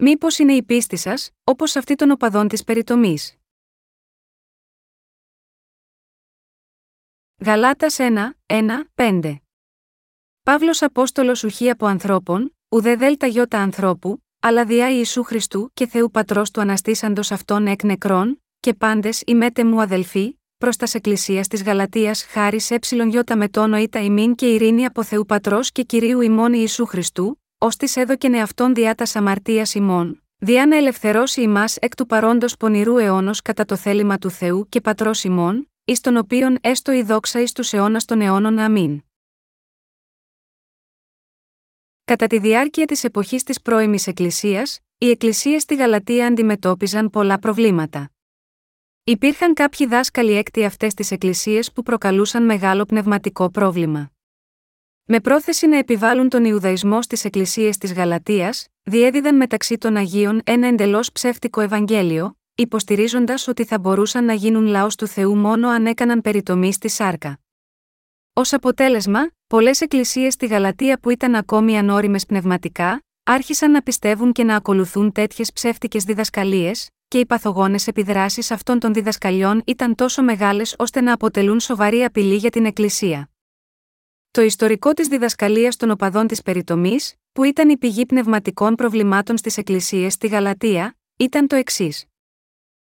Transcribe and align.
Μήπως 0.00 0.38
είναι 0.38 0.52
η 0.52 0.62
πίστη 0.62 0.96
σας, 0.96 1.30
όπως 1.44 1.76
αυτή 1.76 1.94
των 1.94 2.10
οπαδών 2.10 2.48
της 2.48 2.64
περιτομής; 2.64 3.36
Γαλάτας 7.44 7.96
1, 7.98 8.34
1, 8.46 8.90
5 8.94 9.36
Παύλος 10.42 10.82
Απόστολος 10.82 11.44
ουχή 11.44 11.70
από 11.70 11.86
ανθρώπων, 11.86 12.56
ουδέ 12.68 12.96
δέλτα 12.96 13.26
γιώτα 13.26 13.58
ανθρώπου, 13.58 14.24
αλλά 14.40 14.64
διά 14.64 14.90
Ιησού 14.90 15.22
Χριστού 15.22 15.70
και 15.74 15.86
Θεού 15.86 16.10
Πατρός 16.10 16.50
του 16.50 16.60
αναστήσαντος 16.60 17.30
αυτών 17.30 17.66
εκ 17.66 17.82
νεκρών, 17.82 18.42
και 18.60 18.74
πάντες 18.74 19.22
μέτε 19.34 19.64
μου 19.64 19.80
αδελφοί, 19.80 20.38
προς 20.58 20.76
τας 20.76 20.94
Εκκλησίας 20.94 21.48
της 21.48 21.62
Γαλατεία 21.62 22.14
χάρη 22.14 22.60
έψιλον 22.68 23.08
γιώτα 23.08 23.36
με 23.36 23.48
τόνο 23.48 23.76
ήτα 23.76 24.00
ημίν 24.00 24.34
και 24.34 24.46
ειρήνη 24.46 24.84
από 24.84 25.02
Θεού 25.02 25.26
Πατρός 25.26 25.72
και 25.72 25.82
κυρίου 25.82 26.20
ημών 26.20 26.52
Ιησού 26.52 26.86
Χριστού, 26.86 27.42
ως 27.58 27.76
της 27.76 27.96
έδωκεν 27.96 28.34
εαυτόν 28.34 28.74
διά 28.74 28.94
τα 28.94 29.06
αμαρτία 29.14 29.66
ημών, 29.74 30.22
διά 30.38 30.66
να 30.66 30.76
ελευθερώσει 30.76 31.42
ημάς 31.42 31.76
εκ 31.76 31.94
του 31.94 32.06
παρόντος 32.06 32.56
πονηρού 32.56 32.98
αιώνος 32.98 33.42
κατά 33.42 33.64
το 33.64 33.76
θέλημα 33.76 34.18
του 34.18 34.30
Θεού 34.30 34.68
και 34.68 34.80
Πατρός 34.80 35.24
ημών, 35.24 35.70
εις 35.84 36.00
τον 36.00 36.16
οποίον 36.16 36.58
έστω 36.60 36.92
η 36.92 37.02
δόξα 37.02 37.40
εις 37.40 37.52
τους 37.52 37.72
αιώνας 37.72 38.04
των 38.04 38.20
αιώνων 38.20 38.58
αμήν. 38.58 39.02
Κατά 42.04 42.26
τη 42.26 42.38
διάρκεια 42.38 42.86
της 42.86 43.04
εποχής 43.04 43.42
της 43.42 43.60
πρώιμης 43.60 44.06
Εκκλησίας, 44.06 44.80
οι 44.98 45.10
Εκκλησίες 45.10 45.62
στη 45.62 45.74
Γαλατεία 45.74 46.26
αντιμετώπιζαν 46.26 47.10
πολλά 47.10 47.38
προβλήματα. 47.38 48.10
Υπήρχαν 49.04 49.54
κάποιοι 49.54 49.86
δάσκαλοι 49.86 50.32
έκτη 50.32 50.64
αυτές 50.64 50.94
τις 50.94 51.10
Εκκλησίες 51.10 51.72
που 51.72 51.82
προκαλούσαν 51.82 52.44
μεγάλο 52.44 52.84
πνευματικό 52.84 53.50
πρόβλημα. 53.50 54.12
Με 55.10 55.20
πρόθεση 55.20 55.66
να 55.66 55.76
επιβάλλουν 55.76 56.28
τον 56.28 56.44
Ιουδαϊσμό 56.44 57.02
στις 57.02 57.24
Εκκλησίες 57.24 57.78
της 57.78 57.92
Γαλατείας, 57.92 58.66
διέδιδαν 58.82 59.36
μεταξύ 59.36 59.78
των 59.78 59.96
Αγίων 59.96 60.40
ένα 60.44 60.66
εντελώς 60.66 61.12
ψεύτικο 61.12 61.60
Ευαγγέλιο, 61.60 62.38
υποστηρίζοντας 62.54 63.48
ότι 63.48 63.64
θα 63.64 63.78
μπορούσαν 63.78 64.24
να 64.24 64.32
γίνουν 64.32 64.66
λαός 64.66 64.94
του 64.94 65.06
Θεού 65.06 65.36
μόνο 65.36 65.68
αν 65.68 65.86
έκαναν 65.86 66.20
περιτομή 66.20 66.72
στη 66.72 66.88
σάρκα. 66.88 67.40
Ω 68.32 68.40
αποτέλεσμα, 68.50 69.30
πολλές 69.46 69.80
εκκλησίες 69.80 70.34
στη 70.34 70.46
Γαλατεία 70.46 70.98
που 70.98 71.10
ήταν 71.10 71.34
ακόμη 71.34 71.78
ανώριμες 71.78 72.26
πνευματικά, 72.26 73.02
άρχισαν 73.24 73.70
να 73.70 73.82
πιστεύουν 73.82 74.32
και 74.32 74.44
να 74.44 74.56
ακολουθούν 74.56 75.12
τέτοιες 75.12 75.52
ψεύτικες 75.52 76.04
διδασκαλίες, 76.04 76.88
και 77.08 77.18
οι 77.18 77.26
παθογόνες 77.26 77.86
επιδράσεις 77.86 78.50
αυτών 78.50 78.78
των 78.78 78.92
διδασκαλιών 78.92 79.62
ήταν 79.66 79.94
τόσο 79.94 80.22
μεγάλες 80.22 80.74
ώστε 80.78 81.00
να 81.00 81.12
αποτελούν 81.12 81.60
σοβαρή 81.60 82.04
απειλή 82.04 82.34
για 82.34 82.50
την 82.50 82.64
Εκκλησία. 82.64 83.30
Το 84.38 84.44
ιστορικό 84.44 84.92
της 84.92 85.08
διδασκαλίας 85.08 85.76
των 85.76 85.90
οπαδών 85.90 86.26
της 86.26 86.42
περιτομής, 86.42 87.14
που 87.32 87.44
ήταν 87.44 87.68
η 87.68 87.76
πηγή 87.76 88.06
πνευματικών 88.06 88.74
προβλημάτων 88.74 89.36
στις 89.36 89.56
εκκλησίες 89.56 90.12
στη 90.12 90.26
Γαλατεία, 90.26 90.96
ήταν 91.16 91.46
το 91.46 91.56
εξής. 91.56 92.04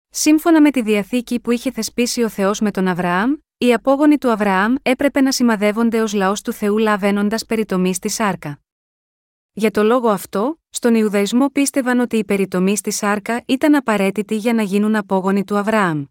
Σύμφωνα 0.10 0.62
με 0.62 0.72
τη 0.72 0.82
διαθήκη 0.82 1.40
που 1.40 1.52
είχε 1.52 1.72
θεσπίσει 1.72 2.24
ο 2.24 2.30
Θεός 2.30 2.60
με 2.60 2.72
τον 2.72 2.88
Αβραάμ, 2.88 3.34
οι 3.58 3.74
απόγονοι 3.74 4.18
του 4.18 4.32
Αβραάμ 4.32 4.76
έπρεπε 4.82 5.22
να 5.22 5.32
σημαδεύονται 5.32 6.02
ως 6.02 6.14
λαός 6.14 6.42
του 6.42 6.54
Θεού 6.54 6.78
λαβαίνοντας 6.78 7.46
περιτομή 7.46 7.94
στη 7.94 8.10
σάρκα. 8.10 8.60
Για 9.52 9.72
το 9.72 9.84
λόγο 9.84 10.10
αυτό, 10.10 10.60
στον 10.70 10.96
Ιουδαϊσμό 10.96 11.50
πίστευαν 11.50 12.00
ότι 12.00 12.18
η 12.18 12.26
περιτομή 12.26 12.78
στη 12.78 12.92
σάρκα 12.92 13.44
ήταν 13.46 13.76
απαραίτητη 13.76 14.36
για 14.36 14.54
να 14.54 14.62
γίνουν 14.62 14.96
απόγονοι 14.96 15.44
του 15.44 15.58
Αβραάμ. 15.58 16.06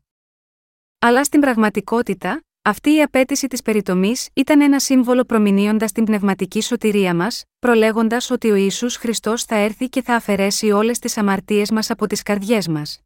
Αλλά 0.98 1.25
στην 1.25 1.41
πραγματικότητα, 1.41 2.41
αυτή 2.69 2.95
η 2.95 3.03
απέτηση 3.03 3.47
της 3.47 3.62
περιτομής 3.62 4.28
ήταν 4.34 4.61
ένα 4.61 4.81
σύμβολο 4.81 5.25
προμηνύοντας 5.25 5.92
την 5.92 6.05
πνευματική 6.05 6.62
σωτηρία 6.62 7.14
μας, 7.14 7.45
προλέγοντας 7.58 8.31
ότι 8.31 8.50
ο 8.50 8.55
Ιησούς 8.55 8.97
Χριστός 8.97 9.45
θα 9.45 9.56
έρθει 9.56 9.89
και 9.89 10.03
θα 10.03 10.14
αφαιρέσει 10.14 10.70
όλες 10.70 10.98
τις 10.98 11.17
αμαρτίες 11.17 11.70
μας 11.70 11.91
από 11.91 12.06
τις 12.06 12.23
καρδιές 12.23 12.69
μας. 12.69 13.00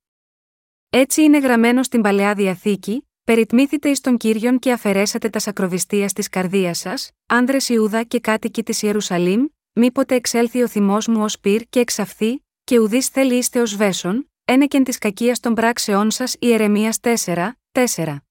Έτσι 0.91 1.22
είναι 1.22 1.39
γραμμένο 1.39 1.83
στην 1.83 2.00
παλαιά 2.00 2.34
διαθήκη, 2.34 3.08
Περιτμήθητε 3.24 3.89
εις 3.89 4.01
τον 4.01 4.17
κύριον 4.17 4.58
και 4.58 4.73
αφαιρέσατε 4.73 5.29
τα 5.29 5.39
σακροβιστία 5.39 6.06
τη 6.06 6.29
καρδίας 6.29 6.79
σας, 6.79 7.11
άνδρες 7.27 7.68
Ιούδα 7.68 8.02
και 8.02 8.20
κάτοικοι 8.20 8.62
της 8.62 8.83
Ιερουσαλήμ, 8.83 9.45
μήποτε 9.73 10.14
εξέλθει 10.14 10.62
ο 10.62 10.68
θυμός 10.68 11.06
μου 11.06 11.23
ως 11.23 11.39
πυρ 11.40 11.62
και 11.68 11.80
εξαφθεί, 11.80 12.45
και 12.64 12.79
ουδής 12.79 13.08
θέλει 13.08 13.35
είστε 13.35 13.61
ως 13.61 13.77
βέσον, 13.77 14.30
ένεκεν 14.45 14.85
της 14.85 14.98
κακίας 14.98 15.40
των 15.40 15.55
πράξεών 15.55 16.11
σας 16.11 16.36
Ιερεμία 16.39 16.95
4, 17.01 17.56
4. 17.73 18.30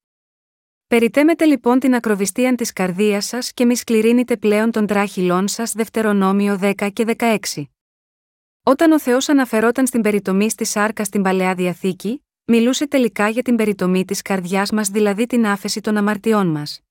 Περιτέμετε 0.89 1.45
λοιπόν 1.45 1.79
την 1.79 1.95
ακροβιστία 1.95 2.55
της 2.55 2.73
καρδίας 2.73 3.25
σας 3.25 3.53
και 3.53 3.65
μη 3.65 3.75
σκληρύνετε 3.75 4.37
πλέον 4.37 4.71
των 4.71 4.85
τράχυλών 4.85 5.47
σας 5.47 5.71
Δευτερονόμιο 5.71 6.59
10 6.61 6.89
και 6.93 7.15
16. 7.17 7.37
Όταν 8.63 8.91
ο 8.91 8.99
Θεός 8.99 9.29
αναφερόταν 9.29 9.87
στην 9.87 10.01
περιτομή 10.01 10.49
στη 10.49 10.65
σάρκα 10.65 11.03
στην 11.03 11.21
παλαιά 11.21 11.55
διαθήκη, 11.55 12.25
μιλούσε 12.45 12.87
τελικά 12.87 13.29
για 13.29 13.41
την 13.41 13.55
περιτομή 13.55 14.05
της 14.05 14.21
καρδιάς 14.21 14.71
μας, 14.71 14.89
δηλαδή 14.89 15.25
την 15.25 15.45
άφεση 15.45 15.81
των 15.81 15.97
αμαρτιών 15.97 16.47
μας. 16.47 16.81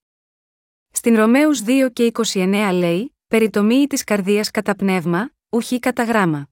Στην 0.91 1.16
Ρωμαίους 1.16 1.62
2 1.66 1.91
και 1.92 2.10
29 2.32 2.70
λέει: 2.72 3.16
Περιτομή 3.26 3.87
της 3.87 4.04
καρδίας 4.04 4.50
κατά 4.50 4.75
πνεύμα, 4.75 5.31
ουχή 5.48 5.78
κατά 5.78 6.03
γράμμα. 6.03 6.48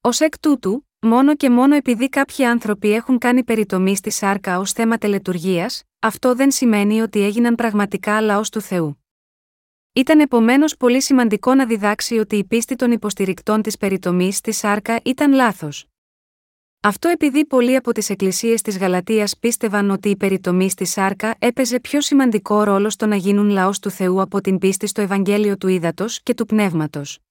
Ω 0.00 0.08
εκ 0.18 0.38
τούτου, 0.38 0.85
μόνο 1.06 1.36
και 1.36 1.50
μόνο 1.50 1.74
επειδή 1.74 2.08
κάποιοι 2.08 2.44
άνθρωποι 2.44 2.92
έχουν 2.92 3.18
κάνει 3.18 3.44
περιτομή 3.44 3.96
στη 3.96 4.10
σάρκα 4.10 4.58
ως 4.58 4.72
θέμα 4.72 4.98
τελετουργίας, 4.98 5.82
αυτό 5.98 6.34
δεν 6.34 6.50
σημαίνει 6.50 7.00
ότι 7.00 7.22
έγιναν 7.22 7.54
πραγματικά 7.54 8.20
λαός 8.20 8.50
του 8.50 8.60
Θεού. 8.60 9.04
Ήταν 9.92 10.20
επομένως 10.20 10.76
πολύ 10.76 11.02
σημαντικό 11.02 11.54
να 11.54 11.66
διδάξει 11.66 12.18
ότι 12.18 12.36
η 12.36 12.44
πίστη 12.44 12.76
των 12.76 12.90
υποστηρικτών 12.90 13.62
της 13.62 13.76
περιτομής 13.76 14.36
στη 14.36 14.52
σάρκα 14.52 15.00
ήταν 15.04 15.32
λάθος. 15.32 15.86
Αυτό 16.80 17.08
επειδή 17.08 17.46
πολλοί 17.46 17.76
από 17.76 17.92
τις 17.92 18.10
εκκλησίες 18.10 18.62
της 18.62 18.78
Γαλατείας 18.78 19.38
πίστευαν 19.38 19.90
ότι 19.90 20.08
η 20.08 20.16
περιτομή 20.16 20.70
στη 20.70 20.84
σάρκα 20.84 21.34
έπαιζε 21.38 21.80
πιο 21.80 22.00
σημαντικό 22.00 22.62
ρόλο 22.62 22.90
στο 22.90 23.06
να 23.06 23.16
γίνουν 23.16 23.48
λαός 23.48 23.78
του 23.78 23.90
Θεού 23.90 24.20
από 24.20 24.40
την 24.40 24.58
πίστη 24.58 24.86
στο 24.86 25.00
Ευαγγέλιο 25.00 25.56
του 25.56 25.68
Ήδατος 25.68 26.22
και 26.22 26.34
του 26.34 26.46
Πνεύματος. 26.46 27.25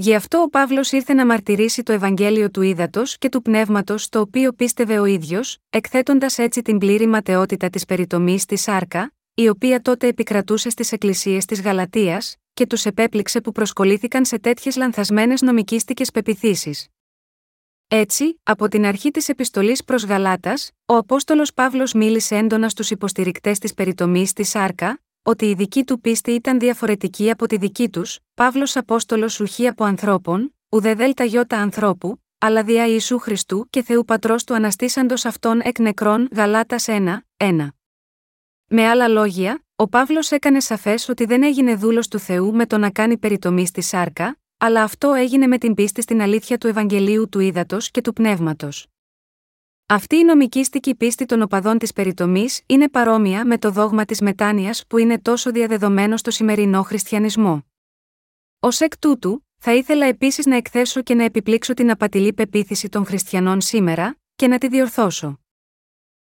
Γι' 0.00 0.14
αυτό 0.14 0.38
ο 0.38 0.48
Παύλος 0.48 0.92
ήρθε 0.92 1.14
να 1.14 1.26
μαρτυρήσει 1.26 1.82
το 1.82 1.92
Ευαγγέλιο 1.92 2.50
του 2.50 2.62
Ήδατος 2.62 3.18
και 3.18 3.28
του 3.28 3.42
Πνεύματος 3.42 4.08
το 4.08 4.20
οποίο 4.20 4.52
πίστευε 4.52 4.98
ο 4.98 5.04
ίδιος, 5.04 5.58
εκθέτοντας 5.70 6.38
έτσι 6.38 6.62
την 6.62 6.78
πλήρη 6.78 7.06
ματαιότητα 7.06 7.70
της 7.70 7.84
περιτομής 7.84 8.42
στη 8.42 8.56
σάρκα, 8.56 9.12
η 9.34 9.48
οποία 9.48 9.80
τότε 9.82 10.06
επικρατούσε 10.06 10.70
στις 10.70 10.92
εκκλησίες 10.92 11.44
της 11.44 11.60
Γαλατεία, 11.60 12.22
και 12.54 12.66
τους 12.66 12.84
επέπληξε 12.84 13.40
που 13.40 13.52
προσκολήθηκαν 13.52 14.24
σε 14.24 14.38
τέτοιες 14.38 14.76
λανθασμένες 14.76 15.42
νομικίστικε 15.42 16.04
πεπιθήσεις. 16.12 16.88
Έτσι, 17.88 18.40
από 18.42 18.68
την 18.68 18.84
αρχή 18.86 19.10
της 19.10 19.28
επιστολής 19.28 19.84
προς 19.84 20.04
Γαλάτας, 20.04 20.70
ο 20.86 20.94
Απόστολος 20.94 21.54
Παύλος 21.54 21.92
μίλησε 21.92 22.36
έντονα 22.36 22.68
στους 22.68 22.90
υποστηρικτές 22.90 23.58
της 23.58 23.74
περιτομής 23.74 24.30
στη 24.30 24.44
Σάρκα, 24.44 25.00
ότι 25.22 25.46
η 25.46 25.54
δική 25.54 25.84
του 25.84 26.00
πίστη 26.00 26.30
ήταν 26.30 26.58
διαφορετική 26.58 27.30
από 27.30 27.46
τη 27.46 27.56
δική 27.56 27.88
τους, 27.88 28.18
Παύλος 28.34 28.76
Απόστολος 28.76 29.40
ουχή 29.40 29.66
από 29.66 29.84
ανθρώπων, 29.84 30.54
ουδε 30.68 30.94
δέλτα 30.94 31.24
γιώτα 31.24 31.56
ανθρώπου, 31.56 32.22
αλλά 32.38 32.62
δια 32.62 32.86
Ιησού 32.86 33.18
Χριστού 33.18 33.66
και 33.70 33.82
Θεού 33.82 34.04
Πατρός 34.04 34.44
του 34.44 34.54
αναστήσαντος 34.54 35.24
αυτών 35.24 35.60
εκ 35.60 35.78
νεκρών 35.78 36.28
Γαλάτας 36.32 36.86
1, 36.88 37.18
1. 37.36 37.68
Με 38.68 38.88
άλλα 38.88 39.08
λόγια, 39.08 39.64
ο 39.76 39.88
Παύλος 39.88 40.30
έκανε 40.30 40.60
σαφές 40.60 41.08
ότι 41.08 41.24
δεν 41.24 41.42
έγινε 41.42 41.74
δούλος 41.74 42.08
του 42.08 42.18
Θεού 42.18 42.54
με 42.54 42.66
το 42.66 42.78
να 42.78 42.90
κάνει 42.90 43.18
περιτομή 43.18 43.66
στη 43.66 43.80
Σάρκα, 43.80 44.38
αλλά 44.58 44.82
αυτό 44.82 45.12
έγινε 45.12 45.46
με 45.46 45.58
την 45.58 45.74
πίστη 45.74 46.02
στην 46.02 46.20
αλήθεια 46.20 46.58
του 46.58 46.66
Ευαγγελίου 46.66 47.28
του 47.28 47.40
Ήδατος 47.40 47.90
και 47.90 48.00
του 48.00 48.12
Πνεύματος. 48.12 48.86
Αυτή 49.90 50.16
η 50.16 50.24
νομικήστικη 50.24 50.94
πίστη 50.94 51.26
των 51.26 51.42
οπαδών 51.42 51.78
της 51.78 51.92
περιτομής 51.92 52.60
είναι 52.66 52.88
παρόμοια 52.88 53.46
με 53.46 53.58
το 53.58 53.70
δόγμα 53.70 54.04
της 54.04 54.20
μετάνοιας 54.20 54.86
που 54.86 54.98
είναι 54.98 55.18
τόσο 55.18 55.50
διαδεδομένο 55.50 56.16
στο 56.16 56.30
σημερινό 56.30 56.82
χριστιανισμό. 56.82 57.66
Ω 58.60 58.68
εκ 58.78 58.98
τούτου, 58.98 59.46
θα 59.58 59.74
ήθελα 59.74 60.06
επίσης 60.06 60.46
να 60.46 60.56
εκθέσω 60.56 61.02
και 61.02 61.14
να 61.14 61.24
επιπλήξω 61.24 61.74
την 61.74 61.90
απατηλή 61.90 62.32
πεποίθηση 62.32 62.88
των 62.88 63.06
χριστιανών 63.06 63.60
σήμερα, 63.60 64.16
και 64.36 64.46
να 64.48 64.58
τη 64.58 64.68
διορθώσω. 64.68 65.40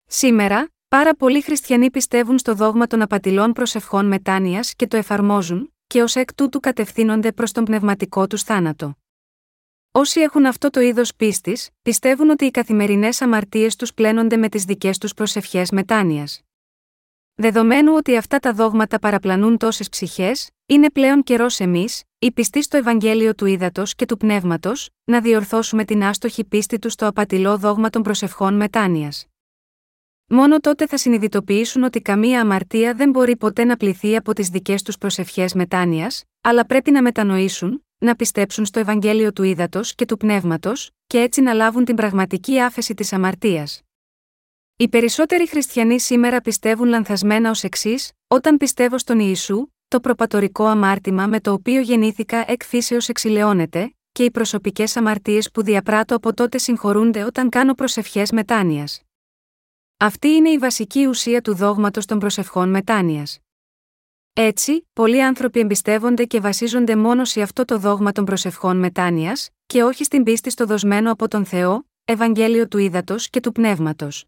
Σήμερα, 0.06 0.70
πάρα 0.88 1.14
πολλοί 1.14 1.40
χριστιανοί 1.42 1.90
πιστεύουν 1.90 2.38
στο 2.38 2.54
δόγμα 2.54 2.86
των 2.86 3.02
απατηλών 3.02 3.52
προσευχών 3.52 4.06
μετάνοιας 4.06 4.74
και 4.74 4.86
το 4.86 4.96
εφαρμόζουν, 4.96 5.74
και 5.86 6.02
ως 6.02 6.16
εκ 6.16 6.34
τούτου 6.34 6.60
κατευθύνονται 6.60 7.32
προς 7.32 7.52
τον 7.52 7.64
πνευματικό 7.64 8.26
τους 8.26 8.42
θάνατο. 8.42 8.94
Όσοι 9.92 10.20
έχουν 10.20 10.46
αυτό 10.46 10.70
το 10.70 10.80
είδος 10.80 11.14
πίστης, 11.16 11.70
πιστεύουν 11.82 12.30
ότι 12.30 12.44
οι 12.44 12.50
καθημερινές 12.50 13.20
αμαρτίες 13.20 13.76
τους 13.76 13.94
πλένονται 13.94 14.36
με 14.36 14.48
τις 14.48 14.64
δικές 14.64 14.98
τους 14.98 15.14
προσευχές 15.14 15.70
μετάνοιας. 15.70 16.40
Δεδομένου 17.34 17.94
ότι 17.94 18.16
αυτά 18.16 18.38
τα 18.38 18.52
δόγματα 18.52 18.98
παραπλανούν 18.98 19.56
τόσες 19.56 19.88
ψυχές, 19.88 20.50
είναι 20.66 20.90
πλέον 20.90 21.22
καιρός 21.22 21.60
εμείς, 21.60 22.02
οι 22.18 22.32
πιστοί 22.32 22.62
στο 22.62 22.76
Ευαγγέλιο 22.76 23.34
του 23.34 23.46
Ήδατος 23.46 23.94
και 23.94 24.06
του 24.06 24.16
Πνεύματος, 24.16 24.90
να 25.04 25.20
διορθώσουμε 25.20 25.84
την 25.84 26.02
άστοχη 26.04 26.44
πίστη 26.44 26.78
τους 26.78 26.92
στο 26.92 27.06
απατηλό 27.06 27.58
δόγμα 27.58 27.90
των 27.90 28.02
προσευχών 28.02 28.54
μετάνοιας. 28.54 29.26
Μόνο 30.26 30.60
τότε 30.60 30.86
θα 30.86 30.96
συνειδητοποιήσουν 30.96 31.82
ότι 31.82 32.00
καμία 32.00 32.40
αμαρτία 32.40 32.94
δεν 32.94 33.10
μπορεί 33.10 33.36
ποτέ 33.36 33.64
να 33.64 33.76
πληθεί 33.76 34.16
από 34.16 34.32
τις 34.32 34.48
δικές 34.48 34.82
τους 34.82 34.98
προσευχές 34.98 35.54
μετάνοιας, 35.54 36.24
αλλά 36.40 36.66
πρέπει 36.66 36.90
να 36.90 37.02
μετανοήσουν, 37.02 37.84
να 38.00 38.16
πιστέψουν 38.16 38.64
στο 38.64 38.80
Ευαγγέλιο 38.80 39.32
του 39.32 39.42
Ήδατος 39.42 39.94
και 39.94 40.04
του 40.04 40.16
Πνεύματος, 40.16 40.90
και 41.06 41.20
έτσι 41.20 41.40
να 41.40 41.52
λάβουν 41.52 41.84
την 41.84 41.96
πραγματική 41.96 42.60
άφεση 42.60 42.94
της 42.94 43.12
αμαρτίας. 43.12 43.82
Οι 44.76 44.88
περισσότεροι 44.88 45.48
χριστιανοί 45.48 46.00
σήμερα 46.00 46.40
πιστεύουν 46.40 46.88
λανθασμένα 46.88 47.50
ως 47.50 47.62
εξής: 47.62 48.12
Όταν 48.26 48.56
πιστεύω 48.56 48.98
στον 48.98 49.18
Ιησού, 49.18 49.66
το 49.88 50.00
προπατορικό 50.00 50.64
αμάρτημα 50.66 51.26
με 51.26 51.40
το 51.40 51.52
οποίο 51.52 51.80
γεννήθηκα 51.80 52.50
εκ 52.50 52.62
φύσεως 52.64 53.08
εξηλαιώνεται, 53.08 53.94
και 54.12 54.24
οι 54.24 54.30
προσωπικές 54.30 54.96
αμαρτίες 54.96 55.50
που 55.50 55.62
διαπράττω 55.62 56.16
από 56.16 56.34
τότε 56.34 56.58
συγχωρούνται 56.58 57.24
όταν 57.24 57.48
κάνω 57.48 57.74
προσευχές 57.74 58.32
μετάνοιας. 58.32 59.02
Αυτή 59.96 60.28
είναι 60.28 60.50
η 60.50 60.58
βασική 60.58 61.06
ουσία 61.06 61.40
του 61.40 61.54
δόγματος 61.54 62.06
των 62.06 62.18
προσευχών 62.18 62.70
μετάνοιας. 62.70 63.38
Έτσι, 64.32 64.88
πολλοί 64.92 65.22
άνθρωποι 65.22 65.60
εμπιστεύονται 65.60 66.24
και 66.24 66.40
βασίζονται 66.40 66.96
μόνο 66.96 67.24
σε 67.24 67.42
αυτό 67.42 67.64
το 67.64 67.78
δόγμα 67.78 68.12
των 68.12 68.24
προσευχών 68.24 68.76
μετάνοιας, 68.76 69.50
και 69.66 69.82
όχι 69.82 70.04
στην 70.04 70.22
πίστη 70.22 70.50
στο 70.50 70.66
δοσμένο 70.66 71.12
από 71.12 71.28
τον 71.28 71.44
Θεό, 71.44 71.86
Ευαγγέλιο 72.04 72.68
του 72.68 72.78
Ήδατος 72.78 73.30
και 73.30 73.40
του 73.40 73.52
Πνεύματος. 73.52 74.24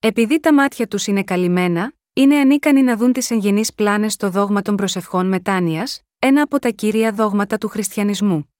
Επειδή 0.00 0.40
τα 0.40 0.54
μάτια 0.54 0.86
τους 0.86 1.06
είναι 1.06 1.22
καλυμμένα, 1.22 1.92
είναι 2.12 2.36
ανίκανοι 2.36 2.82
να 2.82 2.96
δουν 2.96 3.12
τις 3.12 3.30
εγγενείς 3.30 3.74
πλάνες 3.74 4.12
στο 4.12 4.30
δόγμα 4.30 4.62
των 4.62 4.76
προσευχών 4.76 5.26
μετάνοιας, 5.26 6.00
ένα 6.18 6.42
από 6.42 6.58
τα 6.58 6.68
κύρια 6.68 7.12
δόγματα 7.12 7.58
του 7.58 7.68
χριστιανισμού. 7.68 8.54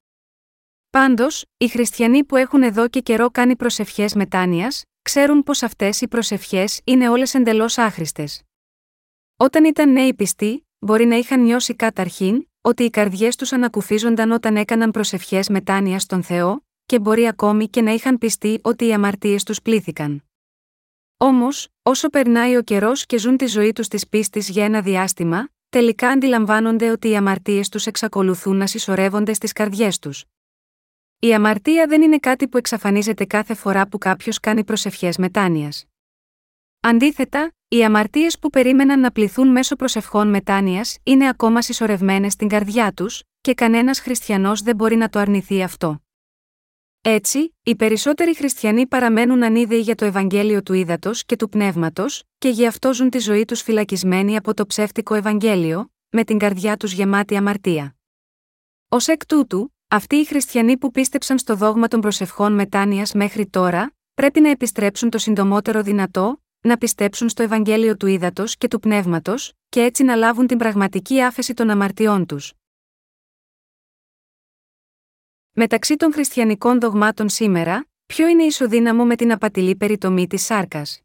Πάντως, 0.89 1.45
οι 1.57 1.67
χριστιανοί 1.67 2.23
που 2.23 2.35
έχουν 2.35 2.63
εδώ 2.63 2.87
και 2.87 2.99
καιρό 2.99 3.29
κάνει 3.29 3.55
προσευχές 3.55 4.13
μετάνοιας, 4.15 4.83
ξέρουν 5.01 5.43
πως 5.43 5.63
αυτές 5.63 6.01
οι 6.01 6.07
προσευχές 6.07 6.81
είναι 6.83 7.09
όλες 7.09 7.33
εντελώς 7.33 7.77
άχρηστες. 7.77 8.41
Όταν 9.41 9.63
ήταν 9.65 9.91
νέοι 9.91 10.13
πιστοί, 10.13 10.67
μπορεί 10.79 11.05
να 11.05 11.15
είχαν 11.15 11.41
νιώσει 11.43 11.75
καταρχήν 11.75 12.47
ότι 12.61 12.83
οι 12.83 12.89
καρδιές 12.89 13.35
τους 13.35 13.51
ανακουφίζονταν 13.51 14.31
όταν 14.31 14.55
έκαναν 14.55 14.91
προσευχές 14.91 15.49
μετάνοια 15.49 15.99
στον 15.99 16.23
Θεό, 16.23 16.65
και 16.85 16.99
μπορεί 16.99 17.27
ακόμη 17.27 17.67
και 17.67 17.81
να 17.81 17.91
είχαν 17.91 18.17
πιστεί 18.17 18.59
ότι 18.63 18.85
οι 18.85 18.93
αμαρτίες 18.93 19.43
τους 19.43 19.61
πλήθηκαν. 19.61 20.23
Όμως, 21.17 21.67
όσο 21.81 22.09
περνάει 22.09 22.55
ο 22.55 22.61
καιρός 22.61 23.05
και 23.05 23.17
ζουν 23.17 23.37
τη 23.37 23.45
ζωή 23.45 23.73
τους 23.73 23.87
της 23.87 24.07
πίστης 24.07 24.49
για 24.49 24.65
ένα 24.65 24.81
διάστημα, 24.81 25.49
τελικά 25.69 26.09
αντιλαμβάνονται 26.09 26.89
ότι 26.89 27.09
οι 27.09 27.15
αμαρτίες 27.15 27.69
τους 27.69 27.85
εξακολουθούν 27.85 28.55
να 28.55 28.67
συσσωρεύονται 28.67 29.33
στις 29.33 29.51
καρδιές 29.51 29.99
τους. 29.99 30.25
Η 31.19 31.33
αμαρτία 31.33 31.87
δεν 31.87 32.01
είναι 32.01 32.17
κάτι 32.17 32.47
που 32.47 32.57
εξαφανίζεται 32.57 33.25
κάθε 33.25 33.53
φορά 33.53 33.87
που 33.87 33.97
κάποιος 33.97 34.39
κάνει 34.39 34.63
προσευχές 34.63 35.17
μετάνοιας. 35.17 35.85
Αντίθετα, 36.83 37.53
οι 37.67 37.83
αμαρτίες 37.83 38.39
που 38.39 38.49
περίμεναν 38.49 38.99
να 38.99 39.11
πληθούν 39.11 39.47
μέσω 39.47 39.75
προσευχών 39.75 40.29
μετάνοιας 40.29 40.97
είναι 41.03 41.27
ακόμα 41.27 41.61
συσσωρευμένες 41.61 42.33
στην 42.33 42.47
καρδιά 42.47 42.91
τους, 42.93 43.23
και 43.41 43.53
κανένας 43.53 43.99
χριστιανός 43.99 44.61
δεν 44.61 44.75
μπορεί 44.75 44.95
να 44.95 45.09
το 45.09 45.19
αρνηθεί 45.19 45.63
αυτό. 45.63 46.03
Έτσι, 47.01 47.55
οι 47.63 47.75
περισσότεροι 47.75 48.35
χριστιανοί 48.35 48.87
παραμένουν 48.87 49.43
ανίδεοι 49.43 49.79
για 49.79 49.95
το 49.95 50.05
Ευαγγέλιο 50.05 50.63
του 50.63 50.73
Ήδατος 50.73 51.25
και 51.25 51.35
του 51.35 51.49
Πνεύματος, 51.49 52.23
και 52.37 52.49
γι' 52.49 52.65
αυτό 52.65 52.93
ζουν 52.93 53.09
τη 53.09 53.19
ζωή 53.19 53.45
τους 53.45 53.61
φυλακισμένοι 53.61 54.37
από 54.37 54.53
το 54.53 54.65
ψεύτικο 54.65 55.13
Ευαγγέλιο, 55.13 55.91
με 56.09 56.23
την 56.23 56.37
καρδιά 56.37 56.77
τους 56.77 56.91
γεμάτη 56.93 57.35
αμαρτία. 57.35 57.95
Ω 58.89 58.97
εκ 59.05 59.25
τούτου, 59.25 59.75
αυτοί 59.87 60.15
οι 60.15 60.25
χριστιανοί 60.25 60.77
που 60.77 60.91
πίστεψαν 60.91 61.37
στο 61.37 61.55
δόγμα 61.55 61.87
των 61.87 62.01
προσευχών 62.01 62.53
μετάνοιας 62.53 63.13
μέχρι 63.13 63.47
τώρα, 63.47 63.93
πρέπει 64.13 64.41
να 64.41 64.49
επιστρέψουν 64.49 65.09
το 65.09 65.17
συντομότερο 65.17 65.81
δυνατό, 65.81 66.40
να 66.61 66.77
πιστέψουν 66.77 67.29
στο 67.29 67.43
Ευαγγέλιο 67.43 67.97
του 67.97 68.07
Ήδατος 68.07 68.57
και 68.57 68.67
του 68.67 68.79
Πνεύματος, 68.79 69.53
και 69.69 69.81
έτσι 69.81 70.03
να 70.03 70.15
λάβουν 70.15 70.47
την 70.47 70.57
πραγματική 70.57 71.21
άφεση 71.21 71.53
των 71.53 71.69
αμαρτιών 71.69 72.25
τους. 72.25 72.53
Μεταξύ 75.51 75.95
των 75.95 76.13
χριστιανικών 76.13 76.79
δογμάτων 76.79 77.29
σήμερα, 77.29 77.87
ποιο 78.05 78.27
είναι 78.27 78.43
ισοδύναμο 78.43 79.05
με 79.05 79.15
την 79.15 79.31
απατηλή 79.31 79.75
περιτομή 79.75 80.27
της 80.27 80.41
σάρκας; 80.41 81.01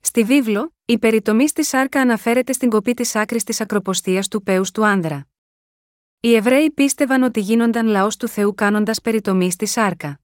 Στη 0.00 0.24
βίβλο, 0.24 0.74
η 0.84 0.98
περιτομή 0.98 1.48
στη 1.48 1.64
σάρκα 1.64 2.00
αναφέρεται 2.00 2.52
στην 2.52 2.70
κοπή 2.70 2.94
της 2.94 3.14
άκρης 3.14 3.44
της 3.44 3.60
ακροποστίας 3.60 4.28
του 4.28 4.42
πέους 4.42 4.70
του 4.70 4.84
άνδρα. 4.86 5.26
Οι 6.20 6.34
Εβραίοι 6.34 6.70
πίστευαν 6.70 7.22
ότι 7.22 7.40
γίνονταν 7.40 7.86
λαός 7.86 8.16
του 8.16 8.28
Θεού 8.28 8.54
κάνοντας 8.54 9.00
περιτομή 9.00 9.50
στη 9.50 9.66
σάρκα. 9.66 10.20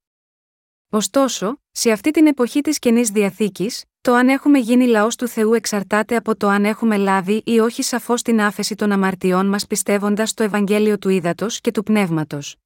Ωστόσο, 0.95 1.61
σε 1.71 1.91
αυτή 1.91 2.11
την 2.11 2.27
εποχή 2.27 2.61
της 2.61 2.79
καινής 2.79 3.11
διαθήκης, 3.11 3.85
το 4.01 4.15
αν 4.15 4.29
έχουμε 4.29 4.59
γίνει 4.59 4.87
λαός 4.87 5.17
του 5.17 5.29
Θεού 5.29 5.55
εξαρτάται 5.55 6.17
από 6.17 6.37
το 6.37 6.49
αν 6.49 6.65
έχουμε 6.65 6.97
λάβει 6.97 7.43
ή 7.47 7.59
όχι 7.59 7.83
σαφώς 7.83 8.23
την 8.23 8.41
άφεση 8.41 8.75
των 8.75 8.93
αμαρτιών 8.93 9.47
μας 9.47 9.67
πιστεύοντας 9.67 10.35
το 10.35 10.43
Ευαγγέλιο 10.43 10.99
του 10.99 11.09
Ήδατος 11.09 11.61
και 11.61 11.71
του 11.71 11.83
Πνεύματος. 11.83 12.57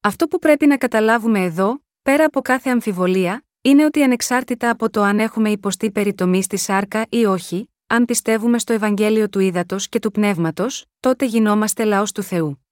Αυτό 0.00 0.26
που 0.26 0.38
πρέπει 0.38 0.66
να 0.66 0.76
καταλάβουμε 0.76 1.40
εδώ, 1.40 1.84
πέρα 2.02 2.24
από 2.24 2.40
κάθε 2.40 2.70
αμφιβολία, 2.70 3.44
είναι 3.60 3.84
ότι 3.84 4.02
ανεξάρτητα 4.02 4.70
από 4.70 4.90
το 4.90 5.02
αν 5.02 5.18
έχουμε 5.18 5.50
υποστεί 5.50 5.90
περιτομή 5.90 6.42
στη 6.42 6.56
σάρκα 6.56 7.06
ή 7.08 7.24
όχι, 7.24 7.70
αν 7.86 8.04
πιστεύουμε 8.04 8.58
στο 8.58 8.72
Ευαγγέλιο 8.72 9.28
του 9.28 9.40
Ήδατος 9.40 9.88
και 9.88 9.98
του 9.98 10.10
Πνεύματος, 10.10 10.84
τότε 11.00 11.24
γινόμαστε 11.24 11.84
λαός 11.84 12.12
του 12.12 12.22
Θεού. 12.22 12.63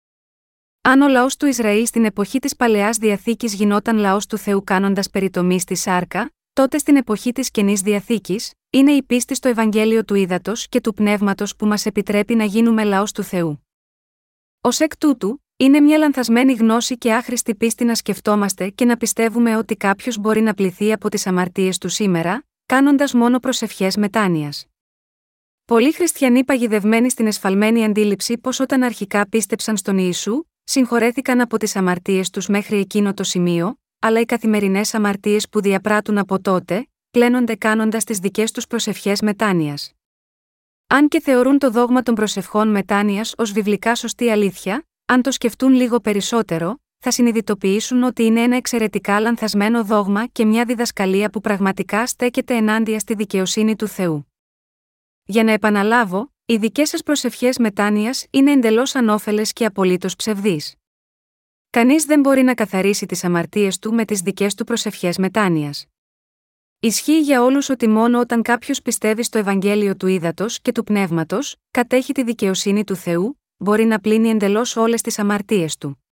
Αν 0.84 1.00
ο 1.00 1.08
λαός 1.08 1.36
του 1.36 1.46
Ισραήλ 1.46 1.86
στην 1.86 2.04
εποχή 2.04 2.38
της 2.38 2.56
Παλαιάς 2.56 2.96
Διαθήκης 2.96 3.54
γινόταν 3.54 3.96
λαός 3.96 4.26
του 4.26 4.38
Θεού 4.38 4.64
κάνοντας 4.64 5.10
περιτομή 5.10 5.60
στη 5.60 5.74
σάρκα, 5.74 6.32
τότε 6.52 6.78
στην 6.78 6.96
εποχή 6.96 7.32
της 7.32 7.50
Καινής 7.50 7.80
Διαθήκης, 7.80 8.52
είναι 8.70 8.92
η 8.92 9.02
πίστη 9.02 9.34
στο 9.34 9.48
Ευαγγέλιο 9.48 10.04
του 10.04 10.14
Ήδατος 10.14 10.68
και 10.68 10.80
του 10.80 10.94
Πνεύματος 10.94 11.56
που 11.56 11.66
μας 11.66 11.86
επιτρέπει 11.86 12.34
να 12.34 12.44
γίνουμε 12.44 12.84
λαός 12.84 13.12
του 13.12 13.22
Θεού. 13.22 13.66
Ω 14.60 14.68
εκ 14.78 14.96
τούτου, 14.96 15.44
είναι 15.56 15.80
μια 15.80 15.98
λανθασμένη 15.98 16.52
γνώση 16.52 16.98
και 16.98 17.12
άχρηστη 17.12 17.54
πίστη 17.54 17.84
να 17.84 17.94
σκεφτόμαστε 17.94 18.68
και 18.68 18.84
να 18.84 18.96
πιστεύουμε 18.96 19.56
ότι 19.56 19.76
κάποιος 19.76 20.18
μπορεί 20.18 20.40
να 20.40 20.54
πληθεί 20.54 20.92
από 20.92 21.08
τις 21.08 21.26
αμαρτίες 21.26 21.78
του 21.78 21.88
σήμερα, 21.88 22.44
κάνοντας 22.66 23.12
μόνο 23.12 23.38
προσευχές 23.38 23.96
μετάνοιας. 23.96 24.66
Πολλοί 25.64 25.92
χριστιανοί 25.92 26.44
παγιδευμένοι 26.44 27.10
στην 27.10 27.26
εσφαλμένη 27.26 27.84
αντίληψη 27.84 28.38
πως 28.38 28.60
όταν 28.60 28.82
αρχικά 28.82 29.28
πίστεψαν 29.28 29.76
στον 29.76 29.98
Ιησού, 29.98 30.44
συγχωρέθηκαν 30.64 31.40
από 31.40 31.56
τις 31.56 31.76
αμαρτίες 31.76 32.30
τους 32.30 32.46
μέχρι 32.46 32.78
εκείνο 32.78 33.14
το 33.14 33.22
σημείο, 33.22 33.78
αλλά 33.98 34.20
οι 34.20 34.24
καθημερινές 34.24 34.94
αμαρτίες 34.94 35.48
που 35.48 35.60
διαπράττουν 35.60 36.18
από 36.18 36.40
τότε, 36.40 36.88
πλένονται 37.10 37.54
κάνοντας 37.54 38.04
τις 38.04 38.18
δικές 38.18 38.50
τους 38.50 38.66
προσευχές 38.66 39.20
μετάνοιας. 39.20 39.92
Αν 40.86 41.08
και 41.08 41.20
θεωρούν 41.20 41.58
το 41.58 41.70
δόγμα 41.70 42.02
των 42.02 42.14
προσευχών 42.14 42.68
μετάνοιας 42.68 43.34
ως 43.36 43.52
βιβλικά 43.52 43.94
σωστή 43.94 44.30
αλήθεια, 44.30 44.86
αν 45.06 45.22
το 45.22 45.30
σκεφτούν 45.30 45.72
λίγο 45.72 46.00
περισσότερο, 46.00 46.80
θα 46.98 47.10
συνειδητοποιήσουν 47.10 48.02
ότι 48.02 48.24
είναι 48.24 48.40
ένα 48.40 48.56
εξαιρετικά 48.56 49.20
λανθασμένο 49.20 49.84
δόγμα 49.84 50.26
και 50.26 50.44
μια 50.44 50.64
διδασκαλία 50.64 51.30
που 51.30 51.40
πραγματικά 51.40 52.06
στέκεται 52.06 52.56
ενάντια 52.56 52.98
στη 52.98 53.14
δικαιοσύνη 53.14 53.76
του 53.76 53.86
Θεού. 53.86 54.32
Για 55.24 55.44
να 55.44 55.52
επαναλάβω, 55.52 56.31
οι 56.52 56.56
δικές 56.56 56.88
σας 56.88 57.02
προσευχές 57.02 57.58
μετάνοιας 57.58 58.26
είναι 58.30 58.52
εντελώς 58.52 58.94
ανώφελες 58.94 59.52
και 59.52 59.64
απολύτως 59.64 60.16
ψευδείς. 60.16 60.74
Κανείς 61.70 62.04
δεν 62.04 62.20
μπορεί 62.20 62.42
να 62.42 62.54
καθαρίσει 62.54 63.06
τις 63.06 63.24
αμαρτίες 63.24 63.78
του 63.78 63.94
με 63.94 64.04
τις 64.04 64.20
δικές 64.20 64.54
του 64.54 64.64
προσευχές 64.64 65.18
μετάνοιας. 65.18 65.86
Ισχύει 66.80 67.20
για 67.20 67.42
όλους 67.42 67.68
ότι 67.68 67.88
μόνο 67.88 68.20
όταν 68.20 68.42
κάποιος 68.42 68.82
πιστεύει 68.82 69.22
στο 69.22 69.38
Ευαγγέλιο 69.38 69.96
του 69.96 70.06
Ήδατος 70.06 70.60
και 70.60 70.72
του 70.72 70.84
Πνεύματος, 70.84 71.56
κατέχει 71.70 72.12
τη 72.12 72.22
δικαιοσύνη 72.22 72.84
του 72.84 72.96
Θεού, 72.96 73.40
μπορεί 73.56 73.84
να 73.84 74.00
πλύνει 74.00 74.28
εντελώς 74.28 74.76
όλες 74.76 75.00
τις 75.00 75.18
αμαρτίες 75.18 75.76
του. 75.76 76.04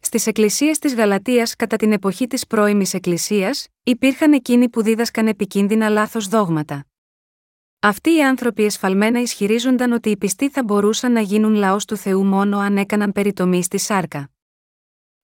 Στις 0.00 0.26
εκκλησίες 0.26 0.78
της 0.78 0.94
Γαλατείας 0.94 1.56
κατά 1.56 1.76
την 1.76 1.92
εποχή 1.92 2.26
της 2.26 2.46
πρώιμης 2.46 2.94
Εκκλησίας, 2.94 3.68
υπήρχαν 3.82 4.32
εκείνοι 4.32 4.68
που 4.68 4.82
δίδασκαν 4.82 5.26
επικίνδυνα 5.26 5.88
λάθος 5.88 6.28
δόγματα. 6.28 6.86
Αυτοί 7.86 8.14
οι 8.14 8.22
άνθρωποι 8.22 8.64
εσφαλμένα 8.64 9.20
ισχυρίζονταν 9.20 9.92
ότι 9.92 10.10
οι 10.10 10.16
πιστοί 10.16 10.48
θα 10.50 10.62
μπορούσαν 10.64 11.12
να 11.12 11.20
γίνουν 11.20 11.54
λαός 11.54 11.84
του 11.84 11.96
Θεού 11.96 12.24
μόνο 12.24 12.58
αν 12.58 12.76
έκαναν 12.76 13.12
περιτομή 13.12 13.62
στη 13.62 13.78
σάρκα. 13.78 14.30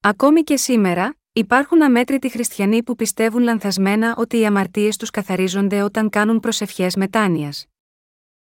Ακόμη 0.00 0.43
και 0.43 0.57
σήμερα, 0.57 1.17
υπάρχουν 1.33 1.83
αμέτρητοι 1.83 2.31
χριστιανοί 2.31 2.83
που 2.83 2.97
πιστεύουν 2.97 3.43
λανθασμένα 3.43 4.14
ότι 4.17 4.38
οι 4.38 4.47
αμαρτίες 4.47 4.97
τους 4.97 5.11
καθαρίζονται 5.11 5.83
όταν 5.83 6.09
κάνουν 6.09 6.40
προσευχές 6.40 6.97
μετάνοιας. 6.97 7.67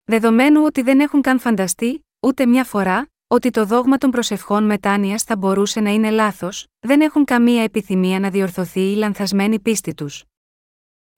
Δεδομένου 0.05 0.63
ότι 0.65 0.83
δεν 0.83 1.01
έχουν 1.01 1.21
καν 1.21 1.39
φανταστεί, 1.39 2.07
ούτε 2.21 2.47
μια 2.47 2.65
φορά, 2.65 3.09
ότι 3.27 3.51
το 3.51 3.65
δόγμα 3.65 3.99
των 3.99 4.11
προσευχών 4.11 4.65
μετάνοιας 4.65 5.23
θα 5.23 5.37
μπορούσε 5.37 5.81
να 5.81 5.91
είναι 5.91 6.11
λάθος, 6.11 6.67
δεν 6.81 7.01
έχουν 7.01 7.25
καμία 7.25 7.63
επιθυμία 7.63 8.21
να 8.21 8.31
διορθωθεί 8.31 8.93
η 8.93 8.95
λανθασμένη 8.95 9.61
πίστη 9.61 9.95
τους. 9.95 10.25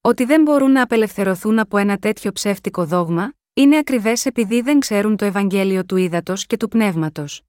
Ότι 0.06 0.24
δεν 0.24 0.42
μπορούν 0.42 0.72
να 0.72 0.82
απελευθερωθούν 0.82 1.58
από 1.58 1.76
ένα 1.76 1.98
τέτοιο 1.98 2.32
ψεύτικο 2.32 2.84
δόγμα, 2.86 3.32
είναι 3.54 3.76
ακριβές 3.76 4.26
επειδή 4.26 4.60
δεν 4.60 4.78
ξέρουν 4.78 5.16
το 5.16 5.24
Ευαγγέλιο 5.24 5.84
του 5.84 5.96
ύδατο 5.96 6.34
και 6.46 6.56
του 6.56 6.68
πνεύματος. 6.68 7.42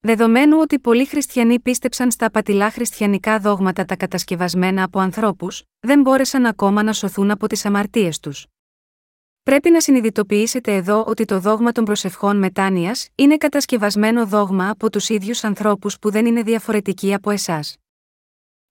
Δεδομένου 0.00 0.58
ότι 0.60 0.78
πολλοί 0.78 1.04
χριστιανοί 1.06 1.60
πίστεψαν 1.60 2.10
στα 2.10 2.26
απατηλά 2.26 2.70
χριστιανικά 2.70 3.38
δόγματα 3.38 3.84
τα 3.84 3.96
κατασκευασμένα 3.96 4.82
από 4.82 4.98
ανθρώπους, 4.98 5.62
δεν 5.80 6.00
μπόρεσαν 6.00 6.46
ακόμα 6.46 6.82
να 6.82 6.92
σωθούν 6.92 7.30
από 7.30 7.46
τις 7.46 7.64
αμαρτίες 7.64 8.20
τους. 8.20 8.46
Πρέπει 9.42 9.70
να 9.70 9.80
συνειδητοποιήσετε 9.80 10.74
εδώ 10.74 11.04
ότι 11.06 11.24
το 11.24 11.40
δόγμα 11.40 11.72
των 11.72 11.84
προσευχών 11.84 12.36
μετάνοιας 12.38 13.08
είναι 13.14 13.36
κατασκευασμένο 13.36 14.26
δόγμα 14.26 14.70
από 14.70 14.90
τους 14.90 15.08
ίδιους 15.08 15.44
ανθρώπους 15.44 15.98
που 15.98 16.10
δεν 16.10 16.26
είναι 16.26 16.42
διαφορετικοί 16.42 17.14
από 17.14 17.30
εσάς. 17.30 17.76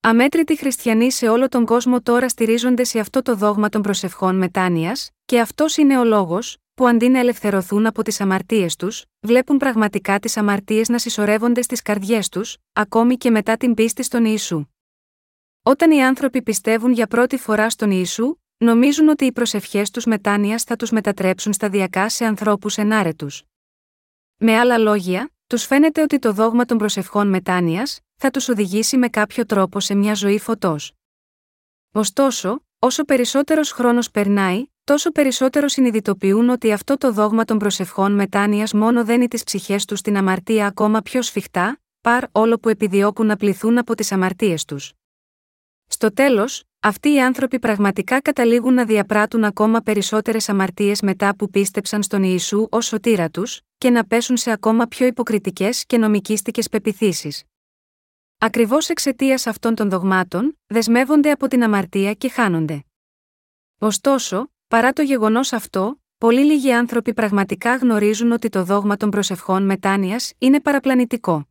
Αμέτρητοι 0.07 0.57
χριστιανοί 0.57 1.11
σε 1.11 1.27
όλο 1.27 1.47
τον 1.47 1.65
κόσμο 1.65 2.01
τώρα 2.01 2.29
στηρίζονται 2.29 2.83
σε 2.83 2.99
αυτό 2.99 3.21
το 3.21 3.35
δόγμα 3.35 3.69
των 3.69 3.81
προσευχών 3.81 4.37
μετάνοιας, 4.37 5.09
και 5.25 5.39
αυτός 5.39 5.77
είναι 5.77 5.99
ο 5.99 6.03
λόγος, 6.03 6.57
που 6.73 6.87
αντί 6.87 7.09
να 7.09 7.19
ελευθερωθούν 7.19 7.85
από 7.85 8.03
τις 8.03 8.21
αμαρτίες 8.21 8.75
τους, 8.75 9.05
βλέπουν 9.19 9.57
πραγματικά 9.57 10.19
τις 10.19 10.37
αμαρτίες 10.37 10.89
να 10.89 10.97
συσσωρεύονται 10.97 11.61
στις 11.61 11.81
καρδιές 11.81 12.29
τους, 12.29 12.57
ακόμη 12.73 13.17
και 13.17 13.29
μετά 13.29 13.57
την 13.57 13.73
πίστη 13.73 14.03
στον 14.03 14.25
Ιησού. 14.25 14.65
Όταν 15.63 15.91
οι 15.91 16.03
άνθρωποι 16.03 16.41
πιστεύουν 16.41 16.91
για 16.91 17.07
πρώτη 17.07 17.37
φορά 17.37 17.69
στον 17.69 17.91
Ιησού, 17.91 18.35
νομίζουν 18.57 19.07
ότι 19.07 19.25
οι 19.25 19.31
προσευχές 19.31 19.91
τους 19.91 20.05
μετάνοιας 20.05 20.63
θα 20.63 20.75
τους 20.75 20.91
μετατρέψουν 20.91 21.53
σταδιακά 21.53 22.09
σε 22.09 22.25
ανθρώπους 22.25 22.77
ενάρετους. 22.77 23.43
Με 24.37 24.57
άλλα 24.57 24.77
λόγια, 24.77 25.31
τους 25.47 25.65
φαίνεται 25.65 26.01
ότι 26.01 26.19
το 26.19 26.33
δόγμα 26.33 26.65
των 26.65 26.77
προσευχών 26.77 27.27
μετάνοιας 27.27 27.99
θα 28.15 28.29
τους 28.29 28.49
οδηγήσει 28.49 28.97
με 28.97 29.07
κάποιο 29.07 29.45
τρόπο 29.45 29.79
σε 29.79 29.95
μια 29.95 30.13
ζωή 30.13 30.39
φωτός. 30.39 30.93
Ωστόσο, 31.91 32.65
όσο 32.79 33.03
περισσότερος 33.03 33.71
χρόνος 33.71 34.11
περνάει, 34.11 34.65
τόσο 34.83 35.11
περισσότερο 35.11 35.67
συνειδητοποιούν 35.67 36.49
ότι 36.49 36.71
αυτό 36.71 36.97
το 36.97 37.11
δόγμα 37.11 37.45
των 37.45 37.57
προσευχών 37.57 38.11
μετάνοιας 38.11 38.73
μόνο 38.73 39.05
δένει 39.05 39.27
τις 39.27 39.43
ψυχές 39.43 39.85
τους 39.85 39.99
στην 39.99 40.17
αμαρτία 40.17 40.67
ακόμα 40.67 41.01
πιο 41.01 41.21
σφιχτά, 41.21 41.79
παρ 42.01 42.23
όλο 42.31 42.57
που 42.57 42.69
επιδιώκουν 42.69 43.25
να 43.25 43.35
πληθούν 43.35 43.77
από 43.77 43.95
τις 43.95 44.11
αμαρτίες 44.11 44.65
τους. 44.65 44.93
Στο 45.87 46.13
τέλος, 46.13 46.63
αυτοί 46.79 47.13
οι 47.13 47.21
άνθρωποι 47.21 47.59
πραγματικά 47.59 48.21
καταλήγουν 48.21 48.73
να 48.73 48.85
διαπράττουν 48.85 49.43
ακόμα 49.43 49.79
περισσότερες 49.79 50.49
αμαρτίες 50.49 51.01
μετά 51.01 51.35
που 51.35 51.49
πίστεψαν 51.49 52.03
στον 52.03 52.23
Ιησού 52.23 52.67
ως 52.71 52.85
σωτήρα 52.85 53.29
τους, 53.29 53.61
και 53.77 53.89
να 53.89 54.05
πέσουν 54.05 54.37
σε 54.37 54.51
ακόμα 54.51 54.85
πιο 54.85 55.05
υποκριτικές 55.05 55.85
και 55.85 55.97
νομικίστικε 55.97 56.61
πεπιθήσεις. 56.71 57.43
Ακριβώς 58.37 58.89
εξαιτίας 58.89 59.47
αυτών 59.47 59.75
των 59.75 59.89
δογμάτων, 59.89 60.59
δεσμεύονται 60.67 61.31
από 61.31 61.47
την 61.47 61.63
αμαρτία 61.63 62.13
και 62.13 62.29
χάνονται. 62.29 62.83
Ωστόσο, 63.79 64.51
παρά 64.67 64.93
το 64.93 65.01
γεγονός 65.01 65.53
αυτό, 65.53 65.99
πολύ 66.17 66.43
λίγοι 66.43 66.73
άνθρωποι 66.73 67.13
πραγματικά 67.13 67.75
γνωρίζουν 67.75 68.31
ότι 68.31 68.49
το 68.49 68.63
δόγμα 68.63 68.97
των 68.97 69.09
προσευχών 69.09 69.65
μετάνοιας 69.65 70.33
είναι 70.37 70.61
παραπλανητικό. 70.61 71.47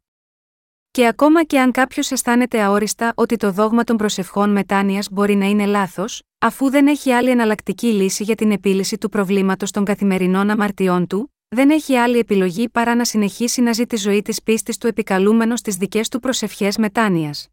Και 0.90 1.06
ακόμα 1.06 1.44
και 1.44 1.60
αν 1.60 1.70
κάποιος 1.70 2.10
αισθάνεται 2.10 2.62
αόριστα 2.62 3.12
ότι 3.14 3.36
το 3.36 3.52
δόγμα 3.52 3.84
των 3.84 3.96
προσευχών 3.96 4.50
μετάνοιας 4.50 5.08
μπορεί 5.10 5.34
να 5.34 5.46
είναι 5.46 5.66
λάθος, 5.66 6.22
αφού 6.38 6.70
δεν 6.70 6.86
έχει 6.86 7.12
άλλη 7.12 7.30
εναλλακτική 7.30 7.86
λύση 7.86 8.22
για 8.22 8.34
την 8.34 8.50
επίλυση 8.50 8.98
του 8.98 9.08
προβλήματος 9.08 9.70
των 9.70 9.84
καθημερινών 9.84 10.50
αμαρτιών 10.50 11.06
του, 11.06 11.33
δεν 11.54 11.70
έχει 11.70 11.96
άλλη 11.96 12.18
επιλογή 12.18 12.68
παρά 12.68 12.94
να 12.94 13.04
συνεχίσει 13.04 13.60
να 13.60 13.72
ζει 13.72 13.86
τη 13.86 13.96
ζωή 13.96 14.22
της 14.22 14.42
πίστης 14.42 14.78
του 14.78 14.86
επικαλούμενο 14.86 15.56
στις 15.56 15.76
δικές 15.76 16.08
του 16.08 16.20
προσευχές 16.20 16.76
μετάνοιας. 16.76 17.48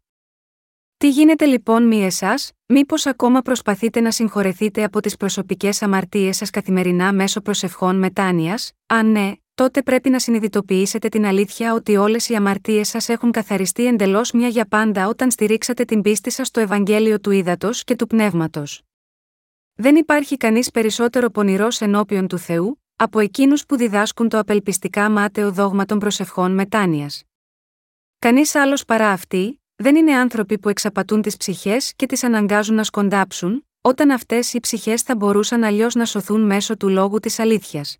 Τι 0.96 1.08
γίνεται 1.08 1.44
λοιπόν 1.44 1.86
μη 1.86 2.04
εσάς, 2.04 2.52
μήπως 2.66 3.06
ακόμα 3.06 3.40
προσπαθείτε 3.40 4.00
να 4.00 4.10
συγχωρεθείτε 4.10 4.84
από 4.84 5.00
τις 5.00 5.16
προσωπικές 5.16 5.82
αμαρτίες 5.82 6.36
σας 6.36 6.50
καθημερινά 6.50 7.12
μέσω 7.12 7.40
προσευχών 7.40 7.98
μετάνοιας, 7.98 8.72
αν 8.86 9.10
ναι, 9.10 9.32
τότε 9.54 9.82
πρέπει 9.82 10.10
να 10.10 10.18
συνειδητοποιήσετε 10.18 11.08
την 11.08 11.26
αλήθεια 11.26 11.74
ότι 11.74 11.96
όλες 11.96 12.28
οι 12.28 12.34
αμαρτίες 12.34 12.88
σας 12.88 13.08
έχουν 13.08 13.30
καθαριστεί 13.30 13.86
εντελώς 13.86 14.32
μια 14.32 14.48
για 14.48 14.66
πάντα 14.66 15.08
όταν 15.08 15.30
στηρίξατε 15.30 15.84
την 15.84 16.02
πίστη 16.02 16.30
σας 16.30 16.46
στο 16.46 16.60
Ευαγγέλιο 16.60 17.20
του 17.20 17.30
Ήδατος 17.30 17.84
και 17.84 17.96
του 17.96 18.06
Πνεύματος. 18.06 18.82
Δεν 19.74 19.96
υπάρχει 19.96 20.36
κανείς 20.36 20.70
περισσότερο 20.70 21.30
πονηρός 21.30 21.80
ενώπιον 21.80 22.26
του 22.26 22.38
Θεού, 22.38 22.81
από 22.96 23.18
εκείνους 23.18 23.66
που 23.66 23.76
διδάσκουν 23.76 24.28
το 24.28 24.38
απελπιστικά 24.38 25.10
μάταιο 25.10 25.52
δόγμα 25.52 25.84
των 25.84 25.98
προσευχών 25.98 26.54
μετάνοιας. 26.54 27.22
Κανείς 28.18 28.54
άλλος 28.54 28.84
παρά 28.84 29.10
αυτοί, 29.10 29.60
δεν 29.76 29.96
είναι 29.96 30.14
άνθρωποι 30.14 30.58
που 30.58 30.68
εξαπατούν 30.68 31.22
τις 31.22 31.36
ψυχές 31.36 31.92
και 31.96 32.06
τις 32.06 32.24
αναγκάζουν 32.24 32.74
να 32.74 32.84
σκοντάψουν, 32.84 33.66
όταν 33.80 34.10
αυτές 34.10 34.52
οι 34.52 34.60
ψυχές 34.60 35.02
θα 35.02 35.16
μπορούσαν 35.16 35.64
αλλιώς 35.64 35.94
να 35.94 36.04
σωθούν 36.04 36.40
μέσω 36.40 36.76
του 36.76 36.88
λόγου 36.88 37.18
της 37.18 37.38
αλήθειας. 37.38 37.96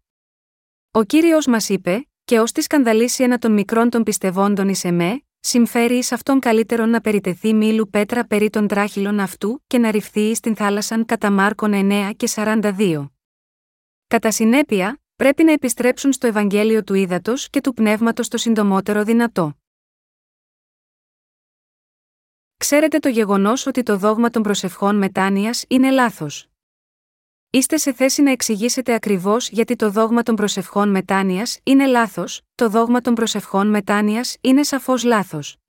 Ο 0.90 1.02
κύριος 1.02 1.46
μας 1.46 1.68
είπε, 1.68 2.06
και 2.24 2.40
ως 2.40 2.52
της 2.52 2.64
σκανδαλίσει 2.64 3.22
ένα 3.22 3.38
των 3.38 3.52
μικρών 3.52 3.90
των 3.90 4.02
πιστευόντων 4.02 4.68
εις 4.68 4.84
εμέ, 4.84 5.22
συμφέρει 5.40 5.94
εις 5.94 6.12
αυτόν 6.12 6.40
καλύτερον 6.40 6.90
να 6.90 7.00
περιτεθεί 7.00 7.54
μήλου 7.54 7.90
πέτρα 7.90 8.26
περί 8.26 8.50
των 8.50 8.66
τράχυλων 8.66 9.20
αυτού 9.20 9.62
και 9.66 9.78
να 9.78 9.90
ρηφθεί 9.90 10.20
εις 10.20 10.40
την 10.40 10.56
θάλασσαν 10.56 11.04
κατά 11.04 11.30
Μάρκον 11.30 11.72
9 11.74 12.10
και 12.16 12.28
42. 12.34 13.11
Κατά 14.12 14.30
συνέπεια, 14.30 15.00
πρέπει 15.16 15.44
να 15.44 15.52
επιστρέψουν 15.52 16.12
στο 16.12 16.26
Ευαγγέλιο 16.26 16.84
του 16.84 16.94
Ήδατος 16.94 17.50
και 17.50 17.60
του 17.60 17.74
Πνεύματος 17.74 18.28
το 18.28 18.36
συντομότερο 18.36 19.04
δυνατό. 19.04 19.58
Ξέρετε 22.56 22.98
το 22.98 23.08
γεγονός 23.08 23.66
ότι 23.66 23.82
το 23.82 23.96
δόγμα 23.96 24.30
των 24.30 24.42
προσευχών 24.42 24.96
μετάνοιας 24.96 25.64
είναι 25.68 25.90
λάθος. 25.90 26.48
Είστε 27.50 27.76
σε 27.76 27.92
θέση 27.92 28.22
να 28.22 28.30
εξηγήσετε 28.30 28.94
ακριβώς 28.94 29.48
γιατί 29.48 29.76
το 29.76 29.90
δόγμα 29.90 30.22
των 30.22 30.34
προσευχών 30.34 30.88
μετάνοιας 30.90 31.58
είναι 31.62 31.86
λάθος, 31.86 32.40
το 32.54 32.68
δόγμα 32.68 33.00
των 33.00 33.14
προσευχών 33.14 33.66
μετάνοιας 33.66 34.36
είναι 34.40 34.62
σαφώς 34.62 35.04
λάθος. 35.04 35.61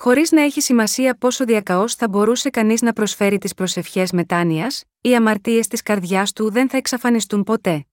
Χωρίς 0.00 0.32
να 0.32 0.42
έχει 0.42 0.60
σημασία 0.60 1.14
πόσο 1.14 1.44
διακαώς 1.44 1.94
θα 1.94 2.08
μπορούσε 2.08 2.50
κανείς 2.50 2.82
να 2.82 2.92
προσφέρει 2.92 3.38
τις 3.38 3.54
προσευχές 3.54 4.12
μετάνοιας, 4.12 4.84
οι 5.00 5.14
αμαρτίες 5.14 5.66
της 5.66 5.82
καρδιάς 5.82 6.32
του 6.32 6.50
δεν 6.50 6.68
θα 6.68 6.76
εξαφανιστούν 6.76 7.42
ποτέ. 7.42 7.86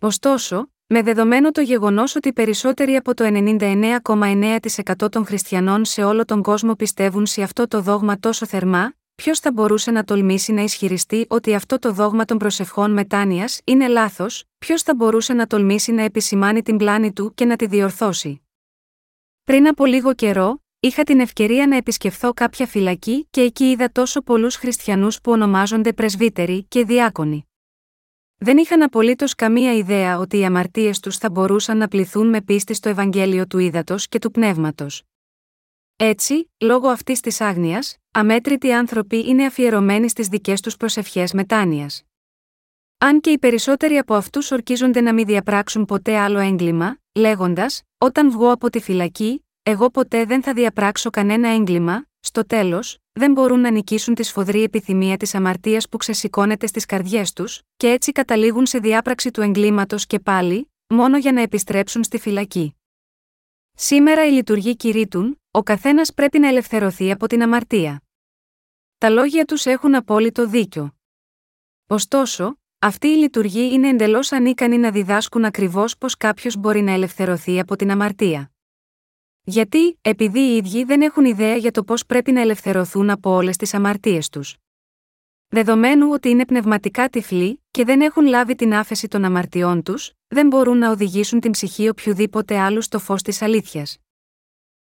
Ωστόσο, 0.00 0.72
με 0.86 1.02
δεδομένο 1.02 1.50
το 1.50 1.60
γεγονός 1.60 2.14
ότι 2.14 2.32
περισσότεροι 2.32 2.96
από 2.96 3.14
το 3.14 3.24
99,9% 3.24 5.08
των 5.10 5.26
χριστιανών 5.26 5.84
σε 5.84 6.04
όλο 6.04 6.24
τον 6.24 6.42
κόσμο 6.42 6.74
πιστεύουν 6.74 7.26
σε 7.26 7.42
αυτό 7.42 7.68
το 7.68 7.80
δόγμα 7.80 8.18
τόσο 8.18 8.46
θερμά, 8.46 8.92
ποιος 9.14 9.40
θα 9.40 9.52
μπορούσε 9.52 9.90
να 9.90 10.04
τολμήσει 10.04 10.52
να 10.52 10.62
ισχυριστεί 10.62 11.26
ότι 11.28 11.54
αυτό 11.54 11.78
το 11.78 11.92
δόγμα 11.92 12.24
των 12.24 12.38
προσευχών 12.38 12.92
μετάνοιας 12.92 13.60
είναι 13.64 13.88
λάθος, 13.88 14.44
ποιος 14.58 14.82
θα 14.82 14.94
μπορούσε 14.94 15.32
να 15.32 15.46
τολμήσει 15.46 15.92
να 15.92 16.02
επισημάνει 16.02 16.62
την 16.62 16.76
πλάνη 16.76 17.12
του 17.12 17.34
και 17.34 17.44
να 17.44 17.56
τη 17.56 17.66
διορθώσει. 17.66 18.42
Πριν 19.44 19.68
από 19.68 19.84
λίγο 19.84 20.14
καιρό, 20.14 20.62
είχα 20.80 21.02
την 21.04 21.20
ευκαιρία 21.20 21.66
να 21.66 21.76
επισκεφθώ 21.76 22.32
κάποια 22.32 22.66
φυλακή 22.66 23.26
και 23.30 23.40
εκεί 23.40 23.64
είδα 23.64 23.92
τόσο 23.92 24.22
πολλούς 24.22 24.56
χριστιανούς 24.56 25.20
που 25.20 25.32
ονομάζονται 25.32 25.92
πρεσβύτεροι 25.92 26.64
και 26.64 26.84
διάκονοι. 26.84 27.46
Δεν 28.36 28.56
είχαν 28.56 28.82
απολύτως 28.82 29.34
καμία 29.34 29.74
ιδέα 29.74 30.18
ότι 30.18 30.38
οι 30.38 30.44
αμαρτίες 30.44 31.00
τους 31.00 31.16
θα 31.16 31.30
μπορούσαν 31.30 31.76
να 31.76 31.88
πληθούν 31.88 32.28
με 32.28 32.42
πίστη 32.42 32.74
στο 32.74 32.88
Ευαγγέλιο 32.88 33.46
του 33.46 33.58
Ήδατος 33.58 34.08
και 34.08 34.18
του 34.18 34.30
Πνεύματος. 34.30 35.02
Έτσι, 35.96 36.50
λόγω 36.60 36.88
αυτής 36.88 37.20
της 37.20 37.40
άγνοιας, 37.40 37.96
αμέτρητοι 38.10 38.72
άνθρωποι 38.72 39.28
είναι 39.28 39.44
αφιερωμένοι 39.44 40.08
στις 40.08 40.28
δικές 40.28 40.60
τους 40.60 40.76
προσευχές 40.76 41.32
μετάνοιας. 41.32 42.02
Αν 42.98 43.20
και 43.20 43.30
οι 43.30 43.38
περισσότεροι 43.38 43.96
από 43.96 44.14
αυτούς 44.14 44.50
ορκίζονται 44.50 45.00
να 45.00 45.14
μην 45.14 45.26
διαπράξουν 45.26 45.84
ποτέ 45.84 46.18
άλλο 46.18 46.38
έγκλημα, 46.38 46.98
λέγοντας: 47.14 47.82
Όταν 47.98 48.30
βγω 48.30 48.52
από 48.52 48.70
τη 48.70 48.80
φυλακή, 48.80 49.42
εγώ 49.70 49.90
ποτέ 49.90 50.24
δεν 50.24 50.42
θα 50.42 50.52
διαπράξω 50.52 51.10
κανένα 51.10 51.48
έγκλημα, 51.48 52.06
στο 52.20 52.46
τέλος, 52.46 52.98
δεν 53.12 53.32
μπορούν 53.32 53.60
να 53.60 53.70
νικήσουν 53.70 54.14
τη 54.14 54.22
σφοδρή 54.22 54.62
επιθυμία 54.62 55.16
της 55.16 55.34
αμαρτίας 55.34 55.88
που 55.88 55.96
ξεσηκώνεται 55.96 56.66
στις 56.66 56.86
καρδιές 56.86 57.32
τους, 57.32 57.62
και 57.76 57.88
έτσι 57.90 58.12
καταλήγουν 58.12 58.66
σε 58.66 58.78
διάπραξη 58.78 59.30
του 59.30 59.40
εγκλήματος 59.40 60.06
και 60.06 60.18
πάλι, 60.18 60.72
μόνο 60.86 61.18
για 61.18 61.32
να 61.32 61.40
επιστρέψουν 61.40 62.04
στη 62.04 62.18
φυλακή. 62.18 62.76
Σήμερα 63.74 64.26
η 64.26 64.30
λειτουργοί 64.30 64.76
κηρύττουν, 64.76 65.40
ο 65.50 65.62
καθένας 65.62 66.14
πρέπει 66.14 66.38
να 66.38 66.48
ελευθερωθεί 66.48 67.10
από 67.10 67.26
την 67.26 67.42
αμαρτία. 67.42 68.02
Τα 68.98 69.10
λόγια 69.10 69.44
τους 69.44 69.66
έχουν 69.66 69.94
απόλυτο 69.94 70.46
δίκιο. 70.46 70.96
Ωστόσο, 71.86 72.58
αυτοί 72.78 73.08
οι 73.08 73.16
λειτουργοί 73.16 73.72
είναι 73.72 73.88
εντελώς 73.88 74.32
ανίκανοι 74.32 74.78
να 74.78 74.90
διδάσκουν 74.90 75.44
ακριβώς 75.44 75.98
πώ 75.98 76.06
κάποιος 76.18 76.56
μπορεί 76.56 76.80
να 76.80 76.92
ελευθερωθεί 76.92 77.60
από 77.60 77.76
την 77.76 77.90
αμαρτία. 77.90 78.52
Γιατί, 79.50 79.98
επειδή 80.00 80.40
οι 80.40 80.56
ίδιοι 80.56 80.84
δεν 80.84 81.02
έχουν 81.02 81.24
ιδέα 81.24 81.56
για 81.56 81.70
το 81.70 81.84
πώς 81.84 82.06
πρέπει 82.06 82.32
να 82.32 82.40
ελευθερωθούν 82.40 83.10
από 83.10 83.30
όλες 83.30 83.56
τις 83.56 83.74
αμαρτίες 83.74 84.28
τους. 84.28 84.56
Δεδομένου 85.48 86.08
ότι 86.10 86.28
είναι 86.28 86.44
πνευματικά 86.44 87.08
τυφλοί 87.08 87.62
και 87.70 87.84
δεν 87.84 88.00
έχουν 88.00 88.26
λάβει 88.26 88.54
την 88.54 88.74
άφεση 88.74 89.08
των 89.08 89.24
αμαρτιών 89.24 89.82
τους, 89.82 90.12
δεν 90.28 90.46
μπορούν 90.46 90.78
να 90.78 90.90
οδηγήσουν 90.90 91.40
την 91.40 91.50
ψυχή 91.50 91.88
οποιοδήποτε 91.88 92.58
άλλου 92.58 92.82
στο 92.82 92.98
φως 92.98 93.22
της 93.22 93.42
αλήθειας. 93.42 93.96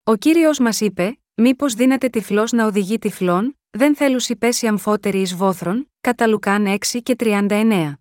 Ο 0.03 0.15
κύριος 0.15 0.59
μας 0.59 0.81
είπε: 0.81 1.19
Μήπως 1.35 1.73
δύναται 1.73 2.09
τυφλός 2.09 2.51
να 2.51 2.65
οδηγεί 2.65 2.99
τυφλών, 2.99 3.59
δεν 3.69 3.95
θέλουν 3.95 4.21
πέσει 4.39 4.67
αμφότεροι 4.67 5.19
εις 5.19 5.35
βόθρων, 5.35 5.91
κατά 6.01 6.27
Λουκάν 6.27 6.65
6 6.65 7.01
και 7.03 7.15
39. 7.19 7.98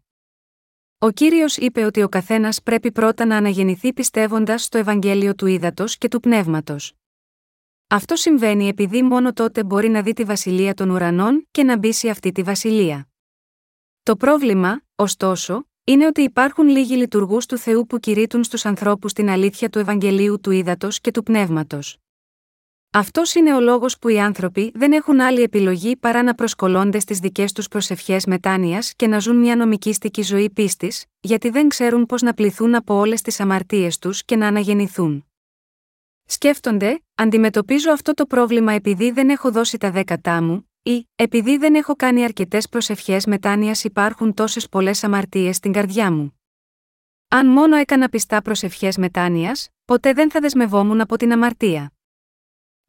Ο 1.00 1.10
κύριος 1.10 1.56
είπε 1.56 1.84
ότι 1.84 2.02
ο 2.02 2.08
καθένας 2.08 2.62
πρέπει 2.62 2.92
πρώτα 2.92 3.24
να 3.24 3.36
αναγεννηθεί 3.36 3.92
πιστεύοντας 3.92 4.62
στο 4.62 4.78
Ευαγγέλιο 4.78 5.34
του 5.34 5.46
Ήδατος 5.46 5.98
και 5.98 6.08
του 6.08 6.20
Πνεύματος. 6.20 6.92
Αυτό 7.88 8.16
συμβαίνει 8.16 8.68
επειδή 8.68 9.02
μόνο 9.02 9.32
τότε 9.32 9.64
μπορεί 9.64 9.88
να 9.88 10.02
δει 10.02 10.12
τη 10.12 10.24
βασιλεία 10.24 10.74
των 10.74 10.90
ουρανών 10.90 11.46
και 11.50 11.62
να 11.62 11.78
μπει 11.78 11.92
σε 11.92 12.08
αυτή 12.08 12.32
τη 12.32 12.42
βασιλεία. 12.42 13.08
Το 14.02 14.16
πρόβλημα, 14.16 14.82
ωστόσο, 14.94 15.68
είναι 15.84 16.06
ότι 16.06 16.20
υπάρχουν 16.20 16.68
λίγοι 16.68 16.96
λειτουργούς 16.96 17.46
του 17.46 17.58
Θεού 17.58 17.86
που 17.86 17.98
κηρύττουν 17.98 18.44
στους 18.44 18.66
ανθρώπους 18.66 19.12
την 19.12 19.28
αλήθεια 19.28 19.68
του 19.68 19.78
Ευαγγελίου 19.78 20.40
του 20.40 20.50
Ήδατος 20.50 21.00
και 21.00 21.10
του 21.10 21.22
Πνεύματος. 21.22 21.96
Αυτός 22.92 23.34
είναι 23.34 23.54
ο 23.54 23.60
λόγος 23.60 23.98
που 23.98 24.08
οι 24.08 24.20
άνθρωποι 24.20 24.72
δεν 24.74 24.92
έχουν 24.92 25.20
άλλη 25.20 25.42
επιλογή 25.42 25.96
παρά 25.96 26.22
να 26.22 26.34
προσκολώνται 26.34 26.98
στις 26.98 27.18
δικές 27.18 27.52
τους 27.52 27.68
προσευχές 27.68 28.26
μετάνοιας 28.26 28.92
και 28.96 29.06
να 29.06 29.18
ζουν 29.18 29.36
μια 29.36 29.56
νομικήστικη 29.56 30.22
ζωή 30.22 30.50
πίστης, 30.50 31.04
γιατί 31.20 31.50
δεν 31.50 31.68
ξέρουν 31.68 32.06
πώς 32.06 32.22
να 32.22 32.34
πληθούν 32.34 32.74
από 32.74 32.94
όλες 32.94 33.22
τις 33.22 33.40
αμαρτίες 33.40 33.98
τους 33.98 34.24
και 34.24 34.36
να 34.36 34.46
αναγεννηθούν. 34.46 35.26
Σκέφτονται, 36.24 37.02
αντιμετωπίζω 37.14 37.90
αυτό 37.90 38.14
το 38.14 38.26
πρόβλημα 38.26 38.72
επειδή 38.72 39.10
δεν 39.10 39.30
έχω 39.30 39.50
δώσει 39.50 39.78
τα 39.78 39.90
δέκατά 39.90 40.42
μου, 40.42 40.70
ή 40.82 41.08
επειδή 41.14 41.56
δεν 41.56 41.74
έχω 41.74 41.96
κάνει 41.96 42.24
αρκετές 42.24 42.68
προσευχές 42.68 43.26
μετάνοιας 43.26 43.84
υπάρχουν 43.84 44.34
τόσες 44.34 44.68
πολλές 44.68 45.04
αμαρτίες 45.04 45.56
στην 45.56 45.72
καρδιά 45.72 46.12
μου. 46.12 46.40
Αν 47.28 47.46
μόνο 47.46 47.76
έκανα 47.76 48.08
πιστά 48.08 48.42
προσευχές 48.42 48.96
μετάνοιας, 48.96 49.68
ποτέ 49.84 50.12
δεν 50.12 50.30
θα 50.30 50.40
δεσμευόμουν 50.40 51.00
από 51.00 51.16
την 51.16 51.32
αμαρτία. 51.32 51.92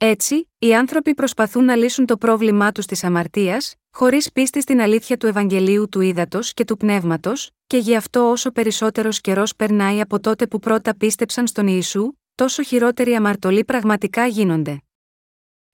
Έτσι, 0.02 0.50
οι 0.60 0.76
άνθρωποι 0.76 1.14
προσπαθούν 1.14 1.66
να 1.66 1.76
λύσουν 1.76 2.06
το 2.06 2.18
πρόβλημά 2.18 2.72
τους 2.72 2.86
της 2.86 3.04
αμαρτίας, 3.04 3.76
χωρίς 3.92 4.32
πίστη 4.32 4.62
στην 4.62 4.82
αλήθεια 4.82 5.18
του 5.18 5.28
Ευαγγελίου 5.28 5.90
του 5.90 6.02
Ήδατος 6.02 6.54
και 6.54 6.66
του 6.66 6.78
Πνεύματος, 6.78 7.50
και 7.68 7.78
γι' 7.78 7.96
αυτό 7.96 8.30
όσο 8.30 8.52
περισσότερος 8.52 9.22
καιρός 9.22 9.56
περνάει 9.56 10.02
από 10.02 10.20
τότε 10.20 10.48
που 10.48 10.60
πρώτα 10.60 10.96
πίστεψαν 10.96 11.48
στον 11.48 11.68
Ιησού, 11.68 12.12
τόσο 12.36 12.64
χειρότεροι 12.64 13.16
αμαρτωλοί 13.16 13.66
πραγματικά 13.66 14.26
γίνονται. 14.26 14.82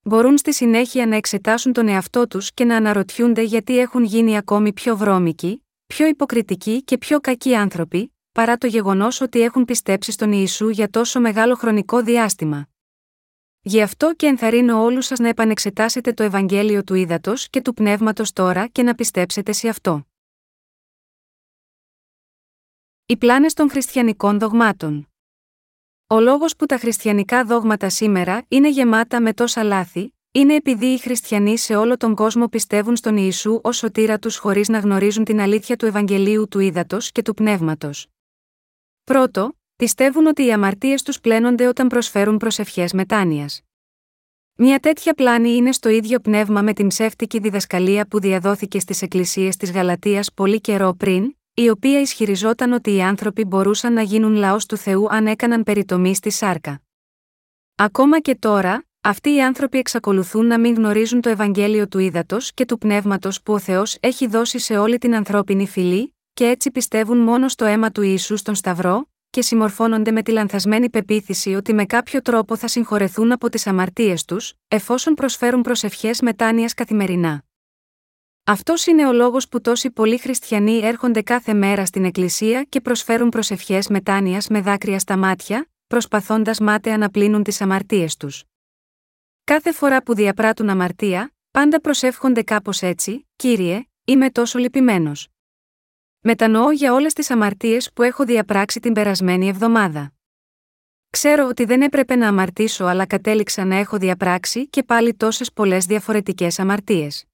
Μπορούν 0.01 0.37
στη 0.37 0.53
συνέχεια 0.53 1.07
να 1.07 1.15
εξετάσουν 1.15 1.73
τον 1.73 1.87
εαυτό 1.87 2.27
τους 2.27 2.53
και 2.53 2.65
να 2.65 2.75
αναρωτιούνται 2.75 3.41
γιατί 3.41 3.79
έχουν 3.79 4.03
γίνει 4.03 4.37
ακόμη 4.37 4.73
πιο 4.73 4.97
βρώμικοι, 4.97 5.65
πιο 5.85 6.07
υποκριτικοί 6.07 6.83
και 6.83 6.97
πιο 6.97 7.19
κακοί 7.19 7.55
άνθρωποι, 7.55 8.15
παρά 8.31 8.57
το 8.57 8.67
γεγονός 8.67 9.21
ότι 9.21 9.41
έχουν 9.41 9.65
πιστέψει 9.65 10.11
στον 10.11 10.31
Ιησού 10.31 10.69
για 10.69 10.89
τόσο 10.89 11.19
μεγάλο 11.19 11.55
χρονικό 11.55 12.01
διάστημα. 12.01 12.67
Γι' 13.67 13.81
αυτό 13.81 14.13
και 14.15 14.25
ενθαρρύνω 14.25 14.83
όλους 14.83 15.05
σας 15.05 15.19
να 15.19 15.27
επανεξετάσετε 15.27 16.13
το 16.13 16.23
Ευαγγέλιο 16.23 16.83
του 16.83 16.93
Ήδατος 16.93 17.49
και 17.49 17.61
του 17.61 17.73
Πνεύματος 17.73 18.33
τώρα 18.33 18.67
και 18.67 18.83
να 18.83 18.95
πιστέψετε 18.95 19.51
σε 19.51 19.69
αυτό. 19.69 20.07
Οι 23.05 23.17
πλάνες 23.17 23.53
των 23.53 23.69
χριστιανικών 23.69 24.39
δογμάτων. 24.39 25.09
Ο 26.07 26.19
λόγος 26.19 26.55
που 26.55 26.65
τα 26.65 26.77
χριστιανικά 26.77 27.45
δόγματα 27.45 27.89
σήμερα 27.89 28.45
είναι 28.47 28.69
γεμάτα 28.69 29.21
με 29.21 29.33
τόσα 29.33 29.63
λάθη, 29.63 30.15
είναι 30.31 30.55
επειδή 30.55 30.85
οι 30.85 30.97
χριστιανοί 30.97 31.57
σε 31.57 31.75
όλο 31.75 31.97
τον 31.97 32.15
κόσμο 32.15 32.47
πιστεύουν 32.47 32.95
στον 32.95 33.17
Ιησού 33.17 33.59
ως 33.63 33.77
σωτήρα 33.77 34.19
τους 34.19 34.37
χωρίς 34.37 34.67
να 34.67 34.79
γνωρίζουν 34.79 35.23
την 35.23 35.39
αλήθεια 35.39 35.75
του 35.75 35.85
Ευαγγελίου 35.85 36.47
του 36.47 36.59
Ήδατος 36.59 37.11
και 37.11 37.21
του 37.21 37.33
Πνεύματος. 37.33 38.07
Πρώτο, 39.03 39.57
πιστεύουν 39.75 40.25
ότι 40.25 40.45
οι 40.45 40.51
αμαρτίες 40.51 41.01
τους 41.03 41.19
πλένονται 41.19 41.67
όταν 41.67 41.87
προσφέρουν 41.87 42.37
προσευχές 42.37 42.93
μετάνοιας. 42.93 43.61
Μια 44.57 44.79
τέτοια 44.79 45.13
πλάνη 45.13 45.55
είναι 45.55 45.71
στο 45.71 45.89
ίδιο 45.89 46.19
πνεύμα 46.19 46.61
με 46.61 46.73
την 46.73 46.87
ψεύτικη 46.87 47.39
διδασκαλία 47.39 48.07
που 48.07 48.19
διαδόθηκε 48.19 48.79
στις 48.79 49.01
εκκλησίες 49.01 49.57
της 49.57 49.71
Γαλατεία 49.71 50.23
πολύ 50.33 50.61
καιρό 50.61 50.93
πριν, 50.93 51.35
η 51.53 51.69
οποία 51.69 52.01
ισχυριζόταν 52.01 52.71
ότι 52.71 52.95
οι 52.95 53.01
άνθρωποι 53.01 53.45
μπορούσαν 53.45 53.93
να 53.93 54.01
γίνουν 54.01 54.35
λαός 54.35 54.65
του 54.65 54.77
Θεού 54.77 55.07
αν 55.09 55.27
έκαναν 55.27 55.63
περιτομή 55.63 56.15
στη 56.15 56.29
σάρκα. 56.29 56.81
Ακόμα 57.75 58.19
και 58.19 58.35
τώρα, 58.35 58.85
αυτοί 59.01 59.33
οι 59.33 59.41
άνθρωποι 59.41 59.77
εξακολουθούν 59.77 60.45
να 60.45 60.59
μην 60.59 60.75
γνωρίζουν 60.75 61.21
το 61.21 61.29
Ευαγγέλιο 61.29 61.87
του 61.87 61.99
ύδατο 61.99 62.37
και 62.53 62.65
του 62.65 62.77
πνεύματος 62.77 63.41
που 63.41 63.53
ο 63.53 63.59
Θεός 63.59 63.97
έχει 63.99 64.27
δώσει 64.27 64.59
σε 64.59 64.77
όλη 64.77 64.97
την 64.97 65.15
ανθρώπινη 65.15 65.67
φυλή, 65.67 66.15
και 66.33 66.47
έτσι 66.47 66.71
πιστεύουν 66.71 67.17
μόνο 67.17 67.47
στο 67.47 67.65
αίμα 67.65 67.91
του 67.91 68.01
Ιησού 68.01 68.37
στον 68.37 68.55
Σταυρό, 68.55 69.09
και 69.35 69.41
συμμορφώνονται 69.41 70.11
με 70.11 70.23
τη 70.23 70.31
λανθασμένη 70.31 70.89
πεποίθηση 70.89 71.55
ότι 71.55 71.73
με 71.73 71.85
κάποιο 71.85 72.21
τρόπο 72.21 72.55
θα 72.55 72.67
συγχωρεθούν 72.67 73.31
από 73.31 73.49
τις 73.49 73.67
αμαρτίες 73.67 74.25
τους, 74.25 74.53
εφόσον 74.67 75.13
προσφέρουν 75.13 75.61
προσευχές 75.61 76.21
μετάνοιας 76.21 76.73
καθημερινά. 76.73 77.43
Αυτός 78.43 78.85
είναι 78.85 79.07
ο 79.07 79.13
λόγος 79.13 79.47
που 79.47 79.61
τόσοι 79.61 79.91
πολλοί 79.91 80.17
χριστιανοί 80.17 80.77
έρχονται 80.77 81.21
κάθε 81.21 81.53
μέρα 81.53 81.85
στην 81.85 82.05
Εκκλησία 82.05 82.63
και 82.63 82.81
προσφέρουν 82.81 83.29
προσευχές 83.29 83.87
μετάνοιας 83.87 84.47
με 84.47 84.61
δάκρυα 84.61 84.99
στα 84.99 85.17
μάτια, 85.17 85.69
προσπαθώντας 85.87 86.59
μάταια 86.59 86.97
να 86.97 87.09
πλύνουν 87.09 87.43
τις 87.43 87.61
αμαρτίες 87.61 88.17
τους. 88.17 88.43
Κάθε 89.43 89.71
φορά 89.71 90.03
που 90.03 90.13
διαπράττουν 90.13 90.69
αμαρτία, 90.69 91.33
πάντα 91.51 91.81
προσεύχονται 91.81 92.43
κάπως 92.43 92.81
έτσι, 92.81 93.27
κύριε, 93.35 93.83
είμαι 94.05 94.29
τόσο 94.29 94.59
λυπημένος. 94.59 95.27
Μετανοώ 96.27 96.71
για 96.71 96.93
όλες 96.93 97.13
τις 97.13 97.29
αμαρτίες 97.29 97.93
που 97.93 98.03
έχω 98.03 98.25
διαπράξει 98.25 98.79
την 98.79 98.93
περασμένη 98.93 99.47
εβδομάδα. 99.47 100.13
Ξέρω 101.09 101.47
ότι 101.47 101.65
δεν 101.65 101.81
έπρεπε 101.81 102.15
να 102.15 102.27
αμαρτήσω 102.27 102.85
αλλά 102.85 103.05
κατέληξα 103.05 103.65
να 103.65 103.75
έχω 103.75 103.97
διαπράξει 103.97 104.67
και 104.67 104.83
πάλι 104.83 105.13
τόσες 105.13 105.53
πολλές 105.53 105.85
διαφορετικές 105.85 106.59
αμαρτίες. 106.59 107.25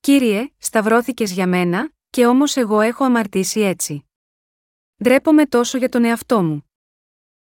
Κύριε, 0.00 0.52
σταυρώθηκες 0.58 1.32
για 1.32 1.46
μένα, 1.46 1.92
και 2.10 2.26
όμως 2.26 2.56
εγώ 2.56 2.80
έχω 2.80 3.04
αμαρτήσει 3.04 3.60
έτσι. 3.60 4.08
Ντρέπομαι 5.02 5.46
τόσο 5.46 5.78
για 5.78 5.88
τον 5.88 6.04
εαυτό 6.04 6.42
μου. 6.42 6.70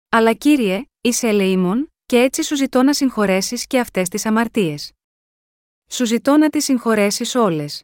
Αλλά 0.10 0.34
κύριε, 0.34 0.86
είσαι 1.02 1.28
ελεήμων, 1.28 1.94
και 2.06 2.18
έτσι 2.18 2.44
σου 2.44 2.56
ζητώ 2.56 2.84
να 2.84 2.94
συγχωρέσεις 2.94 3.68
και 3.68 3.80
αυτές 3.80 4.10
τις 4.10 4.26
αμαρτίες. 4.26 4.92
Σου 5.90 6.06
ζητώ 6.06 6.38
να 6.38 6.50
τις 6.50 6.64
συγχωρέσεις 6.64 7.36
όλες. 7.36 7.84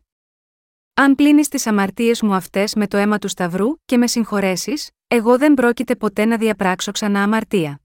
Αν 1.02 1.16
πλύνεις 1.16 1.48
τις 1.48 1.68
αμαρτίες 1.68 2.22
μου 2.22 2.34
αυτές 2.34 2.76
με 2.76 2.88
το 2.88 2.98
αίμα 2.98 3.18
του 3.18 3.28
Σταυρού 3.28 3.68
και 3.86 3.98
με 3.98 4.08
συγχωρέσεις, 4.08 4.90
εγώ 5.08 5.38
δεν 5.38 5.54
πρόκειται 5.54 5.96
ποτέ 5.96 6.26
να 6.26 6.38
διαπράξω 6.38 6.92
ξανά 6.92 7.24
αμαρτία. 7.24 7.82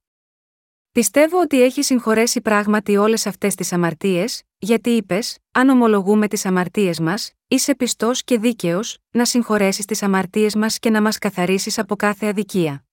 Πιστεύω 0.93 1.41
ότι 1.41 1.63
έχει 1.63 1.83
συγχωρέσει 1.83 2.41
πράγματι 2.41 2.97
όλες 2.97 3.27
αυτές 3.27 3.55
τις 3.55 3.73
αμαρτίες, 3.73 4.43
γιατί 4.59 4.91
είπες, 4.91 5.39
αν 5.53 5.69
ομολογούμε 5.69 6.29
τις 6.29 6.47
αμαρτίες 6.47 7.01
μας, 7.01 7.33
είσαι 7.49 7.75
πιστός 7.75 8.25
και 8.25 8.39
δίκαιος, 8.39 8.99
να 9.11 9.25
συγχωρέσεις 9.25 9.85
τις 9.85 10.03
αμαρτίες 10.03 10.55
μας 10.55 10.79
και 10.79 10.91
να 10.91 11.03
μας 11.03 11.19
καθαρίσεις 11.19 11.79
από 11.79 11.97
κάθε 11.97 12.27
αδικία. 12.27 12.85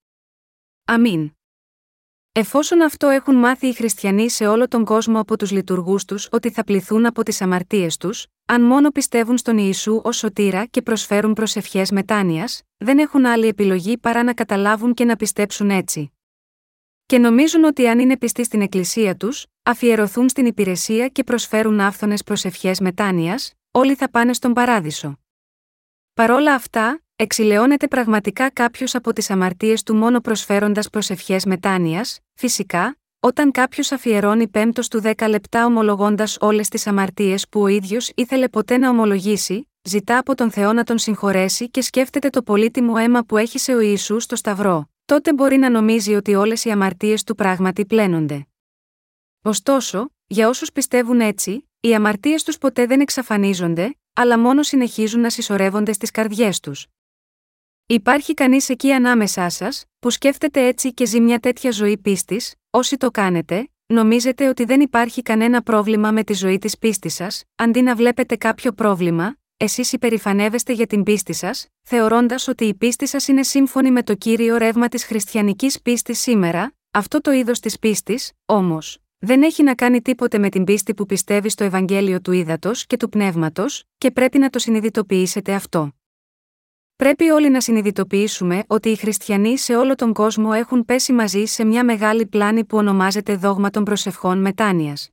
Αμήν. 0.85 1.31
Εφόσον 2.35 2.81
αυτό 2.81 3.07
έχουν 3.07 3.35
μάθει 3.35 3.67
οι 3.67 3.73
χριστιανοί 3.73 4.29
σε 4.29 4.47
όλο 4.47 4.67
τον 4.67 4.85
κόσμο 4.85 5.19
από 5.19 5.37
τους 5.37 5.51
λειτουργούς 5.51 6.05
τους 6.05 6.27
ότι 6.31 6.51
θα 6.51 6.63
πληθούν 6.63 7.05
από 7.05 7.23
τις 7.23 7.41
αμαρτίες 7.41 7.97
τους, 7.97 8.25
αν 8.45 8.61
μόνο 8.61 8.89
πιστεύουν 8.89 9.37
στον 9.37 9.57
Ιησού 9.57 10.01
ως 10.03 10.17
σωτήρα 10.17 10.65
και 10.65 10.81
προσφέρουν 10.81 11.33
προσευχές 11.33 11.91
μετάνοιας, 11.91 12.61
δεν 12.77 12.99
έχουν 12.99 13.25
άλλη 13.25 13.47
επιλογή 13.47 13.97
παρά 13.97 14.23
να 14.23 14.33
καταλάβουν 14.33 14.93
και 14.93 15.05
να 15.05 15.15
πιστέψουν 15.15 15.69
έτσι. 15.69 16.11
Και 17.05 17.17
νομίζουν 17.17 17.63
ότι 17.63 17.87
αν 17.87 17.99
είναι 17.99 18.17
πιστοί 18.17 18.43
στην 18.43 18.61
Εκκλησία 18.61 19.15
τους, 19.15 19.45
αφιερωθούν 19.63 20.29
στην 20.29 20.45
υπηρεσία 20.45 21.07
και 21.07 21.23
προσφέρουν 21.23 21.79
άφθονες 21.79 22.23
προσευχές 22.23 22.79
μετάνοιας, 22.79 23.53
όλοι 23.71 23.95
θα 23.95 24.09
πάνε 24.09 24.33
στον 24.33 24.53
παράδεισο. 24.53 25.19
Παρόλα 26.13 26.53
αυτά, 26.53 27.02
εξηλαιώνεται 27.15 27.87
πραγματικά 27.87 28.49
κάποιος 28.49 28.95
από 28.95 29.13
τις 29.13 29.29
αμαρτίες 29.29 29.83
του 29.83 29.95
μόνο 29.95 30.19
προσφέροντας 30.19 30.89
προσευχές 30.89 31.45
μετάνοιας, 31.45 32.19
φυσικά, 32.33 32.97
όταν 33.19 33.51
κάποιος 33.51 33.91
αφιερώνει 33.91 34.47
πέμπτος 34.47 34.87
του 34.87 35.01
δέκα 35.01 35.27
λεπτά 35.27 35.65
ομολογώντας 35.65 36.37
όλες 36.39 36.67
τις 36.67 36.87
αμαρτίες 36.87 37.49
που 37.49 37.61
ο 37.61 37.67
ίδιος 37.67 38.11
ήθελε 38.15 38.49
ποτέ 38.49 38.77
να 38.77 38.89
ομολογήσει, 38.89 39.69
ζητά 39.81 40.17
από 40.17 40.35
τον 40.35 40.51
Θεό 40.51 40.73
να 40.73 40.83
τον 40.83 40.97
συγχωρέσει 40.97 41.69
και 41.69 41.81
σκέφτεται 41.81 42.29
το 42.29 42.41
πολύτιμο 42.43 42.93
αίμα 42.97 43.23
που 43.23 43.37
έχει 43.37 43.59
σε 43.59 43.73
ο 43.73 43.79
Ιησούς 43.79 44.23
στο 44.23 44.35
Σταυρό, 44.35 44.89
τότε 45.05 45.33
μπορεί 45.33 45.57
να 45.57 45.69
νομίζει 45.69 46.13
ότι 46.13 46.35
όλες 46.35 46.65
οι 46.65 46.71
αμαρτίες 46.71 47.23
του 47.23 47.35
πράγματι 47.35 47.85
πλένονται. 47.85 48.47
Ωστόσο, 49.41 50.09
για 50.27 50.47
όσους 50.47 50.71
πιστεύουν 50.71 51.19
έτσι, 51.19 51.69
οι 51.79 51.95
αμαρτίες 51.95 52.43
τους 52.43 52.57
ποτέ 52.57 52.85
δεν 52.85 52.99
εξαφανίζονται, 52.99 53.97
αλλά 54.13 54.39
μόνο 54.39 54.63
συνεχίζουν 54.63 55.21
να 55.21 55.29
συσσωρεύονται 55.29 55.93
στις 55.93 56.11
καρδιές 56.11 56.59
τους. 56.59 56.87
Υπάρχει 57.85 58.33
κανείς 58.33 58.69
εκεί 58.69 58.91
ανάμεσά 58.91 59.49
σας, 59.49 59.85
που 59.99 60.09
σκέφτεται 60.09 60.67
έτσι 60.67 60.93
και 60.93 61.05
ζει 61.05 61.19
μια 61.19 61.39
τέτοια 61.39 61.71
ζωή 61.71 61.97
πίστης, 61.97 62.53
όσοι 62.69 62.97
το 62.97 63.11
κάνετε, 63.11 63.69
νομίζετε 63.85 64.47
ότι 64.47 64.63
δεν 64.63 64.81
υπάρχει 64.81 65.21
κανένα 65.21 65.61
πρόβλημα 65.61 66.11
με 66.11 66.23
τη 66.23 66.33
ζωή 66.33 66.57
της 66.57 66.77
πίστης 66.77 67.13
σας, 67.13 67.43
αντί 67.55 67.81
να 67.81 67.95
βλέπετε 67.95 68.35
κάποιο 68.35 68.71
πρόβλημα, 68.71 69.35
εσείς 69.57 69.93
υπερηφανεύεστε 69.93 70.73
για 70.73 70.87
την 70.87 71.03
πίστη 71.03 71.33
σας, 71.33 71.67
θεωρώντας 71.81 72.47
ότι 72.47 72.65
η 72.65 72.73
πίστη 72.73 73.07
σας 73.07 73.27
είναι 73.27 73.43
σύμφωνη 73.43 73.91
με 73.91 74.03
το 74.03 74.15
κύριο 74.15 74.57
ρεύμα 74.57 74.87
της 74.87 75.05
χριστιανικής 75.05 75.81
πίστης 75.81 76.19
σήμερα, 76.19 76.73
αυτό 76.91 77.21
το 77.21 77.31
είδος 77.31 77.59
της 77.59 77.79
πίστης, 77.79 78.31
όμως, 78.45 78.97
δεν 79.19 79.43
έχει 79.43 79.63
να 79.63 79.75
κάνει 79.75 80.01
τίποτε 80.01 80.37
με 80.37 80.49
την 80.49 80.63
πίστη 80.63 80.93
που 80.93 81.05
πιστεύει 81.05 81.49
στο 81.49 81.63
Ευαγγέλιο 81.63 82.21
του 82.21 82.31
Ήδατος 82.31 82.85
και 82.85 82.97
του 82.97 83.09
Πνεύματος, 83.09 83.83
και 83.97 84.11
πρέπει 84.11 84.37
να 84.37 84.49
το 84.49 84.59
συνειδητοποιήσετε 84.59 85.53
αυτό. 85.53 85.91
Πρέπει 86.95 87.29
όλοι 87.29 87.49
να 87.49 87.61
συνειδητοποιήσουμε 87.61 88.63
ότι 88.67 88.89
οι 88.89 88.95
χριστιανοί 88.95 89.57
σε 89.57 89.75
όλο 89.75 89.95
τον 89.95 90.13
κόσμο 90.13 90.49
έχουν 90.53 90.85
πέσει 90.85 91.13
μαζί 91.13 91.45
σε 91.45 91.63
μια 91.63 91.83
μεγάλη 91.83 92.25
πλάνη 92.25 92.65
που 92.65 92.77
ονομάζεται 92.77 93.35
δόγμα 93.35 93.69
των 93.69 93.83
προσευχών 93.83 94.41
μετάνοιας. 94.41 95.09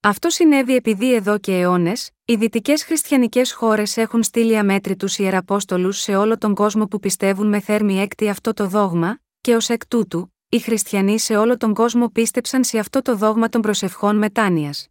Αυτό 0.00 0.30
συνέβη 0.30 0.74
επειδή 0.74 1.14
εδώ 1.14 1.38
και 1.38 1.52
αιώνες, 1.52 2.10
οι 2.24 2.34
δυτικές 2.34 2.84
χριστιανικές 2.84 3.52
χώρες 3.52 3.96
έχουν 3.96 4.22
στείλει 4.22 4.58
αμέτρητους 4.58 5.18
ιεραπόστολους 5.18 5.98
σε 5.98 6.16
όλο 6.16 6.38
τον 6.38 6.54
κόσμο 6.54 6.86
που 6.86 6.98
πιστεύουν 6.98 7.48
με 7.48 7.60
θέρμη 7.60 8.00
έκτη 8.00 8.28
αυτό 8.28 8.52
το 8.52 8.68
δόγμα, 8.68 9.20
και 9.40 9.54
ως 9.54 9.68
εκ 9.68 9.86
τούτου, 9.86 10.34
οι 10.48 10.58
χριστιανοί 10.58 11.18
σε 11.18 11.36
όλο 11.36 11.56
τον 11.56 11.74
κόσμο 11.74 12.08
πίστεψαν 12.08 12.64
σε 12.64 12.78
αυτό 12.78 13.02
το 13.02 13.16
δόγμα 13.16 13.48
των 13.48 13.60
προσευχών 13.60 14.16
μετάνοιας. 14.16 14.88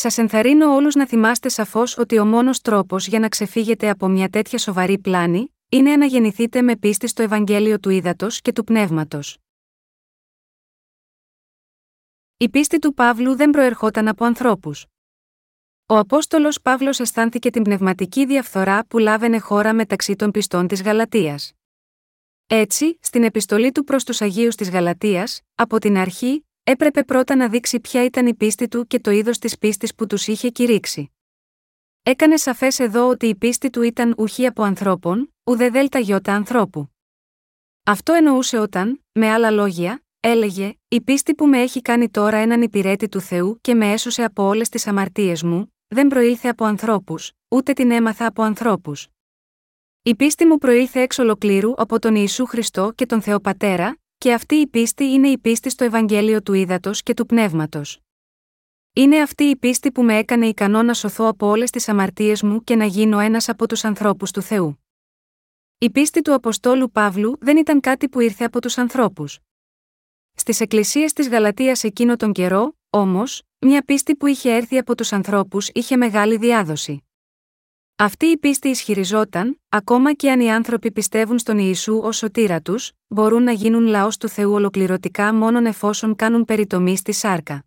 Σας 0.00 0.18
ενθαρρύνω 0.18 0.74
όλους 0.74 0.94
να 0.94 1.06
θυμάστε 1.06 1.48
σαφώς 1.48 1.98
ότι 1.98 2.18
ο 2.18 2.24
μόνος 2.24 2.60
τρόπος 2.60 3.06
για 3.06 3.18
να 3.18 3.28
ξεφύγετε 3.28 3.88
από 3.88 4.08
μια 4.08 4.28
τέτοια 4.28 4.58
σοβαρή 4.58 4.98
πλάνη, 4.98 5.54
είναι 5.68 5.96
να 5.96 6.06
γεννηθείτε 6.06 6.62
με 6.62 6.76
πίστη 6.76 7.06
στο 7.06 7.22
Ευαγγέλιο 7.22 7.78
του 7.78 7.90
Ήδατος 7.90 8.40
και 8.40 8.52
του 8.52 8.64
Πνεύματος. 8.64 9.38
Η 12.36 12.48
πίστη 12.48 12.78
του 12.78 12.94
Παύλου 12.94 13.36
δεν 13.36 13.50
προερχόταν 13.50 14.08
από 14.08 14.24
ανθρώπους. 14.24 14.86
Ο 15.86 15.96
Απόστολος 15.96 16.60
Παύλος 16.60 17.00
αισθάνθηκε 17.00 17.50
την 17.50 17.62
πνευματική 17.62 18.26
διαφθορά 18.26 18.86
που 18.86 18.98
λάβαινε 18.98 19.38
χώρα 19.38 19.72
μεταξύ 19.74 20.16
των 20.16 20.30
πιστών 20.30 20.66
της 20.66 20.82
Γαλατεία. 20.82 21.38
Έτσι, 22.46 22.98
στην 23.02 23.24
επιστολή 23.24 23.72
του 23.72 23.84
προς 23.84 24.04
τους 24.04 24.20
Αγίους 24.20 24.54
της 24.54 24.70
Γαλατεία, 24.70 25.28
από 25.54 25.78
την 25.78 25.96
αρχή, 25.96 26.47
έπρεπε 26.70 27.04
πρώτα 27.04 27.36
να 27.36 27.48
δείξει 27.48 27.80
ποια 27.80 28.04
ήταν 28.04 28.26
η 28.26 28.34
πίστη 28.34 28.68
του 28.68 28.86
και 28.86 29.00
το 29.00 29.10
είδος 29.10 29.38
της 29.38 29.58
πίστης 29.58 29.94
που 29.94 30.06
τους 30.06 30.26
είχε 30.26 30.48
κηρύξει. 30.48 31.12
Έκανε 32.02 32.36
σαφές 32.36 32.78
εδώ 32.78 33.08
ότι 33.08 33.26
η 33.26 33.34
πίστη 33.34 33.70
του 33.70 33.82
ήταν 33.82 34.14
ουχή 34.18 34.46
από 34.46 34.62
ανθρώπων, 34.62 35.34
ουδε 35.44 35.68
δέλτα 35.68 35.98
γιώτα 35.98 36.34
ανθρώπου. 36.34 36.90
Αυτό 37.84 38.12
εννοούσε 38.12 38.58
όταν, 38.58 39.04
με 39.12 39.30
άλλα 39.30 39.50
λόγια, 39.50 40.04
έλεγε: 40.20 40.74
Η 40.88 41.00
πίστη 41.00 41.34
που 41.34 41.46
με 41.46 41.60
έχει 41.60 41.82
κάνει 41.82 42.08
τώρα 42.08 42.36
έναν 42.36 42.62
υπηρέτη 42.62 43.08
του 43.08 43.20
Θεού 43.20 43.58
και 43.60 43.74
με 43.74 43.92
έσωσε 43.92 44.24
από 44.24 44.42
όλες 44.42 44.68
τις 44.68 44.86
αμαρτίες 44.86 45.42
μου, 45.42 45.74
δεν 45.88 46.06
προήλθε 46.06 46.48
από 46.48 46.64
ανθρώπους, 46.64 47.32
ούτε 47.48 47.72
την 47.72 47.90
έμαθα 47.90 48.26
από 48.26 48.42
ανθρώπους. 48.42 49.08
Η 50.02 50.14
πίστη 50.14 50.46
μου 50.46 50.58
προήλθε 50.58 51.00
εξ 51.00 51.18
ολοκλήρου 51.18 51.72
από 51.76 51.98
τον 51.98 52.14
Ιησού 52.14 52.46
Χριστό 52.46 52.92
και 52.94 53.06
τον 53.06 53.22
Θεό 53.22 53.40
Πατέρα, 53.40 53.98
και 54.18 54.32
αυτή 54.32 54.54
η 54.54 54.66
πίστη 54.66 55.04
είναι 55.04 55.28
η 55.28 55.38
πίστη 55.38 55.70
στο 55.70 55.84
Ευαγγέλιο 55.84 56.42
του 56.42 56.52
Ήδατος 56.52 57.02
και 57.02 57.14
του 57.14 57.26
Πνεύματος. 57.26 58.00
Είναι 58.92 59.20
αυτή 59.20 59.44
η 59.44 59.56
πίστη 59.56 59.92
που 59.92 60.02
με 60.02 60.16
έκανε 60.16 60.46
ικανό 60.46 60.82
να 60.82 60.94
σωθώ 60.94 61.26
από 61.26 61.46
όλες 61.46 61.70
τις 61.70 61.88
αμαρτίες 61.88 62.42
μου 62.42 62.64
και 62.64 62.76
να 62.76 62.84
γίνω 62.84 63.18
ένας 63.18 63.48
από 63.48 63.68
τους 63.68 63.84
ανθρώπους 63.84 64.30
του 64.30 64.42
Θεού. 64.42 64.84
Η 65.78 65.90
πίστη 65.90 66.22
του 66.22 66.34
Αποστόλου 66.34 66.90
Παύλου 66.90 67.36
δεν 67.40 67.56
ήταν 67.56 67.80
κάτι 67.80 68.08
που 68.08 68.20
ήρθε 68.20 68.44
από 68.44 68.60
τους 68.60 68.78
ανθρώπους. 68.78 69.38
Στις 70.34 70.60
εκκλησίες 70.60 71.12
της 71.12 71.28
Γαλατείας 71.28 71.84
εκείνο 71.84 72.16
τον 72.16 72.32
καιρό, 72.32 72.76
όμως, 72.90 73.42
μια 73.58 73.82
πίστη 73.82 74.16
που 74.16 74.26
είχε 74.26 74.54
έρθει 74.54 74.78
από 74.78 74.94
τους 74.94 75.12
ανθρώπους 75.12 75.68
είχε 75.68 75.96
μεγάλη 75.96 76.36
διάδοση. 76.36 77.07
Αυτή 78.00 78.26
η 78.26 78.38
πίστη 78.38 78.68
ισχυριζόταν, 78.68 79.60
ακόμα 79.68 80.12
και 80.12 80.30
αν 80.30 80.40
οι 80.40 80.52
άνθρωποι 80.52 80.92
πιστεύουν 80.92 81.38
στον 81.38 81.58
Ιησού 81.58 81.98
ως 82.02 82.16
σωτήρα 82.16 82.60
τους, 82.60 82.92
μπορούν 83.08 83.42
να 83.42 83.52
γίνουν 83.52 83.86
λαός 83.86 84.16
του 84.16 84.28
Θεού 84.28 84.52
ολοκληρωτικά 84.52 85.34
μόνον 85.34 85.66
εφόσον 85.66 86.16
κάνουν 86.16 86.44
περιτομή 86.44 86.96
στη 86.96 87.12
σάρκα. 87.12 87.64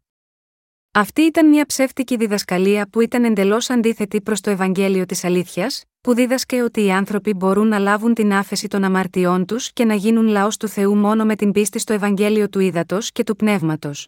Αυτή 0.91 1.21
ήταν 1.21 1.47
μια 1.49 1.65
ψεύτικη 1.65 2.15
διδασκαλία 2.15 2.87
που 2.89 3.01
ήταν 3.01 3.23
εντελώς 3.23 3.69
αντίθετη 3.69 4.21
προς 4.21 4.41
το 4.41 4.49
Ευαγγέλιο 4.49 5.05
της 5.05 5.23
Αλήθειας, 5.23 5.83
που 6.01 6.13
δίδασκε 6.13 6.61
ότι 6.61 6.83
οι 6.83 6.91
άνθρωποι 6.91 7.33
μπορούν 7.33 7.67
να 7.67 7.79
λάβουν 7.79 8.13
την 8.13 8.33
άφεση 8.33 8.67
των 8.67 8.83
αμαρτιών 8.83 9.45
τους 9.45 9.73
και 9.73 9.85
να 9.85 9.93
γίνουν 9.93 10.27
λαός 10.27 10.57
του 10.57 10.67
Θεού 10.67 10.95
μόνο 10.95 11.25
με 11.25 11.35
την 11.35 11.51
πίστη 11.51 11.79
στο 11.79 11.93
Ευαγγέλιο 11.93 12.49
του 12.49 12.59
Ήδατος 12.59 13.11
και 13.11 13.23
του 13.23 13.35
Πνεύματος. 13.35 14.07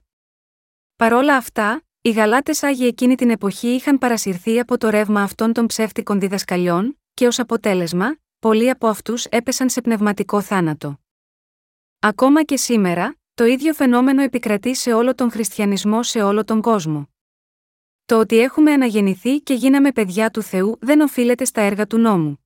Παρόλα 0.95 1.35
αυτά, 1.35 1.81
οι 2.05 2.11
Γαλάτες 2.11 2.63
Άγιοι 2.63 2.85
εκείνη 2.89 3.15
την 3.15 3.29
εποχή 3.29 3.67
είχαν 3.67 3.97
παρασυρθεί 3.97 4.59
από 4.59 4.77
το 4.77 4.89
ρεύμα 4.89 5.21
αυτών 5.21 5.53
των 5.53 5.65
ψεύτικων 5.65 6.19
διδασκαλιών, 6.19 6.99
και 7.13 7.27
ως 7.27 7.39
αποτέλεσμα, 7.39 8.17
πολλοί 8.39 8.69
από 8.69 8.87
αυτούς 8.87 9.25
έπεσαν 9.25 9.69
σε 9.69 9.81
πνευματικό 9.81 10.41
θάνατο. 10.41 10.99
Ακόμα 11.99 12.43
και 12.43 12.57
σήμερα, 12.57 13.15
το 13.33 13.45
ίδιο 13.45 13.73
φαινόμενο 13.73 14.21
επικρατεί 14.21 14.75
σε 14.75 14.93
όλο 14.93 15.15
τον 15.15 15.31
χριστιανισμό 15.31 16.03
σε 16.03 16.21
όλο 16.21 16.43
τον 16.43 16.61
κόσμο. 16.61 17.09
Το 18.05 18.19
ότι 18.19 18.39
έχουμε 18.39 18.71
αναγεννηθεί 18.71 19.39
και 19.39 19.53
γίναμε 19.53 19.91
παιδιά 19.91 20.29
του 20.29 20.41
Θεού 20.41 20.77
δεν 20.81 21.01
οφείλεται 21.01 21.45
στα 21.45 21.61
έργα 21.61 21.87
του 21.87 21.97
νόμου. 21.97 22.45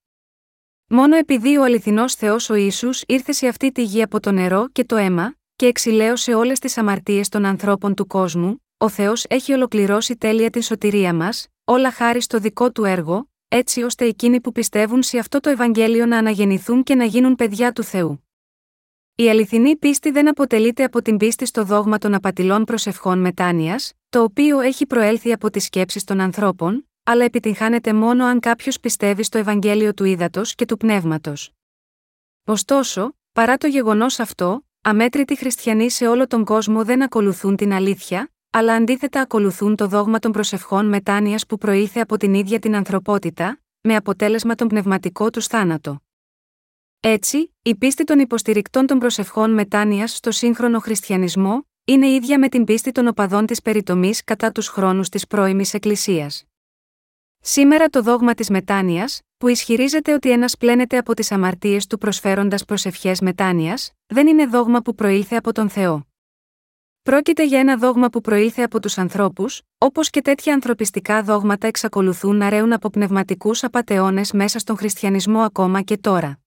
Μόνο 0.87 1.15
επειδή 1.15 1.57
ο 1.57 1.63
αληθινός 1.63 2.15
Θεός 2.15 2.49
ο 2.49 2.55
Ισού 2.55 2.89
ήρθε 3.05 3.31
σε 3.31 3.47
αυτή 3.47 3.71
τη 3.71 3.83
γη 3.83 4.01
από 4.01 4.19
το 4.19 4.31
νερό 4.31 4.67
και 4.71 4.85
το 4.85 4.95
αίμα, 4.95 5.35
και 5.55 5.65
εξηλαίωσε 5.65 6.33
όλες 6.33 6.59
τις 6.59 6.77
αμαρτίες 6.77 7.29
των 7.29 7.45
ανθρώπων 7.45 7.93
του 7.93 8.07
κόσμου, 8.07 8.61
ο 8.79 8.89
Θεός 8.89 9.25
έχει 9.29 9.53
ολοκληρώσει 9.53 10.17
τέλεια 10.17 10.49
την 10.49 10.61
σωτηρία 10.61 11.13
μας, 11.13 11.47
όλα 11.63 11.91
χάρη 11.91 12.21
στο 12.21 12.39
δικό 12.39 12.71
του 12.71 12.83
έργο, 12.83 13.29
έτσι 13.47 13.81
ώστε 13.83 14.05
εκείνοι 14.05 14.41
που 14.41 14.51
πιστεύουν 14.51 15.03
σε 15.03 15.17
αυτό 15.17 15.39
το 15.39 15.49
Ευαγγέλιο 15.49 16.05
να 16.05 16.17
αναγεννηθούν 16.17 16.83
και 16.83 16.95
να 16.95 17.03
γίνουν 17.03 17.35
παιδιά 17.35 17.71
του 17.71 17.83
Θεού. 17.83 18.27
Η 19.15 19.29
αληθινή 19.29 19.75
πίστη 19.75 20.11
δεν 20.11 20.29
αποτελείται 20.29 20.83
από 20.83 21.01
την 21.01 21.17
πίστη 21.17 21.45
στο 21.45 21.63
δόγμα 21.63 21.97
των 21.97 22.13
απατηλών 22.13 22.63
προσευχών 22.63 23.19
μετάνοιας, 23.19 23.93
το 24.09 24.23
οποίο 24.23 24.59
έχει 24.59 24.85
προέλθει 24.85 25.31
από 25.31 25.49
τις 25.49 25.63
σκέψεις 25.63 26.03
των 26.03 26.19
ανθρώπων, 26.19 26.89
αλλά 27.03 27.23
επιτυγχάνεται 27.23 27.93
μόνο 27.93 28.25
αν 28.25 28.39
κάποιος 28.39 28.79
πιστεύει 28.79 29.23
στο 29.23 29.37
Ευαγγέλιο 29.37 29.93
του 29.93 30.03
ύδατο 30.03 30.41
και 30.55 30.65
του 30.65 30.77
πνεύματος. 30.77 31.51
Ωστόσο, 32.45 33.17
παρά 33.31 33.57
το 33.57 33.67
γεγονός 33.67 34.19
αυτό, 34.19 34.65
αμέτρητοι 34.81 35.35
χριστιανοί 35.35 35.89
σε 35.89 36.07
όλο 36.07 36.27
τον 36.27 36.45
κόσμο 36.45 36.83
δεν 36.83 37.03
ακολουθούν 37.03 37.55
την 37.55 37.73
αλήθεια, 37.73 38.31
αλλά 38.57 38.73
αντίθετα 38.73 39.21
ακολουθούν 39.21 39.75
το 39.75 39.87
δόγμα 39.87 40.19
των 40.19 40.31
προσευχών 40.31 40.85
μετάνοιας 40.85 41.45
που 41.45 41.57
προήλθε 41.57 41.99
από 41.99 42.17
την 42.17 42.33
ίδια 42.33 42.59
την 42.59 42.75
ανθρωπότητα, 42.75 43.59
με 43.81 43.95
αποτέλεσμα 43.95 44.55
τον 44.55 44.67
πνευματικό 44.67 45.29
τους 45.29 45.47
θάνατο. 45.47 46.01
Έτσι, 46.99 47.55
η 47.61 47.75
πίστη 47.75 48.03
των 48.03 48.19
υποστηρικτών 48.19 48.85
των 48.85 48.99
προσευχών 48.99 49.53
μετάνοιας 49.53 50.15
στο 50.15 50.31
σύγχρονο 50.31 50.79
χριστιανισμό 50.79 51.67
είναι 51.85 52.07
ίδια 52.07 52.39
με 52.39 52.49
την 52.49 52.63
πίστη 52.63 52.91
των 52.91 53.07
οπαδών 53.07 53.45
της 53.45 53.61
περιτομής 53.61 54.23
κατά 54.23 54.51
τους 54.51 54.67
χρόνους 54.67 55.09
της 55.09 55.27
πρώιμης 55.27 55.73
Εκκλησίας. 55.73 56.43
Σήμερα 57.39 57.87
το 57.87 58.01
δόγμα 58.01 58.33
της 58.33 58.49
μετάνοιας, 58.49 59.21
που 59.37 59.47
ισχυρίζεται 59.47 60.13
ότι 60.13 60.31
ένας 60.31 60.57
πλένεται 60.57 60.97
από 60.97 61.13
τις 61.13 61.31
αμαρτίες 61.31 61.87
του 61.87 61.97
προσφέροντας 61.97 62.65
προσευχές 62.65 63.21
μετάνοιας, 63.21 63.91
δεν 64.05 64.27
είναι 64.27 64.45
δόγμα 64.45 64.81
που 64.81 64.95
προήλθε 64.95 65.35
από 65.35 65.51
τον 65.53 65.69
Θεό. 65.69 66.06
Πρόκειται 67.07 67.45
για 67.45 67.59
ένα 67.59 67.77
δόγμα 67.77 68.09
που 68.09 68.21
προήλθε 68.21 68.63
από 68.63 68.79
τους 68.79 68.97
ανθρώπους, 68.97 69.61
όπως 69.77 70.09
και 70.09 70.21
τέτοια 70.21 70.53
ανθρωπιστικά 70.53 71.23
δόγματα 71.23 71.67
εξακολουθούν 71.67 72.35
να 72.35 72.49
ρέουν 72.49 72.73
από 72.73 72.89
πνευματικούς 72.89 73.63
απαταιώνες 73.63 74.31
μέσα 74.31 74.59
στον 74.59 74.77
χριστιανισμό 74.77 75.39
ακόμα 75.39 75.81
και 75.81 75.97
τώρα. 75.97 76.39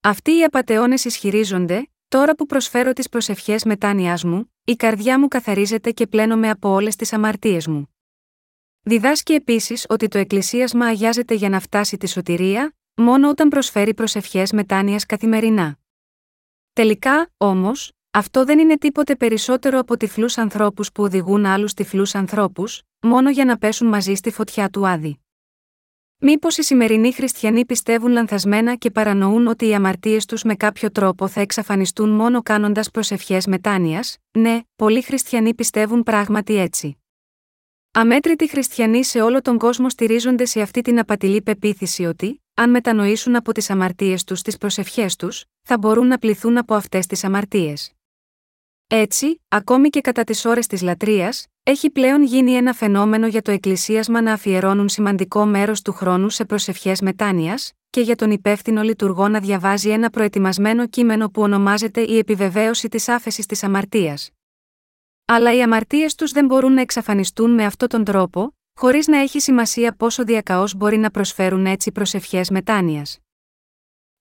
Αυτοί 0.00 0.38
οι 0.38 0.42
απαταιώνες 0.42 1.04
ισχυρίζονται, 1.04 1.90
τώρα 2.08 2.34
που 2.34 2.46
προσφέρω 2.46 2.92
τις 2.92 3.08
προσευχές 3.08 3.64
μετάνοιάς 3.64 4.24
μου, 4.24 4.52
η 4.64 4.74
καρδιά 4.76 5.18
μου 5.18 5.28
καθαρίζεται 5.28 5.90
και 5.90 6.06
πλένομαι 6.06 6.50
από 6.50 6.68
όλες 6.68 6.96
τις 6.96 7.12
αμαρτίες 7.12 7.66
μου. 7.66 7.94
Διδάσκει 8.82 9.32
επίσης 9.32 9.86
ότι 9.88 10.08
το 10.08 10.18
εκκλησίασμα 10.18 10.86
αγιάζεται 10.86 11.34
για 11.34 11.48
να 11.48 11.60
φτάσει 11.60 11.96
τη 11.96 12.08
σωτηρία, 12.08 12.74
μόνο 12.94 13.28
όταν 13.28 13.48
προσφέρει 13.48 13.94
προσευχές 13.94 14.52
μετάνοιας 14.52 15.06
καθημερινά. 15.06 15.78
Τελικά, 16.72 17.30
όμως, 17.36 17.92
αυτό 18.16 18.44
δεν 18.44 18.58
είναι 18.58 18.78
τίποτε 18.78 19.16
περισσότερο 19.16 19.78
από 19.78 19.96
τυφλούς 19.96 20.38
ανθρώπους 20.38 20.92
που 20.92 21.02
οδηγούν 21.02 21.46
άλλους 21.46 21.74
τυφλούς 21.74 22.14
ανθρώπους, 22.14 22.82
μόνο 23.00 23.30
για 23.30 23.44
να 23.44 23.58
πέσουν 23.58 23.88
μαζί 23.88 24.14
στη 24.14 24.30
φωτιά 24.30 24.68
του 24.68 24.86
άδη. 24.86 25.18
Μήπως 26.18 26.56
οι 26.56 26.62
σημερινοί 26.62 27.12
χριστιανοί 27.12 27.64
πιστεύουν 27.64 28.10
λανθασμένα 28.10 28.74
και 28.74 28.90
παρανοούν 28.90 29.46
ότι 29.46 29.66
οι 29.68 29.74
αμαρτίες 29.74 30.26
τους 30.26 30.42
με 30.42 30.54
κάποιο 30.54 30.90
τρόπο 30.90 31.28
θα 31.28 31.40
εξαφανιστούν 31.40 32.08
μόνο 32.08 32.42
κάνοντας 32.42 32.90
προσευχές 32.90 33.46
μετάνοιας, 33.46 34.16
ναι, 34.30 34.60
πολλοί 34.76 35.02
χριστιανοί 35.02 35.54
πιστεύουν 35.54 36.02
πράγματι 36.02 36.56
έτσι. 36.56 36.98
Αμέτρητοι 37.90 38.48
χριστιανοί 38.48 39.04
σε 39.04 39.20
όλο 39.20 39.40
τον 39.40 39.58
κόσμο 39.58 39.88
στηρίζονται 39.90 40.44
σε 40.44 40.60
αυτή 40.60 40.80
την 40.80 40.98
απατηλή 40.98 41.42
πεποίθηση 41.42 42.04
ότι, 42.04 42.42
αν 42.54 42.70
μετανοήσουν 42.70 43.36
από 43.36 43.52
τις 43.52 43.70
αμαρτίες 43.70 44.24
τους 44.24 44.42
τις 44.42 44.56
προσευχές 44.56 45.16
τους, 45.16 45.44
θα 45.62 45.78
μπορούν 45.78 46.06
να 46.06 46.18
πληθούν 46.18 46.58
από 46.58 46.74
αυτές 46.74 47.06
τις 47.06 47.24
αμαρτίες. 47.24 47.93
Έτσι, 48.86 49.42
ακόμη 49.48 49.88
και 49.88 50.00
κατά 50.00 50.24
τις 50.24 50.44
ώρες 50.44 50.66
της 50.66 50.82
λατρείας, 50.82 51.46
έχει 51.62 51.90
πλέον 51.90 52.22
γίνει 52.22 52.52
ένα 52.52 52.72
φαινόμενο 52.72 53.26
για 53.26 53.42
το 53.42 53.50
εκκλησίασμα 53.50 54.20
να 54.20 54.32
αφιερώνουν 54.32 54.88
σημαντικό 54.88 55.46
μέρος 55.46 55.82
του 55.82 55.92
χρόνου 55.92 56.30
σε 56.30 56.44
προσευχές 56.44 57.00
μετάνοιας, 57.00 57.72
και 57.90 58.00
για 58.00 58.16
τον 58.16 58.30
υπεύθυνο 58.30 58.82
λειτουργό 58.82 59.28
να 59.28 59.40
διαβάζει 59.40 59.90
ένα 59.90 60.10
προετοιμασμένο 60.10 60.86
κείμενο 60.86 61.30
που 61.30 61.42
ονομάζεται 61.42 62.00
Η 62.00 62.18
επιβεβαίωση 62.18 62.88
της 62.88 63.08
άφεσης 63.08 63.46
της 63.46 63.62
αμαρτίας. 63.62 64.30
Αλλά 65.24 65.54
οι 65.54 65.62
αμαρτίες 65.62 66.14
τους 66.14 66.32
δεν 66.32 66.46
μπορούν 66.46 66.72
να 66.72 66.80
εξαφανιστούν 66.80 67.50
με 67.50 67.64
αυτόν 67.64 67.88
τον 67.88 68.04
τρόπο, 68.04 68.56
χωρίς 68.74 69.06
να 69.06 69.18
έχει 69.18 69.40
σημασία 69.40 69.94
πόσο 69.96 70.24
διακαώς 70.24 70.74
μπορεί 70.74 70.96
να 70.96 71.10
προσφέρουν 71.10 71.66
έτσι 71.66 71.92
προσευχές 71.92 72.50
μετάνοιας. 72.50 73.23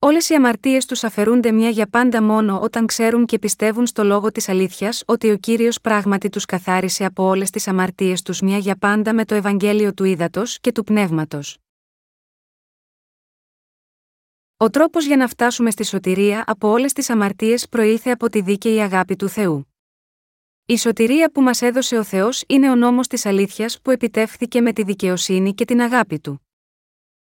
Όλες 0.06 0.30
οι 0.30 0.34
αμαρτίες 0.34 0.86
τους 0.86 1.04
αφαιρούνται 1.04 1.52
μια 1.52 1.70
για 1.70 1.88
πάντα 1.88 2.24
μόνο 2.24 2.60
όταν 2.62 2.86
ξέρουν 2.86 3.26
και 3.26 3.40
πιστεύουν 3.40 3.86
στο 3.86 4.04
λόγο 4.04 4.32
της 4.32 4.50
αλήθειας 4.50 5.04
ότι 5.06 5.32
ο 5.32 5.38
κύριος 5.38 5.82
πράγματι 5.82 6.30
τους 6.30 6.46
καθάρισε 6.46 7.06
από 7.06 7.24
όλες 7.24 7.50
τις 7.50 7.68
αμαρτίες 7.68 8.22
τους 8.22 8.42
μια 8.42 8.58
για 8.58 8.76
πάντα 8.76 9.14
με 9.14 9.26
το 9.26 9.36
Ευαγγέλιο 9.36 9.94
του 9.94 10.04
ύδατο 10.04 10.44
και 10.62 10.72
του 10.72 10.84
πνεύματος. 10.84 11.58
Ο 14.58 14.70
τρόπος 14.70 15.06
για 15.06 15.18
να 15.18 15.28
φτάσουμε 15.28 15.72
στη 15.72 15.86
σωτηρία 15.86 16.44
από 16.48 16.70
όλες 16.70 16.94
τις 16.94 17.10
αμαρτίες 17.10 17.70
προήλθε 17.70 18.12
από 18.12 18.30
τη 18.30 18.42
δίκαιη 18.42 18.82
αγάπη 18.82 19.16
του 19.16 19.30
Θεού. 19.30 19.74
Η 20.66 20.78
σωτηρία 20.78 21.32
που 21.32 21.42
μας 21.42 21.62
έδωσε 21.62 21.98
ο 21.98 22.04
Θεός 22.04 22.44
είναι 22.48 22.70
ο 22.70 22.76
νόμος 22.76 23.08
της 23.08 23.26
αλήθειας 23.26 23.82
που 23.82 23.92
επιτεύχθηκε 23.92 24.62
με 24.62 24.74
τη 24.74 24.84
δικαιοσύνη 24.84 25.54
και 25.54 25.66
την 25.66 25.82
αγάπη 25.82 26.20
του. 26.20 26.43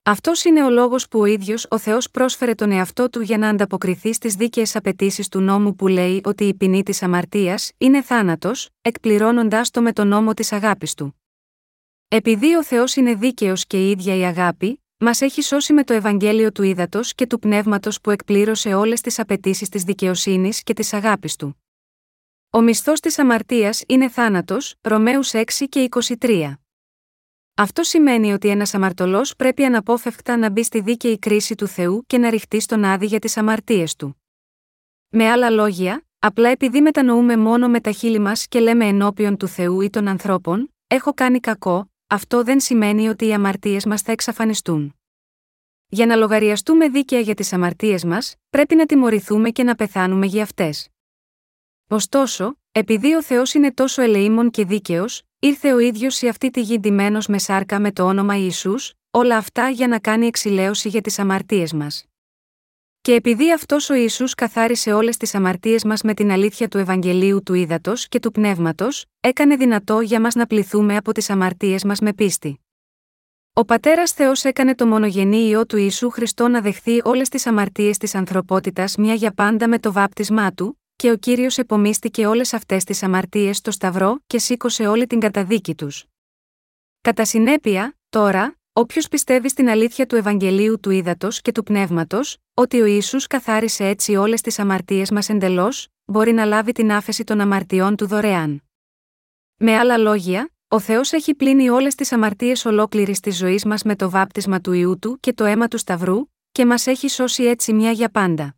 Αυτός 0.04 0.44
είναι 0.44 0.64
ο 0.64 0.70
λόγος 0.70 1.08
που 1.08 1.20
ο 1.20 1.26
ίδιος 1.26 1.66
ο 1.70 1.78
Θεός 1.78 2.10
πρόσφερε 2.10 2.54
τον 2.54 2.72
εαυτό 2.72 3.10
του 3.10 3.22
για 3.22 3.38
να 3.38 3.50
ανταποκριθεί 3.50 4.14
στις 4.14 4.36
δίκαιες 4.36 4.76
απαιτήσεις 4.76 5.28
του 5.28 5.40
νόμου 5.40 5.76
που 5.76 5.88
λέει 5.88 6.22
ότι 6.24 6.44
η 6.44 6.54
ποινή 6.54 6.84
της 6.84 7.04
αμαρτίας 7.04 7.72
είναι 7.78 8.02
θάνατος, 8.02 8.70
εκπληρώνοντάς 8.82 9.70
το 9.72 9.82
με 9.82 9.94
τον 9.94 10.08
νόμο 10.08 10.34
της 10.34 10.52
αγάπης 10.52 10.94
του. 10.94 11.22
Επειδή 12.08 12.56
ο 12.56 12.64
Θεός 12.64 12.96
είναι 12.96 13.16
δίκαιος 13.16 13.66
και 13.66 13.88
η 13.88 13.90
ίδια 13.90 14.16
η 14.16 14.24
αγάπη, 14.24 14.84
μας 14.98 15.22
έχει 15.22 15.42
σώσει 15.42 15.74
με 15.74 15.84
το 15.84 15.94
Ευαγγέλιο 15.94 16.52
του 16.52 16.64
ύδατο 16.64 17.00
και 17.16 17.28
του 17.28 17.40
πνεύματος 17.40 18.02
που 18.02 18.10
εκπλήρωσε 18.10 18.74
όλες 18.74 19.02
τις 19.02 19.20
απαιτήσεις 19.20 19.70
της 19.70 19.84
δικαιοσύνης 19.84 20.64
και 20.64 20.74
της 20.74 20.94
αγάπης 20.94 21.36
του. 21.36 21.64
Ο 22.50 22.62
μισθός 22.62 23.00
της 23.00 23.20
αμαρτίας 23.20 23.84
είναι 23.88 24.10
θάνατος, 24.10 24.76
Ρωμαίους 24.82 25.34
6 25.34 25.68
και 25.70 25.90
23. 26.20 26.61
Αυτό 27.62 27.84
σημαίνει 27.84 28.34
ότι 28.34 28.48
ένας 28.48 28.74
αμαρτωλός 28.74 29.36
πρέπει 29.36 29.64
αναπόφευκτα 29.64 30.38
να 30.38 30.50
μπει 30.50 30.64
στη 30.64 30.82
δίκαιη 30.82 31.20
κρίση 31.20 31.56
του 31.56 31.68
Θεού 31.68 32.04
και 32.08 32.18
να 32.18 32.30
ρηχτεί 32.30 32.60
στον 32.60 32.84
άδει 32.84 33.06
για 33.06 33.20
τις 33.20 33.38
αμαρτίες 33.38 33.96
του. 33.96 34.22
Με 35.10 35.30
άλλα 35.30 35.50
λόγια, 35.50 36.06
απλά 36.20 36.50
επειδή 36.50 36.82
μετανοούμε 36.82 37.38
μόνο 37.38 37.68
με 37.68 37.80
τα 37.80 37.92
χείλη 37.92 38.20
μας 38.20 38.48
και 38.48 38.60
λέμε 38.60 38.86
ενώπιον 38.86 39.38
του 39.38 39.48
Θεού 39.48 39.82
ή 39.82 39.90
των 39.90 40.08
ανθρώπων, 40.08 40.74
έχω 40.88 41.14
κάνει 41.14 41.40
κακό, 41.40 41.92
αυτό 42.08 42.44
δεν 42.44 42.60
σημαίνει 42.60 43.10
ότι 43.10 43.26
οι 43.26 43.34
αμαρτίες 43.34 43.86
μας 43.86 44.02
θα 44.02 44.12
εξαφανιστούν. 44.12 44.96
Για 45.88 46.06
να 46.06 46.16
λογαριαστούμε 46.16 46.90
δίκαια 46.90 47.20
για 47.20 47.34
τις 47.34 47.54
αμαρτίες 47.54 48.04
μας, 48.04 48.36
πρέπει 48.50 48.76
να 48.76 48.86
τιμωρηθούμε 48.86 49.50
και 49.50 49.64
να 49.64 49.76
πεθάνουμε 49.76 50.26
για 50.26 50.44
αυτές. 50.44 50.90
Ωστόσο, 51.88 52.58
επειδή 52.72 53.14
ο 53.14 53.24
Θεός 53.24 53.54
είναι 53.54 53.74
τόσο 53.74 54.02
ελεήμων 54.02 54.50
και 54.50 54.66
δίκαιος, 54.66 55.24
ήρθε 55.44 55.74
ο 55.74 55.80
ίδιος 55.80 56.16
σε 56.16 56.28
αυτή 56.28 56.50
τη 56.50 56.62
γη 56.62 56.80
ντυμένος 56.80 57.28
με 57.28 57.38
σάρκα 57.38 57.80
με 57.80 57.92
το 57.92 58.04
όνομα 58.04 58.36
Ισού, 58.36 58.76
όλα 59.12 59.38
αυτά 59.38 59.70
για 59.70 59.88
να 59.88 60.00
κάνει 60.00 60.26
εξηλαίωση 60.28 60.90
για 60.90 61.02
τις 61.02 61.20
αμαρτίες 61.20 61.74
μας. 61.74 62.06
Και 63.02 63.14
επειδή 63.14 63.54
αυτός 63.54 63.90
ο 63.90 63.94
Ισού 63.94 64.26
καθάρισε 64.38 64.94
όλες 64.94 65.18
τις 65.18 65.36
αμαρτίες 65.36 65.84
μας 65.84 66.02
με 66.02 66.14
την 66.14 66.32
αλήθεια 66.32 66.68
του 66.68 66.78
Ευαγγελίου 66.78 67.44
του 67.44 67.54
Ήδατος 67.54 68.08
και 68.08 68.20
του 68.20 68.32
Πνεύματος, 68.32 69.06
έκανε 69.20 69.56
δυνατό 69.56 70.00
για 70.00 70.22
μας 70.22 70.36
να 70.36 70.46
πληθούμε 70.46 70.96
από 70.96 71.12
τις 71.12 71.30
αμαρτίες 71.30 71.84
μας 71.84 72.00
με 72.00 72.14
πίστη. 72.14 72.60
Ο 73.54 73.66
πατέρας 73.66 74.12
Θεός 74.12 74.44
έκανε 74.44 74.76
το 74.76 74.88
μονογενή 74.88 75.48
ιό 75.48 75.66
του 75.66 75.78
Ιησού 75.78 76.10
Χριστό 76.10 76.48
να 76.48 76.62
δεχθεί 76.62 77.02
όλες 77.04 77.30
τις 77.30 77.46
αμαρτίες 77.48 77.98
της 77.98 78.16
ανθρωπότητας 78.16 78.96
μια 78.96 79.14
για 79.14 79.32
πάντα 79.32 79.68
με 79.68 79.80
το 79.80 79.92
βάπτισμά 79.92 80.52
του, 80.52 80.81
και 81.02 81.12
ο 81.12 81.18
κύριος 81.18 81.58
επομίστηκε 81.58 82.26
όλες 82.26 82.54
αυτές 82.54 82.84
τις 82.84 83.04
αμαρτίες 83.04 83.58
στο 83.58 83.72
Σταυρό 83.72 84.20
και 84.28 84.40
σήκωσε 84.40 84.88
όλη 84.88 85.08
την 85.08 85.20
καταδίκη 85.20 85.76
τους. 85.76 86.06
Κατά 87.02 87.26
συνέπεια, 87.26 87.98
τώρα, 88.10 88.60
όποιος 88.74 89.08
πιστεύει 89.08 89.50
στην 89.50 89.70
αλήθεια 89.70 90.06
του 90.06 90.16
Ευαγγελίου 90.16 90.80
του 90.80 90.90
Ήδατος 90.90 91.42
και 91.42 91.52
του 91.52 91.64
Πνεύματος, 91.64 92.38
ότι 92.54 92.82
ο 92.82 92.86
Ισού 92.86 93.18
καθάρισε 93.30 93.88
έτσι 93.88 94.16
όλες 94.16 94.42
τις 94.42 94.60
αμαρτίες 94.60 95.12
μας 95.12 95.30
εντελώς, 95.30 95.88
μπορεί 96.06 96.32
να 96.32 96.46
λάβει 96.46 96.72
την 96.72 96.92
άφεση 96.92 97.24
των 97.24 97.40
αμαρτιών 97.40 97.96
του 97.96 98.08
δωρεάν. 98.08 98.64
Με 99.56 99.78
άλλα 99.78 99.98
λόγια, 99.98 100.50
ο 100.68 100.80
Θεός 100.80 101.12
έχει 101.12 101.36
πλύνει 101.36 101.70
όλες 101.70 101.96
τις 101.96 102.12
αμαρτίες 102.12 102.66
ολόκληρης 102.66 103.20
της 103.20 103.38
ζωής 103.38 103.66
μας 103.66 103.84
με 103.84 103.96
το 103.96 104.10
βάπτισμα 104.10 104.62
του 104.62 104.74
ιού 104.74 105.00
του 105.00 105.18
και 105.20 105.34
το 105.34 105.44
αίμα 105.46 105.68
του 105.68 105.78
Σταυρού, 105.78 106.26
και 106.52 106.66
μας 106.66 106.88
έχει 106.88 107.08
σώσει 107.08 107.44
έτσι 107.44 107.74
μια 107.74 107.92
για 107.92 108.10
πάντα. 108.10 108.56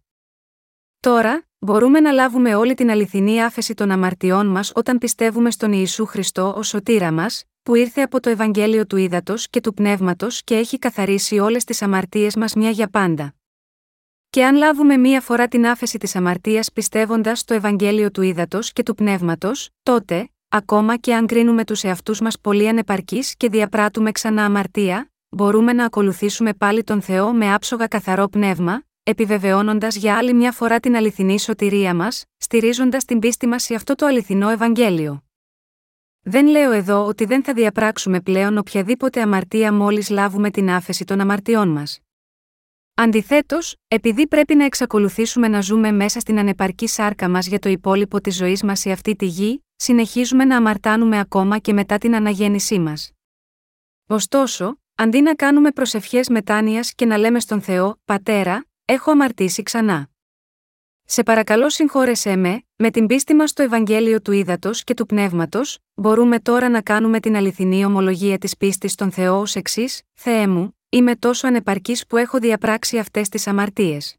Τώρα, 1.00 1.48
μπορούμε 1.64 2.00
να 2.00 2.12
λάβουμε 2.12 2.56
όλη 2.56 2.74
την 2.74 2.90
αληθινή 2.90 3.44
άφεση 3.44 3.74
των 3.74 3.92
αμαρτιών 3.92 4.48
μας 4.48 4.72
όταν 4.76 4.98
πιστεύουμε 4.98 5.52
στον 5.52 5.72
Ιησού 5.72 6.06
Χριστό 6.06 6.54
ως 6.58 6.68
σωτήρα 6.68 7.12
μας, 7.12 7.44
που 7.64 7.76
ήρθε 7.76 8.02
από 8.02 8.20
το 8.20 8.30
Ευαγγέλιο 8.30 8.86
του 8.86 8.98
Ήδατος 8.98 9.50
και 9.50 9.62
του 9.62 9.74
Πνεύματος 9.74 10.44
και 10.44 10.56
έχει 10.56 10.80
καθαρίσει 10.80 11.40
όλες 11.40 11.64
τις 11.64 11.82
αμαρτίες 11.82 12.36
μας 12.36 12.54
μια 12.54 12.70
για 12.70 12.88
πάντα. 12.88 13.34
Και 14.30 14.46
αν 14.46 14.56
λάβουμε 14.56 14.98
μία 14.98 15.22
φορά 15.22 15.48
την 15.48 15.68
άφεση 15.68 15.98
της 15.98 16.16
αμαρτίας 16.16 16.72
πιστεύοντας 16.72 17.40
στο 17.40 17.54
Ευαγγέλιο 17.54 18.12
του 18.12 18.22
Ήδατος 18.22 18.74
και 18.74 18.84
του 18.84 18.96
Πνεύματος, 18.96 19.70
τότε, 19.84 20.30
ακόμα 20.50 20.98
και 20.98 21.14
αν 21.16 21.26
κρίνουμε 21.26 21.64
τους 21.64 21.84
εαυτούς 21.84 22.22
μας 22.22 22.40
πολύ 22.40 22.68
ανεπαρκείς 22.68 23.36
και 23.38 23.50
διαπράττουμε 23.50 24.12
ξανά 24.12 24.46
αμαρτία, 24.46 25.12
μπορούμε 25.30 25.74
να 25.74 25.86
ακολουθήσουμε 25.86 26.54
πάλι 26.54 26.84
τον 26.84 27.02
Θεό 27.02 27.34
με 27.34 27.54
άψογα 27.54 27.88
καθαρό 27.88 28.28
πνεύμα, 28.28 28.84
επιβεβαιώνοντας 29.04 29.96
για 29.96 30.18
άλλη 30.18 30.34
μια 30.34 30.52
φορά 30.52 30.80
την 30.80 30.96
αληθινή 30.96 31.40
σωτηρία 31.40 31.96
μας, 31.96 32.26
στηρίζοντας 32.38 33.06
την 33.06 33.20
πίστη 33.20 33.48
μας 33.48 33.64
σε 33.64 33.76
αυτό 33.76 33.96
το 33.96 34.06
αληθινό 34.06 34.50
Ευαγγέλιο. 34.50 35.24
Δεν 36.22 36.48
λέω 36.48 36.72
εδώ 36.72 37.06
ότι 37.06 37.26
δεν 37.26 37.44
θα 37.44 37.54
διαπράξουμε 37.54 38.22
πλέον 38.22 38.58
οποιαδήποτε 38.58 39.22
αμαρτία 39.22 39.74
μόλις 39.74 40.10
λάβουμε 40.10 40.52
την 40.52 40.70
άφεση 40.70 41.06
των 41.06 41.20
αμαρτιών 41.20 41.70
μας. 41.70 42.00
Αντιθέτως, 42.96 43.76
επειδή 43.88 44.28
πρέπει 44.28 44.56
να 44.56 44.66
εξακολουθήσουμε 44.66 45.48
να 45.48 45.62
ζούμε 45.62 45.92
μέσα 45.92 46.20
στην 46.20 46.40
ανεπαρκή 46.40 46.88
σάρκα 46.88 47.30
μας 47.30 47.48
για 47.48 47.60
το 47.60 47.70
υπόλοιπο 47.70 48.22
της 48.22 48.36
ζωής 48.36 48.64
μας 48.64 48.80
σε 48.80 48.92
αυτή 48.92 49.16
τη 49.16 49.26
γη, 49.26 49.64
συνεχίζουμε 49.76 50.46
να 50.46 50.58
αμαρτάνουμε 50.58 51.20
ακόμα 51.20 51.58
και 51.58 51.74
μετά 51.74 51.98
την 51.98 52.16
αναγέννησή 52.16 52.80
μας. 52.80 53.12
Ωστόσο, 54.08 54.78
αντί 54.96 55.22
να 55.22 55.36
κάνουμε 55.36 55.72
προσευχές 55.72 56.30
μετάνοιας 56.30 56.94
και 56.94 57.06
να 57.06 57.18
λέμε 57.18 57.40
στον 57.40 57.62
Θεό, 57.62 58.00
Πατέρα, 58.06 58.66
Έχω 58.86 59.12
αμαρτήσει 59.12 59.64
ξανά. 59.64 60.10
Σε 61.06 61.24
παρακαλώ 61.24 61.70
συγχώρεσέ 61.70 62.36
με, 62.36 62.64
με 62.76 62.92
την 62.92 63.08
πίστη 63.08 63.34
μας 63.34 63.50
στο 63.50 63.64
Ευαγγέλιο 63.64 64.22
του 64.22 64.32
Ήδατος 64.32 64.84
και 64.84 64.94
του 64.94 65.06
Πνεύματος, 65.06 65.80
μπορούμε 65.94 66.40
τώρα 66.40 66.70
να 66.70 66.82
κάνουμε 66.82 67.20
την 67.20 67.36
αληθινή 67.36 67.86
ομολογία 67.86 68.38
της 68.38 68.58
πίστης 68.58 68.92
στον 68.92 69.12
Θεό 69.12 69.40
ως 69.40 69.56
εξής: 69.56 70.02
Θεέ 70.14 70.48
μου, 70.48 70.78
είμαι 70.90 71.16
τόσο 71.16 71.48
ανεπαρκής 71.48 72.08
που 72.08 72.18
έχω 72.18 72.40
διαπράξει 72.40 72.98
αυτές 72.98 73.30
τις 73.30 73.48
αμαρτίες. 73.48 74.16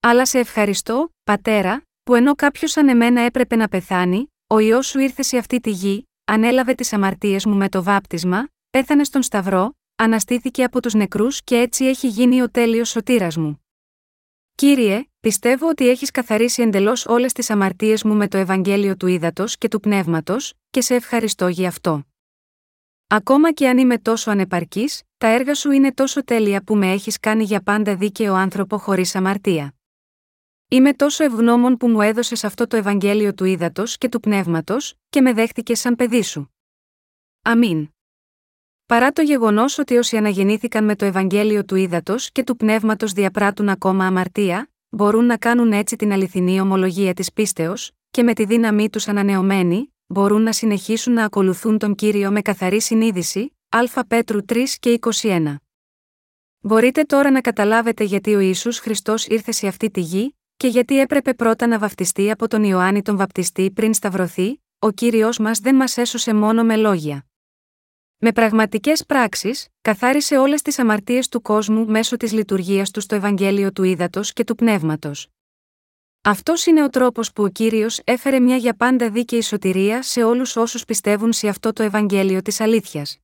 Αλλά 0.00 0.26
σε 0.26 0.38
ευχαριστώ, 0.38 1.14
Πατέρα, 1.24 1.82
που 2.02 2.14
ενώ 2.14 2.34
κάποιος 2.34 2.70
σαν 2.70 2.88
εμένα 2.88 3.20
έπρεπε 3.20 3.56
να 3.56 3.68
πεθάνει, 3.68 4.32
ο 4.46 4.58
ιό 4.58 4.82
σου 4.82 4.98
ήρθε 4.98 5.22
σε 5.22 5.36
αυτή 5.36 5.60
τη 5.60 5.70
γη, 5.70 6.08
ανέλαβε 6.24 6.74
τις 6.74 6.92
αμαρτίες 6.92 7.46
μου 7.46 7.54
με 7.54 7.68
το 7.68 7.82
βάπτισμα, 7.82 8.48
πέθανε 8.70 9.04
στον 9.04 9.22
Σταυρό, 9.22 9.74
αναστήθηκε 9.96 10.64
από 10.64 10.82
τους 10.82 10.94
νεκρούς 10.94 11.42
και 11.44 11.56
έτσι 11.56 11.84
έχει 11.84 12.08
γίνει 12.08 12.42
ο 12.42 12.50
τέλειος 12.50 12.88
σωτήρας 12.88 13.36
μου. 13.36 13.61
Κύριε, 14.62 15.04
πιστεύω 15.20 15.68
ότι 15.68 15.88
έχεις 15.88 16.10
καθαρίσει 16.10 16.62
εντελώς 16.62 17.06
όλες 17.06 17.32
τις 17.32 17.50
αμαρτίες 17.50 18.02
μου 18.02 18.14
με 18.14 18.28
το 18.28 18.38
Ευαγγέλιο 18.38 18.96
του 18.96 19.06
Ήδατος 19.06 19.58
και 19.58 19.68
του 19.68 19.80
Πνεύματος, 19.80 20.54
και 20.70 20.80
σε 20.80 20.94
ευχαριστώ 20.94 21.48
για 21.48 21.68
αυτό. 21.68 22.04
Ακόμα 23.06 23.52
και 23.52 23.68
αν 23.68 23.78
είμαι 23.78 23.98
τόσο 23.98 24.30
ανεπαρκής, 24.30 25.02
τα 25.18 25.26
έργα 25.26 25.54
σου 25.54 25.70
είναι 25.70 25.92
τόσο 25.92 26.24
τέλεια 26.24 26.62
που 26.62 26.76
με 26.76 26.92
έχεις 26.92 27.18
κάνει 27.20 27.44
για 27.44 27.62
πάντα 27.62 27.96
δίκαιο 27.96 28.34
άνθρωπο 28.34 28.78
χωρίς 28.78 29.14
αμαρτία. 29.14 29.74
Είμαι 30.68 30.94
τόσο 30.94 31.24
ευγνώμων 31.24 31.76
που 31.76 31.88
μου 31.88 32.00
έδωσες 32.00 32.44
αυτό 32.44 32.66
το 32.66 32.76
Ευαγγέλιο 32.76 33.34
του 33.34 33.44
Ήδατος 33.44 33.98
και 33.98 34.08
του 34.08 34.20
Πνεύματος, 34.20 34.94
και 35.10 35.20
με 35.20 35.32
δέχτηκες 35.32 35.80
σαν 35.80 35.96
παιδί 35.96 36.22
σου. 36.22 36.54
Αμήν. 37.42 37.91
Παρά 38.86 39.12
το 39.12 39.22
γεγονός 39.22 39.78
ότι 39.78 39.96
όσοι 39.96 40.16
αναγεννήθηκαν 40.16 40.84
με 40.84 40.96
το 40.96 41.04
Ευαγγέλιο 41.04 41.64
του 41.64 41.76
Ήδατος 41.76 42.32
και 42.32 42.44
του 42.44 42.56
Πνεύματος 42.56 43.12
διαπράττουν 43.12 43.68
ακόμα 43.68 44.06
αμαρτία, 44.06 44.70
μπορούν 44.88 45.24
να 45.24 45.36
κάνουν 45.36 45.72
έτσι 45.72 45.96
την 45.96 46.12
αληθινή 46.12 46.60
ομολογία 46.60 47.14
της 47.14 47.32
πίστεως, 47.32 47.90
και 48.10 48.22
με 48.22 48.34
τη 48.34 48.44
δύναμή 48.44 48.90
τους 48.90 49.08
ανανεωμένοι, 49.08 49.92
μπορούν 50.06 50.42
να 50.42 50.52
συνεχίσουν 50.52 51.12
να 51.12 51.24
ακολουθούν 51.24 51.78
τον 51.78 51.94
κύριο 51.94 52.30
με 52.30 52.40
καθαρή 52.40 52.80
συνείδηση. 52.80 53.56
Α 53.68 54.04
Πέτρου 54.04 54.40
3 54.52 54.64
και 54.80 54.98
21. 55.22 55.56
Μπορείτε 56.60 57.02
τώρα 57.02 57.30
να 57.30 57.40
καταλάβετε 57.40 58.04
γιατί 58.04 58.34
ο 58.34 58.40
Ιησούς 58.40 58.78
Χριστός 58.78 59.26
ήρθε 59.26 59.52
σε 59.52 59.66
αυτή 59.66 59.90
τη 59.90 60.00
γη, 60.00 60.36
και 60.56 60.68
γιατί 60.68 61.00
έπρεπε 61.00 61.34
πρώτα 61.34 61.66
να 61.66 61.78
βαφτιστεί 61.78 62.30
από 62.30 62.48
τον 62.48 62.64
Ιωάννη 62.64 63.02
τον 63.02 63.16
Βαπτιστή 63.16 63.70
πριν 63.70 63.94
σταυρωθεί, 63.94 64.62
ο 64.78 64.90
κύριος 64.90 65.38
μας 65.38 65.58
δεν 65.58 65.74
μας 65.74 65.96
έσωσε 65.96 66.34
μόνο 66.34 66.64
με 66.64 66.76
λόγια. 66.76 67.26
Με 68.24 68.32
πραγματικές 68.32 69.06
πράξεις, 69.06 69.68
καθάρισε 69.80 70.36
όλες 70.36 70.62
τις 70.62 70.78
αμαρτίες 70.78 71.28
του 71.28 71.42
κόσμου 71.42 71.86
μέσω 71.86 72.16
της 72.16 72.32
λειτουργίας 72.32 72.90
του 72.90 73.00
στο 73.00 73.14
Ευαγγέλιο 73.14 73.72
του 73.72 73.82
Ήδατος 73.82 74.32
και 74.32 74.44
του 74.44 74.54
Πνεύματος. 74.54 75.28
Αυτός 76.22 76.66
είναι 76.66 76.84
ο 76.84 76.88
τρόπος 76.88 77.32
που 77.32 77.42
ο 77.42 77.48
κύριος 77.48 78.00
έφερε 78.04 78.40
μια 78.40 78.56
για 78.56 78.74
πάντα 78.74 79.10
δίκαιη 79.10 79.42
σωτηρία 79.42 80.02
σε 80.02 80.22
όλους 80.22 80.56
όσους 80.56 80.84
πιστεύουν 80.84 81.32
σε 81.32 81.48
αυτό 81.48 81.72
το 81.72 81.82
Ευαγγέλιο 81.82 82.42
της 82.42 82.60
αλήθειας. 82.60 83.18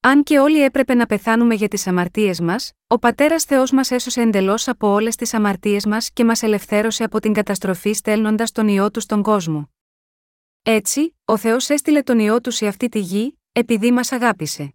Αν 0.00 0.22
και 0.22 0.38
όλοι 0.38 0.62
έπρεπε 0.62 0.94
να 0.94 1.06
πεθάνουμε 1.06 1.54
για 1.54 1.68
τις 1.68 1.86
αμαρτίες 1.86 2.40
μας, 2.40 2.72
ο 2.86 2.98
πατέρας 2.98 3.44
Θεός 3.44 3.70
μας 3.70 3.90
έσωσε 3.90 4.20
εντελώς 4.20 4.68
από 4.68 4.88
όλες 4.88 5.16
τις 5.16 5.34
αμαρτίες 5.34 5.86
μας 5.86 6.10
και 6.12 6.24
μας 6.24 6.42
ελευθέρωσε 6.42 7.04
από 7.04 7.20
την 7.20 7.32
καταστροφή 7.32 7.92
στέλνοντας 7.92 8.52
τον 8.52 8.68
ιό 8.68 8.90
του 8.90 9.00
στον 9.00 9.22
κόσμο. 9.22 9.70
Έτσι, 10.62 11.16
ο 11.24 11.36
Θεός 11.36 11.68
έστειλε 11.68 12.02
τον 12.02 12.18
ιό 12.18 12.40
του 12.40 12.50
σε 12.50 12.66
αυτή 12.66 12.88
τη 12.88 12.98
γη, 12.98 13.39
επειδή 13.60 13.92
μας 13.92 14.12
αγάπησε. 14.12 14.74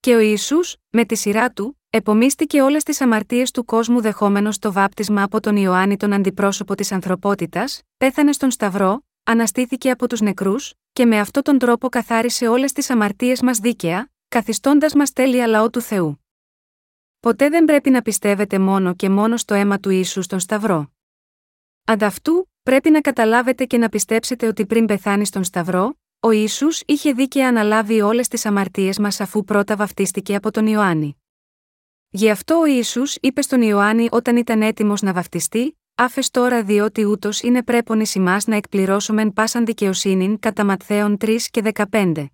Και 0.00 0.14
ο 0.14 0.18
Ιησούς, 0.18 0.76
με 0.90 1.04
τη 1.04 1.14
σειρά 1.14 1.52
του, 1.52 1.80
επομίστηκε 1.90 2.62
όλες 2.62 2.82
τις 2.82 3.00
αμαρτίες 3.00 3.50
του 3.50 3.64
κόσμου 3.64 4.00
δεχόμενος 4.00 4.58
το 4.58 4.72
βάπτισμα 4.72 5.22
από 5.22 5.40
τον 5.40 5.56
Ιωάννη 5.56 5.96
τον 5.96 6.12
αντιπρόσωπο 6.12 6.74
της 6.74 6.92
ανθρωπότητας, 6.92 7.82
πέθανε 7.96 8.32
στον 8.32 8.50
Σταυρό, 8.50 9.04
αναστήθηκε 9.22 9.90
από 9.90 10.08
τους 10.08 10.20
νεκρούς, 10.20 10.74
και 10.92 11.04
με 11.04 11.18
αυτόν 11.18 11.42
τον 11.42 11.58
τρόπο 11.58 11.88
καθάρισε 11.88 12.48
όλες 12.48 12.72
τις 12.72 12.90
αμαρτίες 12.90 13.42
μας 13.42 13.58
δίκαια, 13.58 14.10
καθιστώντας 14.28 14.94
μας 14.94 15.12
τέλεια 15.12 15.46
λαό 15.46 15.70
του 15.70 15.80
Θεού. 15.80 16.24
Ποτέ 17.20 17.48
δεν 17.48 17.64
πρέπει 17.64 17.90
να 17.90 18.02
πιστεύετε 18.02 18.58
μόνο 18.58 18.94
και 18.94 19.08
μόνο 19.08 19.36
στο 19.36 19.54
αίμα 19.54 19.78
του 19.80 19.90
Ιησού 19.90 20.22
στον 20.22 20.40
Σταυρό. 20.40 20.92
Ανταυτού, 21.84 22.50
πρέπει 22.62 22.90
να 22.90 23.00
καταλάβετε 23.00 23.64
και 23.64 23.78
να 23.78 23.88
πιστέψετε 23.88 24.46
ότι 24.46 24.66
πριν 24.66 24.86
πεθάνει 24.86 25.26
στον 25.26 25.44
Σταυρό, 25.44 25.96
ο 26.24 26.30
Ιησούς 26.30 26.82
είχε 26.86 27.12
δίκαια 27.12 27.48
αναλάβει 27.48 28.00
όλες 28.00 28.28
τις 28.28 28.46
αμαρτίες 28.46 28.98
μας 28.98 29.20
αφού 29.20 29.44
πρώτα 29.44 29.76
βαφτίστηκε 29.76 30.34
από 30.34 30.50
τον 30.50 30.66
Ιωάννη. 30.66 31.16
Γι' 32.10 32.30
αυτό 32.30 32.58
ο 32.58 32.64
Ιησούς 32.64 33.16
είπε 33.20 33.42
στον 33.42 33.62
Ιωάννη 33.62 34.08
όταν 34.10 34.36
ήταν 34.36 34.62
έτοιμος 34.62 35.02
να 35.02 35.12
βαφτιστεί, 35.12 35.78
άφες 35.94 36.30
τώρα 36.30 36.62
διότι 36.62 37.04
ούτως 37.04 37.42
είναι 37.42 37.62
πρέπον 37.62 38.00
ει 38.00 38.06
να 38.46 38.56
εκπληρώσομεν 38.56 39.32
πάσαν 39.32 39.64
δικαιοσύνην 39.64 40.38
κατά 40.38 40.64
Ματθαίων 40.64 41.16
3 41.20 41.36
και 41.50 41.72
15. 41.90 42.26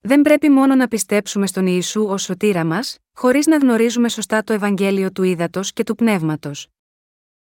Δεν 0.00 0.22
πρέπει 0.22 0.50
μόνο 0.50 0.74
να 0.74 0.88
πιστέψουμε 0.88 1.46
στον 1.46 1.66
Ιησού 1.66 2.04
ως 2.04 2.22
σωτήρα 2.22 2.64
μας, 2.64 2.98
χωρίς 3.12 3.46
να 3.46 3.56
γνωρίζουμε 3.56 4.08
σωστά 4.08 4.42
το 4.42 4.52
Ευαγγέλιο 4.52 5.12
του 5.12 5.22
ύδατο 5.22 5.60
και 5.74 5.82
του 5.84 5.94
πνεύματος. 5.94 6.68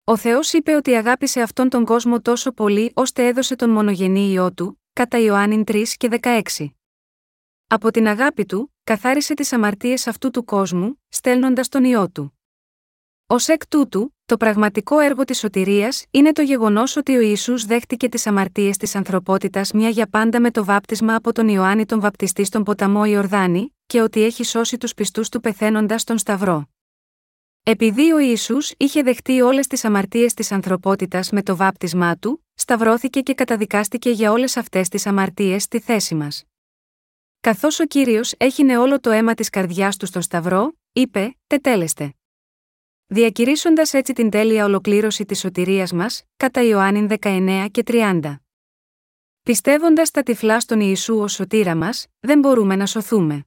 Ο 0.03 0.17
Θεός 0.17 0.53
είπε 0.53 0.75
ότι 0.75 0.95
αγάπησε 0.95 1.41
αυτόν 1.41 1.69
τον 1.69 1.85
κόσμο 1.85 2.21
τόσο 2.21 2.51
πολύ 2.51 2.91
ώστε 2.93 3.27
έδωσε 3.27 3.55
τον 3.55 3.69
μονογενή 3.69 4.31
ιό 4.31 4.53
του, 4.53 4.79
κατά 4.95 5.17
Ιωάννην 5.17 5.63
3 5.67 5.83
και 5.97 6.19
16. 6.21 6.41
Από 7.67 7.91
την 7.91 8.07
αγάπη 8.07 8.45
του, 8.45 8.73
καθάρισε 8.83 9.33
τις 9.33 9.53
αμαρτίες 9.53 10.07
αυτού 10.07 10.29
του 10.29 10.43
κόσμου, 10.43 11.01
στέλνοντας 11.09 11.69
τον 11.69 11.83
ιό 11.83 12.09
του. 12.09 12.39
Ω 13.27 13.35
εκ 13.47 13.67
τούτου, 13.67 14.15
το 14.25 14.37
πραγματικό 14.37 14.99
έργο 14.99 15.23
της 15.23 15.37
σωτηρίας 15.39 16.05
είναι 16.11 16.31
το 16.31 16.41
γεγονός 16.41 16.95
ότι 16.95 17.15
ο 17.15 17.19
Ιησούς 17.19 17.65
δέχτηκε 17.65 18.09
τις 18.09 18.27
αμαρτίες 18.27 18.77
της 18.77 18.95
ανθρωπότητας 18.95 19.71
μια 19.71 19.89
για 19.89 20.07
πάντα 20.07 20.39
με 20.39 20.51
το 20.51 20.65
βάπτισμα 20.65 21.15
από 21.15 21.31
τον 21.31 21.47
Ιωάννη 21.47 21.85
τον 21.85 21.99
Βαπτιστή 21.99 22.43
στον 22.43 22.63
ποταμό 22.63 23.05
Ιορδάνη, 23.05 23.75
και 23.85 24.01
ότι 24.01 24.23
έχει 24.23 24.43
σώσει 24.43 24.77
τους 24.77 24.93
πιστούς 24.93 25.29
του 25.29 25.39
πεθαίνοντας 25.39 26.01
στον 26.01 26.17
Σταυρό. 26.17 26.69
Επειδή 27.63 28.11
ο 28.11 28.19
Ισού 28.19 28.57
είχε 28.77 29.01
δεχτεί 29.01 29.41
όλες 29.41 29.67
τις 29.67 29.85
αμαρτίες 29.85 30.33
της 30.33 30.51
ανθρωπότητας 30.51 31.31
με 31.31 31.43
το 31.43 31.55
βάπτισμά 31.55 32.17
του, 32.17 32.44
σταυρώθηκε 32.65 33.21
και 33.21 33.33
καταδικάστηκε 33.33 34.09
για 34.09 34.31
όλες 34.31 34.57
αυτές 34.57 34.89
τις 34.89 35.05
αμαρτίες 35.05 35.63
στη 35.63 35.79
θέση 35.79 36.15
μας. 36.15 36.43
Καθώς 37.39 37.79
ο 37.79 37.85
κύριος 37.85 38.33
έχινε 38.37 38.77
όλο 38.77 38.99
το 38.99 39.09
αίμα 39.09 39.33
της 39.33 39.49
καρδιάς 39.49 39.97
του 39.97 40.05
στον 40.05 40.21
Σταυρό, 40.21 40.73
είπε: 40.93 41.37
Τετέλεστε. 41.47 42.13
Διακηρύσσοντας 43.05 43.93
έτσι 43.93 44.13
την 44.13 44.29
τέλεια 44.29 44.65
ολοκλήρωση 44.65 45.25
της 45.25 45.39
σωτηρίας 45.39 45.91
μας, 45.91 46.23
κατά 46.37 46.61
Ιωάννη 46.61 47.07
19 47.21 47.67
και 47.71 47.83
30. 47.85 48.35
Πιστεύοντας 49.41 50.11
τα 50.11 50.23
τυφλά 50.23 50.59
στον 50.59 50.79
Ιησού 50.79 51.19
ως 51.19 51.33
σωτήρα 51.33 51.75
μας, 51.75 52.07
δεν 52.19 52.39
μπορούμε 52.39 52.75
να 52.75 52.85
σωθούμε. 52.85 53.45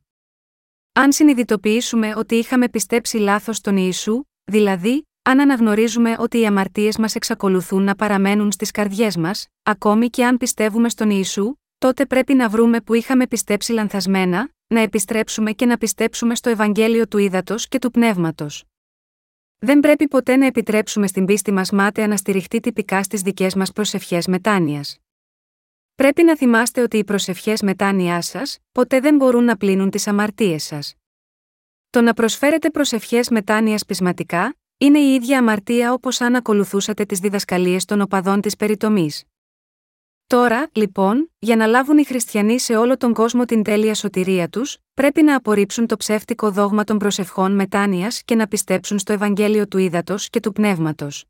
Αν 0.93 1.13
συνειδητοποιήσουμε 1.13 2.13
ότι 2.17 2.35
είχαμε 2.35 2.69
πιστέψει 2.69 3.17
λάθος 3.19 3.57
στον 3.57 3.77
Ιησού, 3.77 4.23
δηλαδή, 4.45 5.08
αν 5.29 5.41
αναγνωρίζουμε 5.41 6.17
ότι 6.19 6.41
οι 6.41 6.47
αμαρτίες 6.47 6.99
μας 6.99 7.15
εξακολουθούν 7.15 7.83
να 7.83 7.95
παραμένουν 7.95 8.53
στις 8.53 8.71
καρδιές 8.71 9.17
μας, 9.17 9.47
ακόμη 9.63 10.09
και 10.09 10.25
αν 10.25 10.37
πιστεύουμε 10.37 10.89
στον 10.89 11.11
Ιησού, 11.11 11.55
τότε 11.79 12.07
πρέπει 12.07 12.35
να 12.35 12.49
βρούμε 12.49 12.81
που 12.81 12.95
είχαμε 12.95 13.27
πιστέψει 13.27 13.73
λανθασμένα, 13.73 14.51
να 14.67 14.81
επιστρέψουμε 14.81 15.53
και 15.53 15.67
να 15.67 15.79
πιστέψουμε 15.79 16.35
στο 16.35 16.51
Ευαγγέλιο 16.51 17.09
του 17.09 17.19
Ήδατος 17.19 17.69
και 17.69 17.79
του 17.79 17.91
Πνεύματος. 17.91 18.65
Δεν 19.59 19.81
πρέπει 19.81 20.09
ποτέ 20.09 20.37
να 20.37 20.47
επιτρέψουμε 20.47 21.07
στην 21.07 21.25
πίστη 21.25 21.53
μας 21.53 21.71
μάταια 21.71 22.07
να 22.07 22.17
στηριχτεί 22.17 22.61
τυπικά 22.61 23.03
στις 23.03 23.23
δικές 23.23 23.55
μας 23.55 23.73
προσευχές 23.73 24.27
μετάνοιας. 24.27 24.99
Πρέπει 25.95 26.23
να 26.23 26.37
θυμάστε 26.37 26.83
ότι 26.83 26.97
οι 26.97 27.05
προσευχές 27.05 27.63
μετάνοιάς 27.63 28.27
σας 28.27 28.59
ποτέ 28.73 29.01
δεν 29.01 29.17
μπορούν 29.17 29.45
να 29.45 29.57
πλύνουν 29.57 29.91
τις 29.91 30.07
αμαρτίες 30.07 30.65
σας. 30.65 30.95
Το 31.91 32.01
να 32.01 32.15
προσφέρετε 32.15 32.71
προσευχές 32.71 33.29
μετάνοιας 33.29 33.85
πεισματικά 33.85 34.58
είναι 34.79 34.99
η 34.99 35.15
ίδια 35.15 35.39
αμαρτία 35.39 35.93
όπως 35.93 36.21
αν 36.21 36.35
ακολουθούσατε 36.35 37.05
τις 37.05 37.19
διδασκαλίες 37.19 37.85
των 37.85 38.01
οπαδών 38.01 38.41
της 38.41 38.57
περιτομής. 38.57 39.25
Τώρα, 40.27 40.71
λοιπόν, 40.73 41.31
για 41.39 41.57
να 41.57 41.67
λάβουν 41.67 41.99
οι 41.99 42.05
χριστιανοί 42.05 42.59
σε 42.59 42.77
όλο 42.77 42.97
τον 42.97 43.13
κόσμο 43.13 43.45
την 43.45 43.63
τέλεια 43.63 43.95
σωτηρία 43.95 44.49
τους, 44.49 44.79
πρέπει 44.95 45.23
να 45.23 45.37
απορρίψουν 45.37 45.87
το 45.87 45.97
ψεύτικο 45.97 46.51
δόγμα 46.51 46.85
των 46.85 46.99
προσευχών 46.99 47.55
μετάνοιας 47.55 48.23
και 48.23 48.35
να 48.35 48.47
πιστέψουν 48.47 48.99
στο 48.99 49.13
Ευαγγέλιο 49.13 49.69
του 49.69 49.79
Ήδατος 49.79 50.31
και 50.31 50.41
του 50.41 50.53
Πνεύματος. 50.53 51.25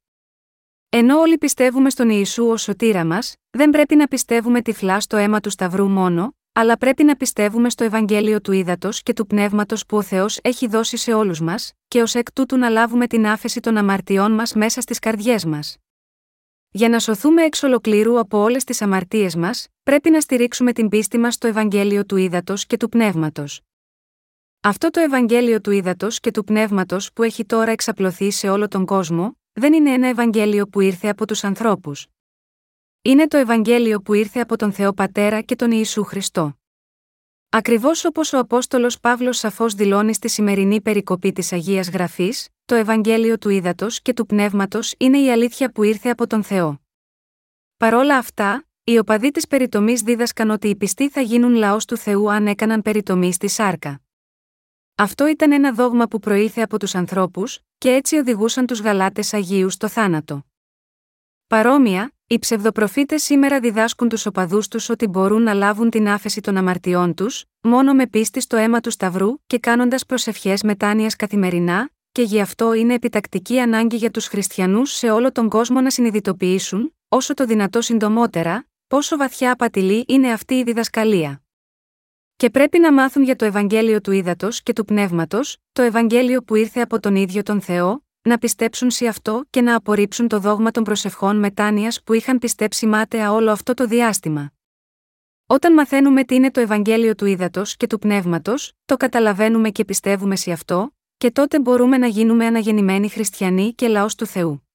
Ενώ 0.89 1.19
όλοι 1.19 1.39
πιστεύουμε 1.39 1.91
στον 1.91 2.11
Ιησού 2.11 2.47
ως 2.47 2.63
σωτήρα 2.63 3.05
μας, 3.05 3.35
δεν 3.51 3.71
πρέπει 3.71 3.97
να 3.97 4.07
πιστεύουμε 4.07 4.63
τυφλά 4.63 5.01
στο 5.01 5.17
αίμα 5.17 5.41
του 5.41 5.51
Σταυρού 5.51 5.89
μόνο, 5.89 6.37
αλλά 6.61 6.77
πρέπει 6.77 7.05
να 7.05 7.17
πιστεύουμε 7.17 7.71
στο 7.71 7.85
Ευαγγέλιο 7.85 8.41
του 8.41 8.53
Ήδατος 8.53 9.03
και 9.03 9.13
του 9.13 9.27
Πνεύματος 9.27 9.87
που 9.87 9.97
ο 9.97 10.03
Θεός 10.03 10.39
έχει 10.43 10.67
δώσει 10.67 10.97
σε 10.97 11.13
όλους 11.13 11.41
μας, 11.41 11.73
και 11.89 12.03
ως 12.03 12.15
εκ 12.15 12.33
τούτου 12.33 12.57
να 12.57 12.69
λάβουμε 12.69 13.07
την 13.07 13.27
άφεση 13.27 13.61
των 13.61 13.77
αμαρτιών 13.77 14.33
μας 14.33 14.55
μέσα 14.55 14.81
στις 14.81 14.99
καρδιές 14.99 15.45
μας. 15.45 15.77
Για 16.71 16.89
να 16.89 16.99
σωθούμε 16.99 17.43
εξ 17.43 17.63
ολοκλήρου 17.63 18.19
από 18.19 18.39
όλες 18.39 18.65
τις 18.65 18.83
αμαρτίες 18.83 19.37
μας, 19.37 19.69
πρέπει 19.83 20.11
να 20.11 20.21
στηρίξουμε 20.21 20.73
την 20.73 20.89
πίστη 20.89 21.19
μας 21.19 21.35
στο 21.35 21.47
Ευαγγέλιο 21.47 22.05
του 22.05 22.17
Ήδατος 22.17 22.67
και 22.67 22.77
του 22.77 22.89
Πνεύματος. 22.89 23.61
Αυτό 24.61 24.91
το 24.91 25.01
Ευαγγέλιο 25.01 25.61
του 25.61 25.71
Ήδατος 25.71 26.21
και 26.21 26.31
του 26.31 26.45
Πνεύματος 26.45 27.13
που 27.13 27.23
έχει 27.23 27.45
τώρα 27.45 27.71
εξαπλωθεί 27.71 28.31
σε 28.31 28.49
όλο 28.49 28.69
τον 28.69 28.85
κόσμο, 28.85 29.39
δεν 29.53 29.73
είναι 29.73 29.93
ένα 29.93 30.09
Ευαγγέλιο 30.09 30.67
που 30.67 30.81
ήρθε 30.81 31.09
από 31.09 31.27
τους 31.27 31.45
ανθρώπους. 31.45 32.07
Είναι 33.03 33.29
το 33.29 33.37
Ευαγγέλιο 33.37 34.01
που 34.01 34.15
ήρθε 34.15 34.41
από 34.41 34.57
τον 34.57 34.73
Θεό 34.73 34.93
Πατέρα 34.93 35.41
και 35.41 35.57
τον 35.57 35.71
Ιησού 35.71 36.05
Χριστό. 36.05 36.59
Ακριβώς 37.49 38.05
όπως 38.05 38.33
ο 38.33 38.39
Απόστολος 38.39 39.01
Παύλος 39.01 39.39
σαφώς 39.39 39.75
δηλώνει 39.75 40.15
στη 40.15 40.29
σημερινή 40.29 40.81
περικοπή 40.81 41.33
της 41.33 41.53
Αγίας 41.53 41.89
Γραφής, 41.89 42.49
το 42.65 42.75
Ευαγγέλιο 42.75 43.39
του 43.39 43.49
Ήδατος 43.49 44.03
και 44.03 44.13
του 44.13 44.27
Πνεύματος 44.27 44.95
είναι 44.99 45.19
η 45.19 45.31
αλήθεια 45.31 45.73
που 45.73 45.83
ήρθε 45.83 46.09
από 46.11 46.27
τον 46.27 46.43
Θεό. 46.43 46.81
Παρόλα 47.77 48.17
αυτά, 48.17 48.67
οι 48.85 48.99
οπαδοί 48.99 49.31
της 49.31 49.47
περιτομής 49.47 50.03
δίδασκαν 50.03 50.51
ότι 50.51 50.69
οι 50.69 50.77
πιστοί 50.77 51.09
θα 51.09 51.21
γίνουν 51.21 51.55
λαός 51.55 51.85
του 51.85 51.97
Θεού 51.97 52.31
αν 52.31 52.47
έκαναν 52.47 52.83
περιτομή 52.83 53.33
στη 53.33 53.49
σάρκα. 53.49 54.01
Αυτό 54.95 55.27
ήταν 55.27 55.53
ένα 55.53 55.73
δόγμα 55.73 56.09
που 56.09 56.19
προήλθε 56.19 56.63
από 56.63 56.79
τους 56.79 56.95
ανθρώπους, 56.95 57.61
και 57.79 57.91
έτσι 57.91 58.17
οδηγούσαν 58.17 58.67
τους 58.67 58.81
Γαλάτες 58.81 59.35
Αγίους 59.35 59.73
στο 59.73 59.89
θάνατο. 59.89 60.47
Παρόμοια, 61.49 62.13
οι 62.27 62.39
ψευδοπροφήτες 62.39 63.23
σήμερα 63.23 63.61
διδάσκουν 63.61 64.09
τους 64.09 64.27
οπαδούς 64.27 64.69
τους 64.69 64.89
ότι 64.89 65.07
μπορούν 65.07 65.43
να 65.43 65.55
λάβουν 65.55 65.91
την 65.91 66.09
άφεση 66.09 66.41
των 66.41 66.57
αμαρτιών 66.57 67.15
τους, 67.15 67.45
μόνο 67.61 67.93
με 67.95 68.07
πίστη 68.07 68.41
στο 68.41 68.57
αίμα 68.57 68.81
του 68.81 68.91
Σταυρού 68.91 69.29
και 69.47 69.59
κάνοντας 69.59 70.07
προσευχές 70.07 70.63
μετάνοιας 70.63 71.17
καθημερινά, 71.17 71.91
και 72.13 72.23
γι' 72.23 72.41
αυτό 72.41 72.73
είναι 72.73 72.95
επιτακτική 72.95 73.61
ανάγκη 73.61 73.97
για 73.97 74.11
τους 74.11 74.27
χριστιανούς 74.27 74.93
σε 74.93 75.11
όλο 75.11 75.33
τον 75.33 75.49
κόσμο 75.49 75.81
να 75.81 75.91
συνειδητοποιήσουν, 75.91 76.95
όσο 77.09 77.35
το 77.35 77.45
δυνατό 77.45 77.81
συντομότερα, 77.81 78.67
πόσο 78.87 79.17
βαθιά 79.17 79.53
απατηλή 79.53 80.05
είναι 80.09 80.33
αυτή 80.33 80.55
η 80.55 80.63
διδασκαλία. 80.63 81.43
Και 82.37 82.51
πρέπει 82.51 82.79
να 82.79 82.93
μάθουν 82.93 83.23
για 83.23 83.37
το 83.37 83.45
Ευαγγέλιο 83.45 84.01
του 84.01 84.13
Ήδατος 84.13 84.63
και 84.63 84.73
του 84.73 84.85
Πνεύματος, 84.85 85.57
το 85.73 85.83
Ευαγγέλιο 85.83 86.43
που 86.43 86.55
ήρθε 86.55 86.81
από 86.81 87.01
τον 87.01 87.17
ίδιο 87.17 87.43
τον 87.43 87.61
Θεό, 87.61 88.03
να 88.29 88.39
πιστέψουν 88.39 88.91
σε 88.91 89.07
αυτό 89.07 89.45
και 89.51 89.61
να 89.61 89.75
απορρίψουν 89.75 90.29
το 90.29 90.39
δόγμα 90.39 90.71
των 90.71 90.85
προσευχών 90.85 91.39
μετάνοιας 91.39 92.03
που 92.03 92.13
είχαν 92.13 92.39
πιστέψει 92.39 92.87
μάταια 92.87 93.33
όλο 93.33 93.51
αυτό 93.51 93.75
το 93.75 93.87
διάστημα. 93.87 94.53
Όταν 95.47 95.73
μαθαίνουμε 95.73 96.25
τι 96.25 96.35
είναι 96.35 96.51
το 96.51 96.61
Ευαγγέλιο 96.61 97.15
του 97.15 97.27
Ήδατος 97.27 97.77
και 97.77 97.87
του 97.87 97.99
Πνεύματος, 97.99 98.73
το 98.85 98.97
καταλαβαίνουμε 98.97 99.71
και 99.71 99.85
πιστεύουμε 99.85 100.37
σε 100.37 100.53
αυτό, 100.53 100.95
και 101.17 101.31
τότε 101.31 101.61
μπορούμε 101.61 101.99
να 101.99 102.07
γίνουμε 102.07 102.47
αναγεννημένοι 102.47 103.09
χριστιανοί 103.09 103.73
και 103.73 103.89
λαός 103.89 104.15
του 104.15 104.27
Θεού. 104.27 104.69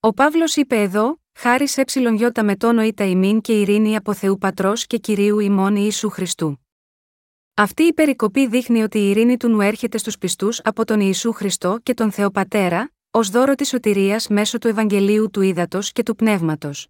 Ο 0.00 0.12
Παύλος 0.12 0.56
είπε 0.56 0.80
εδώ, 0.80 1.20
χάρη 1.38 1.68
σε 1.68 1.84
ψιλονιώτα 1.84 2.44
με 2.44 2.56
τόνο 2.56 2.82
ή 2.82 2.94
τα 2.94 3.04
ημίν 3.04 3.40
και 3.40 3.60
ειρήνη 3.60 3.96
από 3.96 4.14
Θεού 4.14 4.38
Πατρός 4.38 4.86
και 4.86 4.98
κυρίου 4.98 5.38
ημών 5.38 5.76
Ιησού 5.76 6.08
Χριστού. 6.10 6.65
Αυτή 7.58 7.82
η 7.82 7.92
περικοπή 7.92 8.46
δείχνει 8.46 8.82
ότι 8.82 8.98
η 8.98 9.10
ειρήνη 9.10 9.36
του 9.36 9.48
νου 9.48 9.60
έρχεται 9.60 9.98
στους 9.98 10.18
πιστούς 10.18 10.60
από 10.64 10.84
τον 10.84 11.00
Ιησού 11.00 11.32
Χριστό 11.32 11.78
και 11.82 11.94
τον 11.94 12.12
Θεό 12.12 12.30
Πατέρα, 12.30 12.92
ως 13.10 13.30
δώρο 13.30 13.54
της 13.54 13.68
σωτηρίας 13.68 14.28
μέσω 14.28 14.58
του 14.58 14.68
Ευαγγελίου 14.68 15.30
του 15.30 15.40
Ήδατος 15.40 15.92
και 15.92 16.02
του 16.02 16.16
Πνεύματος. 16.16 16.88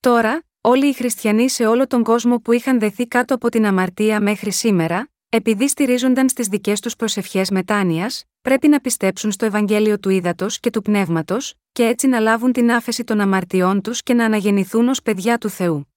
Τώρα, 0.00 0.42
όλοι 0.60 0.86
οι 0.86 0.92
χριστιανοί 0.92 1.48
σε 1.48 1.66
όλο 1.66 1.86
τον 1.86 2.02
κόσμο 2.02 2.38
που 2.38 2.52
είχαν 2.52 2.78
δεθεί 2.78 3.06
κάτω 3.06 3.34
από 3.34 3.48
την 3.48 3.66
αμαρτία 3.66 4.20
μέχρι 4.20 4.52
σήμερα, 4.52 5.10
επειδή 5.28 5.68
στηρίζονταν 5.68 6.28
στις 6.28 6.46
δικές 6.46 6.80
τους 6.80 6.96
προσευχές 6.96 7.50
μετάνοιας, 7.50 8.24
πρέπει 8.42 8.68
να 8.68 8.80
πιστέψουν 8.80 9.32
στο 9.32 9.44
Ευαγγέλιο 9.44 9.98
του 9.98 10.10
Ήδατος 10.10 10.60
και 10.60 10.70
του 10.70 10.82
Πνεύματος, 10.82 11.54
και 11.72 11.86
έτσι 11.86 12.06
να 12.06 12.18
λάβουν 12.18 12.52
την 12.52 12.72
άφεση 12.72 13.04
των 13.04 13.20
αμαρτιών 13.20 13.80
τους 13.80 14.02
και 14.02 14.14
να 14.14 14.24
αναγεννηθούν 14.24 14.88
ως 14.88 15.02
παιδιά 15.02 15.38
του 15.38 15.48
Θεού. 15.48 15.91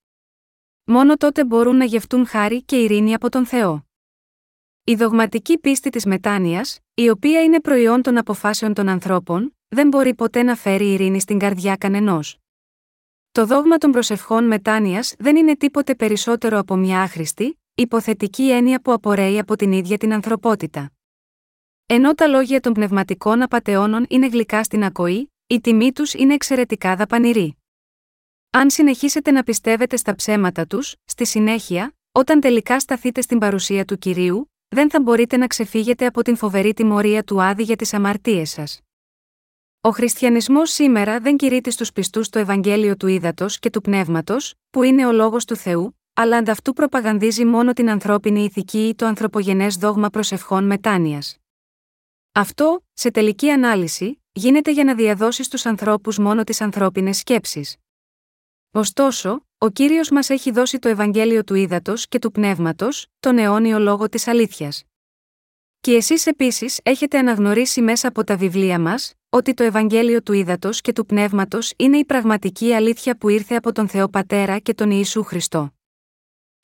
Μόνο 0.87 1.17
τότε 1.17 1.45
μπορούν 1.45 1.75
να 1.75 1.85
γευτούν 1.85 2.25
χάρη 2.25 2.63
και 2.63 2.75
ειρήνη 2.75 3.13
από 3.13 3.29
τον 3.29 3.45
Θεό. 3.45 3.85
Η 4.83 4.95
δογματική 4.95 5.57
πίστη 5.57 5.89
της 5.89 6.05
μετάνοιας, 6.05 6.79
η 6.93 7.09
οποία 7.09 7.43
είναι 7.43 7.61
προϊόν 7.61 8.01
των 8.01 8.17
αποφάσεων 8.17 8.73
των 8.73 8.89
ανθρώπων, 8.89 9.57
δεν 9.67 9.87
μπορεί 9.87 10.15
ποτέ 10.15 10.43
να 10.43 10.55
φέρει 10.55 10.93
ειρήνη 10.93 11.19
στην 11.19 11.39
καρδιά 11.39 11.75
κανενός. 11.75 12.37
Το 13.31 13.45
δόγμα 13.45 13.77
των 13.77 13.91
προσευχών 13.91 14.47
μετάνοιας 14.47 15.15
δεν 15.17 15.35
είναι 15.35 15.55
τίποτε 15.55 15.95
περισσότερο 15.95 16.59
από 16.59 16.75
μια 16.75 17.01
άχρηστη, 17.01 17.59
υποθετική 17.75 18.51
έννοια 18.51 18.81
που 18.81 18.91
απορρέει 18.91 19.39
από 19.39 19.55
την 19.55 19.71
ίδια 19.71 19.97
την 19.97 20.13
ανθρωπότητα. 20.13 20.91
Ενώ 21.85 22.13
τα 22.13 22.27
λόγια 22.27 22.59
των 22.59 22.73
πνευματικών 22.73 23.41
απαταιώνων 23.41 24.05
είναι 24.09 24.27
γλυκά 24.27 24.63
στην 24.63 24.83
ακοή, 24.83 25.33
η 25.47 25.61
τιμή 25.61 25.91
τους 25.91 26.13
είναι 26.13 26.33
εξαιρετικά 26.33 26.95
δαπανηρή. 26.95 27.57
Αν 28.57 28.69
συνεχίσετε 28.69 29.31
να 29.31 29.43
πιστεύετε 29.43 29.97
στα 29.97 30.15
ψέματα 30.15 30.67
τους, 30.67 30.95
στη 31.05 31.25
συνέχεια, 31.25 31.95
όταν 32.11 32.39
τελικά 32.39 32.79
σταθείτε 32.79 33.21
στην 33.21 33.39
παρουσία 33.39 33.85
του 33.85 33.97
κυρίου, 33.97 34.51
δεν 34.67 34.89
θα 34.89 35.01
μπορείτε 35.01 35.37
να 35.37 35.47
ξεφύγετε 35.47 36.05
από 36.05 36.21
την 36.21 36.35
φοβερή 36.35 36.73
τιμωρία 36.73 37.23
του 37.23 37.41
άδη 37.41 37.63
για 37.63 37.75
τις 37.75 37.93
αμαρτίες 37.93 38.49
σας. 38.49 38.79
Ο 39.81 39.89
χριστιανισμός 39.89 40.71
σήμερα 40.71 41.19
δεν 41.19 41.37
κηρύττει 41.37 41.71
στους 41.71 41.91
πιστούς 41.91 42.29
το 42.29 42.39
Ευαγγέλιο 42.39 42.97
του 42.97 43.07
ύδατο 43.07 43.45
και 43.59 43.69
του 43.69 43.81
πνεύματος, 43.81 44.53
που 44.69 44.83
είναι 44.83 45.07
ο 45.07 45.11
λόγος 45.11 45.45
του 45.45 45.55
Θεού, 45.55 45.99
αλλά 46.13 46.37
ανταυτού 46.37 46.73
προπαγανδίζει 46.73 47.45
μόνο 47.45 47.73
την 47.73 47.89
ανθρώπινη 47.89 48.43
ηθική 48.43 48.87
ή 48.87 48.95
το 48.95 49.05
ανθρωπογενές 49.05 49.75
δόγμα 49.75 50.09
προσευχών 50.09 50.63
μετάνοιας. 50.65 51.37
Αυτό, 52.31 52.85
σε 52.93 53.11
τελική 53.11 53.49
ανάλυση, 53.49 54.21
γίνεται 54.31 54.71
για 54.71 54.83
να 54.83 54.95
διαδώσει 54.95 55.43
στους 55.43 55.65
ανθρώπους 55.65 56.17
μόνο 56.17 56.43
τις 56.43 56.61
ανθρώπινες 56.61 57.17
σκέψεις. 57.17 57.75
Ωστόσο, 58.77 59.45
ο 59.57 59.69
κύριος 59.69 60.09
μας 60.09 60.29
έχει 60.29 60.51
δώσει 60.51 60.79
το 60.79 60.89
Ευαγγέλιο 60.89 61.43
του 61.43 61.55
ύδατο 61.55 61.93
και 62.09 62.19
του 62.19 62.31
πνεύματος, 62.31 63.07
τον 63.19 63.37
αιώνιο 63.37 63.79
λόγο 63.79 64.09
της 64.09 64.27
αλήθειας. 64.27 64.83
Και 65.81 65.91
εσείς 65.91 66.25
επίσης 66.25 66.79
έχετε 66.83 67.17
αναγνωρίσει 67.17 67.81
μέσα 67.81 68.07
από 68.07 68.23
τα 68.23 68.37
βιβλία 68.37 68.79
μας, 68.79 69.13
ότι 69.29 69.53
το 69.53 69.63
Ευαγγέλιο 69.63 70.21
του 70.21 70.33
ύδατο 70.33 70.69
και 70.71 70.93
του 70.93 71.05
πνεύματος 71.05 71.73
είναι 71.77 71.97
η 71.97 72.05
πραγματική 72.05 72.73
αλήθεια 72.73 73.17
που 73.17 73.29
ήρθε 73.29 73.55
από 73.55 73.71
τον 73.71 73.87
Θεό 73.87 74.09
Πατέρα 74.09 74.59
και 74.59 74.73
τον 74.73 74.91
Ιησού 74.91 75.23
Χριστό. 75.23 75.74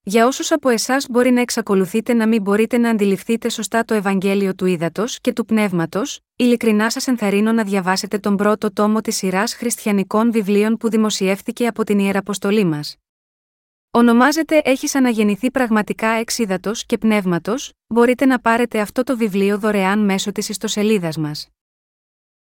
Για 0.03 0.27
όσους 0.27 0.51
από 0.51 0.69
εσάς 0.69 1.07
μπορεί 1.09 1.31
να 1.31 1.41
εξακολουθείτε 1.41 2.13
να 2.13 2.27
μην 2.27 2.41
μπορείτε 2.41 2.77
να 2.77 2.89
αντιληφθείτε 2.89 3.49
σωστά 3.49 3.85
το 3.85 3.93
Ευαγγέλιο 3.93 4.55
του 4.55 4.65
Ήδατος 4.65 5.19
και 5.21 5.33
του 5.33 5.45
Πνεύματος, 5.45 6.19
ειλικρινά 6.35 6.91
σας 6.91 7.07
ενθαρρύνω 7.07 7.51
να 7.51 7.63
διαβάσετε 7.63 8.17
τον 8.17 8.35
πρώτο 8.35 8.73
τόμο 8.73 9.01
της 9.01 9.15
σειράς 9.15 9.53
χριστιανικών 9.53 10.31
βιβλίων 10.31 10.77
που 10.77 10.89
δημοσιεύτηκε 10.89 11.67
από 11.67 11.83
την 11.83 11.99
Ιεραποστολή 11.99 12.63
μας. 12.63 12.95
Ονομάζεται 13.91 14.61
Έχεις 14.63 14.95
αναγεννηθεί 14.95 15.51
πραγματικά 15.51 16.07
εξ 16.07 16.37
ύδατο 16.37 16.71
και 16.85 16.97
πνεύματος, 16.97 17.73
μπορείτε 17.87 18.25
να 18.25 18.39
πάρετε 18.39 18.79
αυτό 18.79 19.03
το 19.03 19.17
βιβλίο 19.17 19.57
δωρεάν 19.57 19.99
μέσω 19.99 20.31
της 20.31 20.49
ιστοσελίδας 20.49 21.17
μας. 21.17 21.47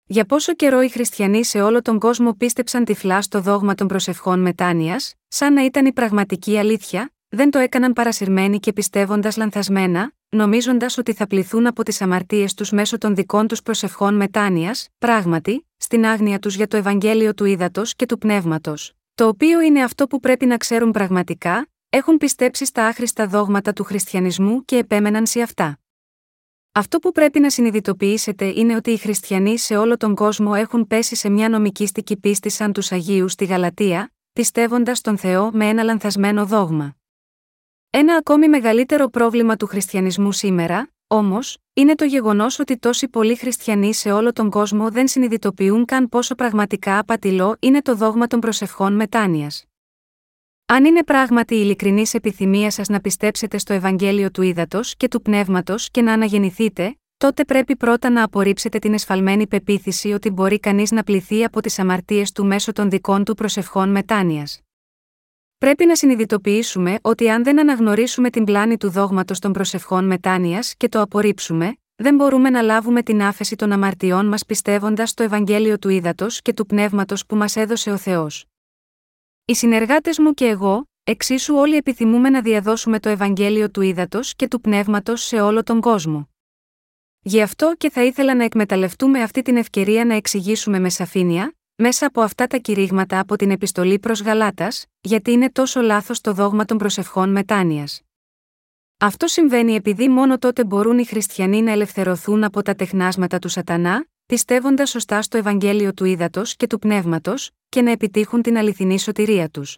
Για 0.05 0.25
πόσο 0.25 0.53
καιρό 0.53 0.81
οι 0.81 0.89
χριστιανοί 0.89 1.43
σε 1.45 1.61
όλο 1.61 1.81
τον 1.81 1.99
κόσμο 1.99 2.33
πίστεψαν 2.33 2.85
τυφλά 2.85 3.21
στο 3.21 3.41
δόγμα 3.41 3.75
των 3.75 3.87
προσευχών 3.87 4.39
μετάνοιας, 4.39 5.13
σαν 5.27 5.53
να 5.53 5.65
ήταν 5.65 5.85
η 5.85 5.93
πραγματική 5.93 6.57
αλήθεια, 6.57 7.11
δεν 7.29 7.49
το 7.49 7.59
έκαναν 7.59 7.93
παρασυρμένοι 7.93 8.59
και 8.59 8.73
πιστεύοντας 8.73 9.37
λανθασμένα, 9.37 10.11
νομίζοντας 10.29 10.97
ότι 10.97 11.13
θα 11.13 11.27
πληθούν 11.27 11.67
από 11.67 11.83
τις 11.83 12.01
αμαρτίες 12.01 12.53
τους 12.53 12.71
μέσω 12.71 12.97
των 12.97 13.15
δικών 13.15 13.47
τους 13.47 13.61
προσευχών 13.61 14.15
μετάνοιας, 14.15 14.87
πράγματι, 14.97 15.67
στην 15.77 16.05
άγνοια 16.05 16.39
τους 16.39 16.55
για 16.55 16.67
το 16.67 16.77
Ευαγγέλιο 16.77 17.33
του 17.33 17.45
Ήδατος 17.45 17.95
και 17.95 18.05
του 18.05 18.17
Πνεύματος, 18.17 18.93
το 19.15 19.27
οποίο 19.27 19.61
είναι 19.61 19.83
αυτό 19.83 20.07
που 20.07 20.19
πρέπει 20.19 20.45
να 20.45 20.57
ξέρουν 20.57 20.91
πραγματικά, 20.91 21.67
έχουν 21.89 22.17
πιστέψει 22.17 22.65
στα 22.65 22.87
άχρηστα 22.87 23.27
δόγματα 23.27 23.73
του 23.73 23.83
χριστιανισμού 23.83 24.65
και 24.65 24.77
επέμεναν 24.77 25.25
σε 25.25 25.41
αυτά. 25.41 25.79
Αυτό 26.71 26.99
που 26.99 27.11
πρέπει 27.11 27.39
να 27.39 27.49
συνειδητοποιήσετε 27.49 28.45
είναι 28.45 28.75
ότι 28.75 28.91
οι 28.91 28.97
χριστιανοί 28.97 29.57
σε 29.57 29.77
όλο 29.77 29.97
τον 29.97 30.15
κόσμο 30.15 30.51
έχουν 30.55 30.87
πέσει 30.87 31.15
σε 31.15 31.29
μια 31.29 31.49
νομικήστικη 31.49 32.17
πίστη 32.17 32.49
σαν 32.49 32.73
τους 32.73 32.91
Αγίους 32.91 33.31
στη 33.31 33.45
Γαλατεία, 33.45 34.13
πιστεύοντας 34.33 35.01
τον 35.01 35.17
Θεό 35.17 35.49
με 35.53 35.67
ένα 35.67 35.83
λανθασμένο 35.83 36.45
δόγμα. 36.45 36.98
Ένα 37.91 38.15
ακόμη 38.15 38.49
μεγαλύτερο 38.49 39.07
πρόβλημα 39.07 39.55
του 39.55 39.67
χριστιανισμού 39.67 40.31
σήμερα, 40.31 40.91
όμως, 41.07 41.57
είναι 41.73 41.95
το 41.95 42.05
γεγονός 42.05 42.59
ότι 42.59 42.77
τόσοι 42.77 43.07
πολλοί 43.07 43.35
χριστιανοί 43.35 43.93
σε 43.93 44.11
όλο 44.11 44.33
τον 44.33 44.49
κόσμο 44.49 44.91
δεν 44.91 45.07
συνειδητοποιούν 45.07 45.85
καν 45.85 46.09
πόσο 46.09 46.35
πραγματικά 46.35 46.99
απατηλό 46.99 47.55
είναι 47.59 47.81
το 47.81 47.95
δόγμα 47.95 48.27
των 48.27 48.39
προσευχών 48.39 48.93
μετάνοιας. 48.93 49.65
Αν 50.65 50.85
είναι 50.85 51.03
πράγματι 51.03 51.55
η 51.55 51.59
ειλικρινής 51.63 52.13
επιθυμία 52.13 52.71
σας 52.71 52.87
να 52.87 52.99
πιστέψετε 52.99 53.57
στο 53.57 53.73
Ευαγγέλιο 53.73 54.31
του 54.31 54.41
Ήδατος 54.41 54.95
και 54.97 55.07
του 55.07 55.21
Πνεύματος 55.21 55.89
και 55.91 56.01
να 56.01 56.13
αναγεννηθείτε, 56.13 56.97
τότε 57.17 57.45
πρέπει 57.45 57.75
πρώτα 57.75 58.09
να 58.09 58.23
απορρίψετε 58.23 58.79
την 58.79 58.93
εσφαλμένη 58.93 59.47
πεποίθηση 59.47 60.11
ότι 60.11 60.29
μπορεί 60.29 60.59
κανείς 60.59 60.91
να 60.91 61.03
πληθεί 61.03 61.43
από 61.43 61.61
τις 61.61 61.79
αμαρτίες 61.79 62.31
του 62.31 62.45
μέσω 62.45 62.71
των 62.71 62.89
δικών 62.89 63.23
του 63.23 63.33
προσευχών 63.33 63.89
μετάνοιας. 63.89 64.61
Πρέπει 65.59 65.85
να 65.85 65.95
συνειδητοποιήσουμε 65.95 66.99
ότι 67.01 67.29
αν 67.29 67.43
δεν 67.43 67.59
αναγνωρίσουμε 67.59 68.29
την 68.29 68.43
πλάνη 68.43 68.77
του 68.77 68.89
δόγματος 68.89 69.39
των 69.39 69.51
προσευχών 69.51 70.05
μετάνοιας 70.05 70.73
και 70.77 70.89
το 70.89 71.01
απορρίψουμε, 71.01 71.77
δεν 71.95 72.15
μπορούμε 72.15 72.49
να 72.49 72.61
λάβουμε 72.61 73.03
την 73.03 73.21
άφεση 73.21 73.55
των 73.55 73.71
αμαρτιών 73.71 74.25
μας 74.25 74.45
πιστεύοντας 74.45 75.13
το 75.13 75.23
Ευαγγέλιο 75.23 75.79
του 75.79 75.89
Ήδατος 75.89 76.41
και 76.41 76.53
του 76.53 76.65
Πνεύματος 76.65 77.25
που 77.25 77.35
μας 77.35 77.55
έδωσε 77.55 77.91
ο 77.91 77.97
Θεός. 77.97 78.45
Οι 79.45 79.55
συνεργάτες 79.55 80.19
μου 80.19 80.33
και 80.33 80.45
εγώ, 80.45 80.89
εξίσου 81.03 81.55
όλοι 81.55 81.75
επιθυμούμε 81.75 82.29
να 82.29 82.41
διαδώσουμε 82.41 82.99
το 82.99 83.09
Ευαγγέλιο 83.09 83.69
του 83.69 83.81
Ήδατος 83.81 84.35
και 84.35 84.47
του 84.47 84.61
Πνεύματος 84.61 85.23
σε 85.23 85.41
όλο 85.41 85.63
τον 85.63 85.81
κόσμο. 85.81 86.29
Γι' 87.21 87.41
αυτό 87.41 87.73
και 87.77 87.89
θα 87.89 88.03
ήθελα 88.03 88.35
να 88.35 88.43
εκμεταλλευτούμε 88.43 89.21
αυτή 89.21 89.41
την 89.41 89.57
ευκαιρία 89.57 90.05
να 90.05 90.13
εξηγήσουμε 90.13 90.79
με 90.79 90.89
σαφήνεια, 90.89 91.53
μέσα 91.81 92.05
από 92.05 92.21
αυτά 92.21 92.47
τα 92.47 92.57
κηρύγματα 92.57 93.19
από 93.19 93.35
την 93.35 93.51
επιστολή 93.51 93.99
προς 93.99 94.21
Γαλάτας, 94.21 94.85
γιατί 95.01 95.31
είναι 95.31 95.51
τόσο 95.51 95.81
λάθος 95.81 96.21
το 96.21 96.33
δόγμα 96.33 96.65
των 96.65 96.77
προσευχών 96.77 97.29
μετάνοιας. 97.31 98.01
Αυτό 98.97 99.27
συμβαίνει 99.27 99.75
επειδή 99.75 100.09
μόνο 100.09 100.37
τότε 100.37 100.65
μπορούν 100.65 100.97
οι 100.99 101.05
χριστιανοί 101.05 101.61
να 101.61 101.71
ελευθερωθούν 101.71 102.43
από 102.43 102.61
τα 102.61 102.75
τεχνάσματα 102.75 103.39
του 103.39 103.49
Σατανά, 103.49 104.05
πιστεύοντας 104.25 104.89
σωστά 104.89 105.21
στο 105.21 105.37
Ευαγγέλιο 105.37 105.93
του 105.93 106.05
Ήδατος 106.05 106.55
και 106.55 106.67
του 106.67 106.79
Πνεύματος, 106.79 107.51
και 107.69 107.81
να 107.81 107.91
επιτύχουν 107.91 108.41
την 108.41 108.57
αληθινή 108.57 108.99
σωτηρία 108.99 109.49
τους. 109.49 109.77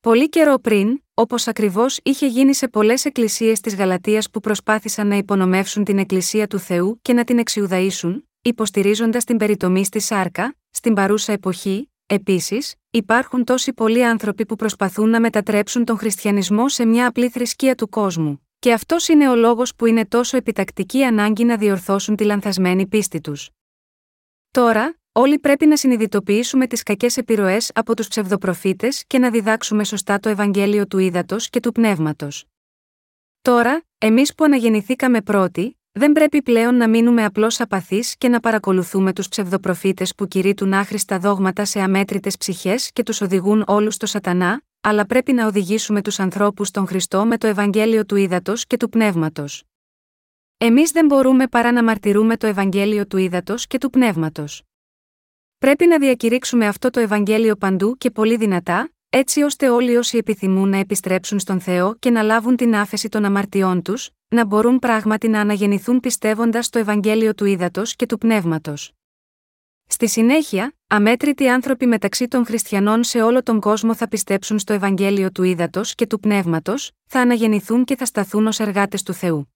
Πολύ 0.00 0.28
καιρό 0.28 0.58
πριν, 0.58 1.02
όπως 1.14 1.48
ακριβώς 1.48 1.98
είχε 2.02 2.26
γίνει 2.26 2.54
σε 2.54 2.68
πολλές 2.68 3.04
εκκλησίες 3.04 3.60
της 3.60 3.74
Γαλατεία 3.74 4.24
που 4.32 4.40
προσπάθησαν 4.40 5.06
να 5.06 5.16
υπονομεύσουν 5.16 5.84
την 5.84 5.98
Εκκλησία 5.98 6.46
του 6.46 6.58
Θεού 6.58 6.98
και 7.02 7.12
να 7.12 7.24
την 7.24 7.38
εξιουδαίσουν, 7.38 8.28
υποστηρίζοντας 8.42 9.24
την 9.24 9.36
περιτομή 9.36 9.84
στη 9.84 10.00
Σάρκα, 10.00 10.56
στην 10.76 10.94
παρούσα 10.94 11.32
εποχή, 11.32 11.90
επίσης, 12.06 12.74
υπάρχουν 12.90 13.44
τόσοι 13.44 13.72
πολλοί 13.72 14.04
άνθρωποι 14.04 14.46
που 14.46 14.56
προσπαθούν 14.56 15.10
να 15.10 15.20
μετατρέψουν 15.20 15.84
τον 15.84 15.98
χριστιανισμό 15.98 16.68
σε 16.68 16.84
μια 16.84 17.06
απλή 17.06 17.28
θρησκεία 17.28 17.74
του 17.74 17.88
κόσμου. 17.88 18.48
Και 18.58 18.72
αυτός 18.72 19.08
είναι 19.08 19.28
ο 19.28 19.34
λόγος 19.34 19.74
που 19.74 19.86
είναι 19.86 20.06
τόσο 20.06 20.36
επιτακτική 20.36 21.04
ανάγκη 21.04 21.44
να 21.44 21.56
διορθώσουν 21.56 22.16
τη 22.16 22.24
λανθασμένη 22.24 22.86
πίστη 22.86 23.20
τους. 23.20 23.50
Τώρα, 24.50 24.98
όλοι 25.12 25.38
πρέπει 25.38 25.66
να 25.66 25.76
συνειδητοποιήσουμε 25.76 26.66
τις 26.66 26.82
κακές 26.82 27.16
επιρροές 27.16 27.70
από 27.74 27.96
τους 27.96 28.08
ψευδοπροφήτες 28.08 29.04
και 29.06 29.18
να 29.18 29.30
διδάξουμε 29.30 29.84
σωστά 29.84 30.18
το 30.18 30.28
Ευαγγέλιο 30.28 30.86
του 30.86 30.98
ύδατο 30.98 31.36
και 31.36 31.60
του 31.60 31.72
πνεύματος. 31.72 32.44
Τώρα, 33.42 33.84
εμείς 33.98 34.34
που 34.34 34.44
αναγεννηθήκαμε 34.44 35.22
πρώτοι, 35.22 35.78
δεν 35.96 36.12
πρέπει 36.12 36.42
πλέον 36.42 36.76
να 36.76 36.88
μείνουμε 36.88 37.24
απλώς 37.24 37.60
απαθείς 37.60 38.16
και 38.16 38.28
να 38.28 38.40
παρακολουθούμε 38.40 39.12
τους 39.12 39.28
ψευδοπροφήτες 39.28 40.14
που 40.14 40.26
κηρύττουν 40.26 40.72
άχρηστα 40.72 41.18
δόγματα 41.18 41.64
σε 41.64 41.80
αμέτρητες 41.80 42.36
ψυχές 42.36 42.90
και 42.92 43.02
τους 43.02 43.20
οδηγούν 43.20 43.64
όλους 43.66 43.94
στο 43.94 44.06
Σατανά, 44.06 44.62
αλλά 44.80 45.06
πρέπει 45.06 45.32
να 45.32 45.46
οδηγήσουμε 45.46 46.02
τους 46.02 46.18
ανθρώπους 46.18 46.68
στον 46.68 46.86
Χριστό 46.86 47.24
με 47.24 47.38
το 47.38 47.46
Ευαγγέλιο 47.46 48.04
του 48.04 48.16
Ήδατος 48.16 48.66
και 48.66 48.76
του 48.76 48.88
Πνεύματος. 48.88 49.62
Εμείς 50.58 50.90
δεν 50.90 51.06
μπορούμε 51.06 51.48
παρά 51.48 51.72
να 51.72 51.84
μαρτυρούμε 51.84 52.36
το 52.36 52.46
Ευαγγέλιο 52.46 53.06
του 53.06 53.16
Ήδατος 53.16 53.66
και 53.66 53.78
του 53.78 53.90
Πνεύματος. 53.90 54.62
Πρέπει 55.58 55.86
να 55.86 55.98
διακηρύξουμε 55.98 56.66
αυτό 56.66 56.90
το 56.90 57.00
Ευαγγέλιο 57.00 57.56
παντού 57.56 57.96
και 57.96 58.10
πολύ 58.10 58.36
δυνατά, 58.36 58.88
έτσι 59.08 59.42
ώστε 59.42 59.68
όλοι 59.68 59.96
όσοι 59.96 60.16
επιθυμούν 60.16 60.68
να 60.68 60.76
επιστρέψουν 60.76 61.38
στον 61.38 61.60
Θεό 61.60 61.96
και 61.98 62.10
να 62.10 62.22
λάβουν 62.22 62.56
την 62.56 62.74
άφεση 62.76 63.08
των 63.08 63.24
αμαρτιών 63.24 63.82
τους, 63.82 64.10
να 64.34 64.44
μπορούν 64.44 64.78
πράγματι 64.78 65.28
να 65.28 65.40
αναγεννηθούν 65.40 66.00
πιστεύοντας 66.00 66.70
το 66.70 66.78
Ευαγγέλιο 66.78 67.34
του 67.34 67.44
Ήδατος 67.44 67.96
και 67.96 68.06
του 68.06 68.18
Πνεύματος. 68.18 68.92
Στη 69.86 70.08
συνέχεια, 70.08 70.74
αμέτρητοι 70.86 71.48
άνθρωποι 71.48 71.86
μεταξύ 71.86 72.28
των 72.28 72.46
χριστιανών 72.46 73.04
σε 73.04 73.22
όλο 73.22 73.42
τον 73.42 73.60
κόσμο 73.60 73.94
θα 73.94 74.08
πιστέψουν 74.08 74.58
στο 74.58 74.72
Ευαγγέλιο 74.72 75.30
του 75.30 75.42
Ήδατος 75.42 75.94
και 75.94 76.06
του 76.06 76.20
Πνεύματος, 76.20 76.90
θα 77.06 77.20
αναγεννηθούν 77.20 77.84
και 77.84 77.96
θα 77.96 78.04
σταθούν 78.04 78.46
ως 78.46 78.60
εργάτες 78.60 79.02
του 79.02 79.12
Θεού. 79.12 79.54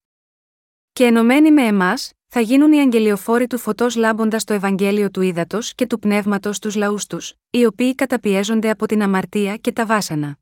Και 0.93 1.05
ενωμένοι 1.05 1.53
με 1.53 1.63
εμάς, 1.63 2.13
θα 2.27 2.41
γίνουν 2.41 2.73
οι 2.73 2.79
αγγελιοφόροι 2.79 3.47
του 3.47 3.59
φωτός 3.59 3.97
λάμποντας 3.97 4.45
το 4.45 4.55
Ευαγγέλιο 4.55 5.11
του 5.11 5.21
Ήδατος 5.21 5.75
και 5.75 5.87
του 5.87 5.99
Πνεύματος 5.99 6.57
στους 6.57 6.75
λαούς 6.75 7.07
τους, 7.07 7.35
οι 7.51 7.65
οποίοι 7.65 7.95
καταπιέζονται 7.95 8.71
από 8.71 8.87
την 8.87 9.03
αμαρτία 9.03 9.57
και 9.57 9.73
τα 9.73 9.87
βάσανα. 9.87 10.39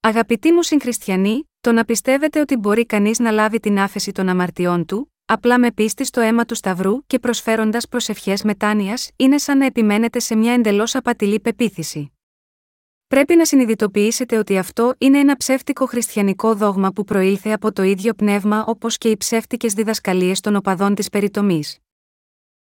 Αγαπητοί 0.00 0.52
μου 0.52 0.62
συγχριστιανοί, 0.62 1.49
το 1.60 1.72
να 1.72 1.84
πιστεύετε 1.84 2.40
ότι 2.40 2.56
μπορεί 2.56 2.86
κανείς 2.86 3.18
να 3.18 3.30
λάβει 3.30 3.60
την 3.60 3.78
άφεση 3.78 4.12
των 4.12 4.28
αμαρτιών 4.28 4.86
του, 4.86 5.12
απλά 5.24 5.58
με 5.58 5.72
πίστη 5.72 6.04
στο 6.04 6.20
αίμα 6.20 6.44
του 6.44 6.54
Σταυρού 6.54 7.06
και 7.06 7.18
προσφέροντας 7.18 7.88
προσευχές 7.88 8.42
μετάνοιας, 8.42 9.10
είναι 9.16 9.38
σαν 9.38 9.58
να 9.58 9.64
επιμένετε 9.66 10.18
σε 10.18 10.34
μια 10.34 10.52
εντελώς 10.52 10.94
απατηλή 10.94 11.40
πεποίθηση. 11.40 12.12
Πρέπει 13.06 13.36
να 13.36 13.44
συνειδητοποιήσετε 13.44 14.38
ότι 14.38 14.58
αυτό 14.58 14.94
είναι 14.98 15.18
ένα 15.18 15.36
ψεύτικο 15.36 15.86
χριστιανικό 15.86 16.54
δόγμα 16.54 16.92
που 16.92 17.04
προήλθε 17.04 17.52
από 17.52 17.72
το 17.72 17.82
ίδιο 17.82 18.14
πνεύμα 18.14 18.64
όπως 18.66 18.98
και 18.98 19.10
οι 19.10 19.16
ψεύτικες 19.16 19.72
διδασκαλίες 19.72 20.40
των 20.40 20.56
οπαδών 20.56 20.94
της 20.94 21.08
περιτομής. 21.08 21.78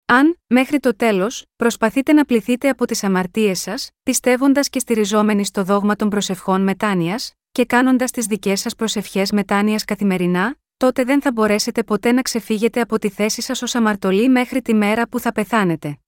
Αν, 0.06 0.38
μέχρι 0.46 0.78
το 0.78 0.96
τέλος, 0.96 1.44
προσπαθείτε 1.56 2.12
να 2.12 2.24
πληθείτε 2.24 2.68
από 2.68 2.86
τις 2.86 3.04
αμαρτίες 3.04 3.60
σας, 3.60 3.90
πιστεύοντας 4.02 4.68
και 4.68 4.78
στηριζόμενοι 4.78 5.44
στο 5.44 5.64
δόγμα 5.64 5.96
των 5.96 6.08
προσευχών 6.08 6.62
μετάνοιας, 6.62 7.32
και 7.52 7.64
κάνοντας 7.64 8.10
τις 8.10 8.26
δικές 8.26 8.60
σας 8.60 8.74
προσευχές 8.74 9.32
μετάνοιας 9.32 9.84
καθημερινά, 9.84 10.56
τότε 10.76 11.04
δεν 11.04 11.22
θα 11.22 11.32
μπορέσετε 11.32 11.82
ποτέ 11.82 12.12
να 12.12 12.22
ξεφύγετε 12.22 12.80
από 12.80 12.98
τη 12.98 13.08
θέση 13.08 13.42
σας 13.42 13.62
ως 13.62 13.74
αμαρτωλοί 13.74 14.28
μέχρι 14.28 14.62
τη 14.62 14.74
μέρα 14.74 15.08
που 15.08 15.18
θα 15.18 15.32
πεθάνετε. 15.32 15.98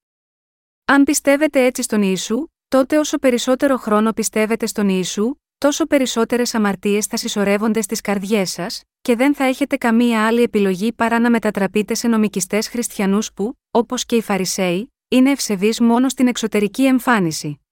Αν 0.84 1.04
πιστεύετε 1.04 1.64
έτσι 1.64 1.82
στον 1.82 2.02
Ιησού, 2.02 2.46
τότε 2.68 2.98
όσο 2.98 3.18
περισσότερο 3.18 3.76
χρόνο 3.76 4.12
πιστεύετε 4.12 4.66
στον 4.66 4.88
Ιησού, 4.88 5.34
τόσο 5.58 5.86
περισσότερες 5.86 6.54
αμαρτίες 6.54 7.06
θα 7.06 7.16
συσσωρεύονται 7.16 7.80
στις 7.80 8.00
καρδιές 8.00 8.50
σας, 8.50 8.82
και 9.00 9.16
δεν 9.16 9.34
θα 9.34 9.44
έχετε 9.44 9.76
καμία 9.76 10.26
άλλη 10.26 10.42
επιλογή 10.42 10.92
παρά 10.92 11.18
να 11.18 11.30
μετατραπείτε 11.30 11.94
σε 11.94 12.08
νομικιστές 12.08 12.68
χριστιανούς 12.68 13.32
που, 13.32 13.58
όπως 13.70 14.06
και 14.06 14.16
οι 14.16 14.22
Φαρισαίοι, 14.22 14.92
είναι 15.08 15.30
ευσεβείς 15.30 15.80
μόνο 15.80 16.08
στην 16.08 16.26
εξωτερική 16.26 16.84
εμφάνιση. 16.84 17.63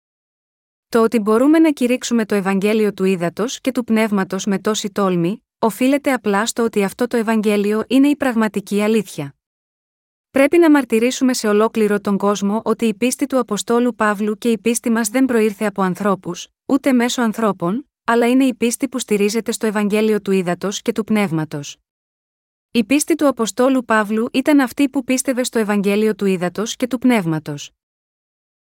Το 0.92 1.02
ότι 1.02 1.18
μπορούμε 1.18 1.58
να 1.58 1.70
κηρύξουμε 1.70 2.26
το 2.26 2.34
Ευαγγέλιο 2.34 2.92
του 2.92 3.04
Ήδατος 3.04 3.60
και 3.60 3.72
του 3.72 3.84
Πνεύματος 3.84 4.44
με 4.44 4.58
τόση 4.58 4.90
τόλμη, 4.90 5.44
οφείλεται 5.58 6.12
απλά 6.12 6.46
στο 6.46 6.62
ότι 6.62 6.84
αυτό 6.84 7.06
το 7.06 7.16
Ευαγγέλιο 7.16 7.84
είναι 7.86 8.08
η 8.08 8.16
πραγματική 8.16 8.82
αλήθεια. 8.82 9.34
Πρέπει 10.30 10.58
να 10.58 10.70
μαρτυρήσουμε 10.70 11.34
σε 11.34 11.48
ολόκληρο 11.48 12.00
τον 12.00 12.16
κόσμο 12.18 12.62
ότι 12.64 12.84
η 12.86 12.94
πίστη 12.94 13.26
του 13.26 13.38
Αποστόλου 13.38 13.94
Παύλου 13.94 14.38
και 14.38 14.50
η 14.50 14.58
πίστη 14.58 14.90
μας 14.90 15.08
δεν 15.08 15.24
προήρθε 15.24 15.64
από 15.64 15.82
ανθρώπους, 15.82 16.48
ούτε 16.66 16.92
μέσω 16.92 17.22
ανθρώπων, 17.22 17.90
αλλά 18.04 18.28
είναι 18.28 18.44
η 18.44 18.54
πίστη 18.54 18.88
που 18.88 18.98
στηρίζεται 18.98 19.52
στο 19.52 19.66
Ευαγγέλιο 19.66 20.20
του 20.20 20.30
Ήδατος 20.30 20.82
και 20.82 20.92
του 20.92 21.04
Πνεύματος. 21.04 21.76
Η 22.70 22.84
πίστη 22.84 23.14
του 23.14 23.26
Αποστόλου 23.26 23.84
Παύλου 23.84 24.28
ήταν 24.32 24.60
αυτή 24.60 24.88
που 24.88 25.04
πίστευε 25.04 25.44
στο 25.44 25.58
Ευαγγέλιο 25.58 26.14
του 26.14 26.26
Ήδατος 26.26 26.76
και 26.76 26.86
του 26.86 26.98
Πνεύματος. 26.98 27.70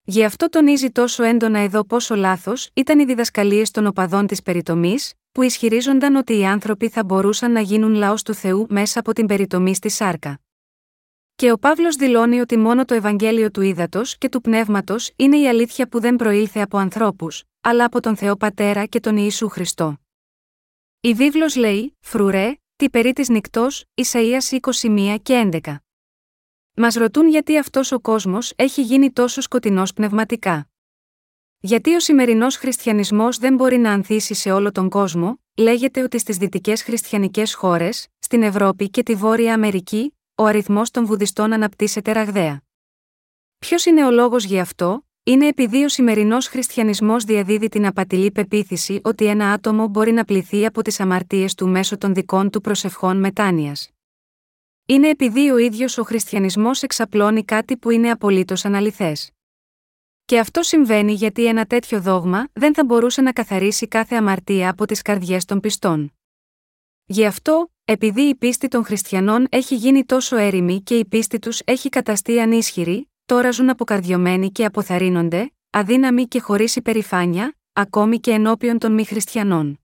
Γι' 0.04 0.24
αυτό 0.24 0.48
τονίζει 0.48 0.90
τόσο 0.90 1.22
έντονα 1.22 1.58
εδώ 1.58 1.84
πόσο 1.84 2.14
λάθος 2.14 2.68
ήταν 2.74 2.98
οι 2.98 3.04
διδασκαλίες 3.04 3.70
των 3.70 3.86
οπαδών 3.86 4.26
της 4.26 4.42
περιτομής, 4.42 5.12
που 5.32 5.42
ισχυρίζονταν 5.42 6.14
ότι 6.14 6.38
οι 6.38 6.46
άνθρωποι 6.46 6.88
θα 6.88 7.04
μπορούσαν 7.04 7.52
να 7.52 7.60
γίνουν 7.60 7.94
λαός 7.94 8.22
του 8.22 8.34
Θεού 8.34 8.66
μέσα 8.68 9.00
από 9.00 9.12
την 9.12 9.26
περιτομή 9.26 9.74
στη 9.74 9.88
σάρκα. 9.88 10.40
Και 11.34 11.52
ο 11.52 11.58
Παύλος 11.58 11.96
δηλώνει 11.96 12.40
ότι 12.40 12.56
μόνο 12.56 12.84
το 12.84 12.94
Ευαγγέλιο 12.94 13.50
του 13.50 13.60
Ήδατος 13.60 14.18
και 14.18 14.28
του 14.28 14.40
Πνεύματος 14.40 15.10
είναι 15.16 15.38
η 15.38 15.48
αλήθεια 15.48 15.88
που 15.88 16.00
δεν 16.00 16.16
προήλθε 16.16 16.60
από 16.60 16.78
ανθρώπους, 16.78 17.42
αλλά 17.60 17.84
από 17.84 18.00
τον 18.00 18.16
Θεό 18.16 18.36
Πατέρα 18.36 18.86
και 18.86 19.00
τον 19.00 19.16
Ιησού 19.16 19.48
Χριστό. 19.48 19.96
Η 21.00 21.14
βίβλος 21.14 21.56
λέει, 21.56 21.96
φρουρέ, 22.00 22.56
τι 22.76 22.90
περί 22.90 23.12
της 23.12 23.28
νυχτός, 23.28 23.84
Ισαΐας 23.94 24.58
21 24.60 25.16
και 25.22 25.48
11. 25.52 25.76
Μας 26.84 26.94
ρωτούν 26.94 27.28
γιατί 27.28 27.58
αυτός 27.58 27.92
ο 27.92 28.00
κόσμος 28.00 28.52
έχει 28.56 28.82
γίνει 28.82 29.10
τόσο 29.10 29.40
σκοτεινός 29.40 29.92
πνευματικά. 29.92 30.68
Γιατί 31.60 31.94
ο 31.94 32.00
σημερινός 32.00 32.56
χριστιανισμός 32.56 33.38
δεν 33.38 33.54
μπορεί 33.54 33.76
να 33.76 33.92
ανθίσει 33.92 34.34
σε 34.34 34.52
όλο 34.52 34.72
τον 34.72 34.88
κόσμο, 34.88 35.40
λέγεται 35.56 36.02
ότι 36.02 36.18
στις 36.18 36.36
δυτικές 36.36 36.82
χριστιανικές 36.82 37.54
χώρες, 37.54 38.08
στην 38.18 38.42
Ευρώπη 38.42 38.90
και 38.90 39.02
τη 39.02 39.14
Βόρεια 39.14 39.54
Αμερική, 39.54 40.16
ο 40.34 40.44
αριθμός 40.44 40.90
των 40.90 41.06
βουδιστών 41.06 41.52
αναπτύσσεται 41.52 42.12
ραγδαία. 42.12 42.62
Ποιος 43.58 43.84
είναι 43.84 44.06
ο 44.06 44.10
λόγος 44.10 44.44
γι' 44.44 44.60
αυτό, 44.60 45.06
είναι 45.22 45.46
επειδή 45.46 45.84
ο 45.84 45.88
σημερινός 45.88 46.46
χριστιανισμός 46.46 47.24
διαδίδει 47.24 47.68
την 47.68 47.86
απατηλή 47.86 48.30
πεποίθηση 48.30 49.00
ότι 49.04 49.26
ένα 49.26 49.52
άτομο 49.52 49.86
μπορεί 49.86 50.12
να 50.12 50.24
πληθεί 50.24 50.66
από 50.66 50.82
τις 50.82 51.00
αμαρτίες 51.00 51.54
του 51.54 51.68
μέσω 51.68 51.98
των 51.98 52.14
δικών 52.14 52.50
του 52.50 52.60
προσευχών 52.60 53.16
μετάνοιας. 53.16 53.91
Είναι 54.86 55.08
επειδή 55.08 55.50
ο 55.50 55.56
ίδιος 55.56 55.98
ο 55.98 56.02
χριστιανισμός 56.02 56.82
εξαπλώνει 56.82 57.44
κάτι 57.44 57.76
που 57.76 57.90
είναι 57.90 58.10
απολύτως 58.10 58.64
αναλυθές. 58.64 59.30
Και 60.24 60.38
αυτό 60.38 60.62
συμβαίνει 60.62 61.12
γιατί 61.12 61.46
ένα 61.46 61.66
τέτοιο 61.66 62.00
δόγμα 62.00 62.48
δεν 62.52 62.74
θα 62.74 62.84
μπορούσε 62.84 63.22
να 63.22 63.32
καθαρίσει 63.32 63.88
κάθε 63.88 64.16
αμαρτία 64.16 64.70
από 64.70 64.86
τις 64.86 65.02
καρδιές 65.02 65.44
των 65.44 65.60
πιστών. 65.60 66.12
Γι' 67.04 67.26
αυτό, 67.26 67.72
επειδή 67.84 68.22
η 68.22 68.34
πίστη 68.34 68.68
των 68.68 68.84
χριστιανών 68.84 69.46
έχει 69.50 69.74
γίνει 69.74 70.04
τόσο 70.04 70.36
έρημη 70.36 70.82
και 70.82 70.98
η 70.98 71.04
πίστη 71.04 71.38
τους 71.38 71.60
έχει 71.64 71.88
καταστεί 71.88 72.40
ανίσχυρη, 72.40 73.10
τώρα 73.24 73.50
ζουν 73.50 73.70
αποκαρδιωμένοι 73.70 74.50
και 74.50 74.64
αποθαρρύνονται, 74.64 75.52
αδύναμοι 75.70 76.26
και 76.26 76.40
χωρίς 76.40 76.76
υπερηφάνεια, 76.76 77.56
ακόμη 77.72 78.20
και 78.20 78.30
ενώπιον 78.30 78.78
των 78.78 78.92
μη 78.92 79.04
χριστιανών. 79.04 79.80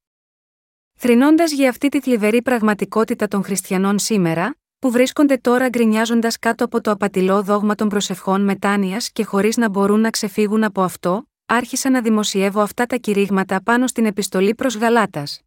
Θρυνώντας 0.95 1.53
για 1.53 1.69
αυτή 1.69 1.89
τη 1.89 2.01
θλιβερή 2.01 2.43
πραγματικότητα 2.43 3.29
των 3.29 3.45
χριστιανών 3.45 3.99
σήμερα, 3.99 4.57
που 4.79 4.91
βρίσκονται 4.91 5.37
τώρα 5.37 5.69
γκρινιάζοντας 5.69 6.39
κάτω 6.39 6.65
από 6.65 6.81
το 6.81 6.91
απατηλό 6.91 7.43
δόγμα 7.43 7.75
των 7.75 7.89
προσευχών 7.89 8.45
μετάνοιας 8.45 9.11
και 9.11 9.25
χωρίς 9.25 9.57
να 9.57 9.69
μπορούν 9.69 10.01
να 10.01 10.11
ξεφύγουν 10.11 10.65
από 10.65 10.83
αυτό, 10.83 11.29
άρχισα 11.47 11.91
να 11.91 12.01
δημοσιεύω 12.01 12.61
αυτά 12.61 12.87
τα 12.87 12.97
κηρύγματα 12.97 13.63
πάνω 13.63 13.87
στην 13.87 14.07
επιστολή 14.07 14.55
προς 14.55 14.77
Γαλάτας. 14.77 15.41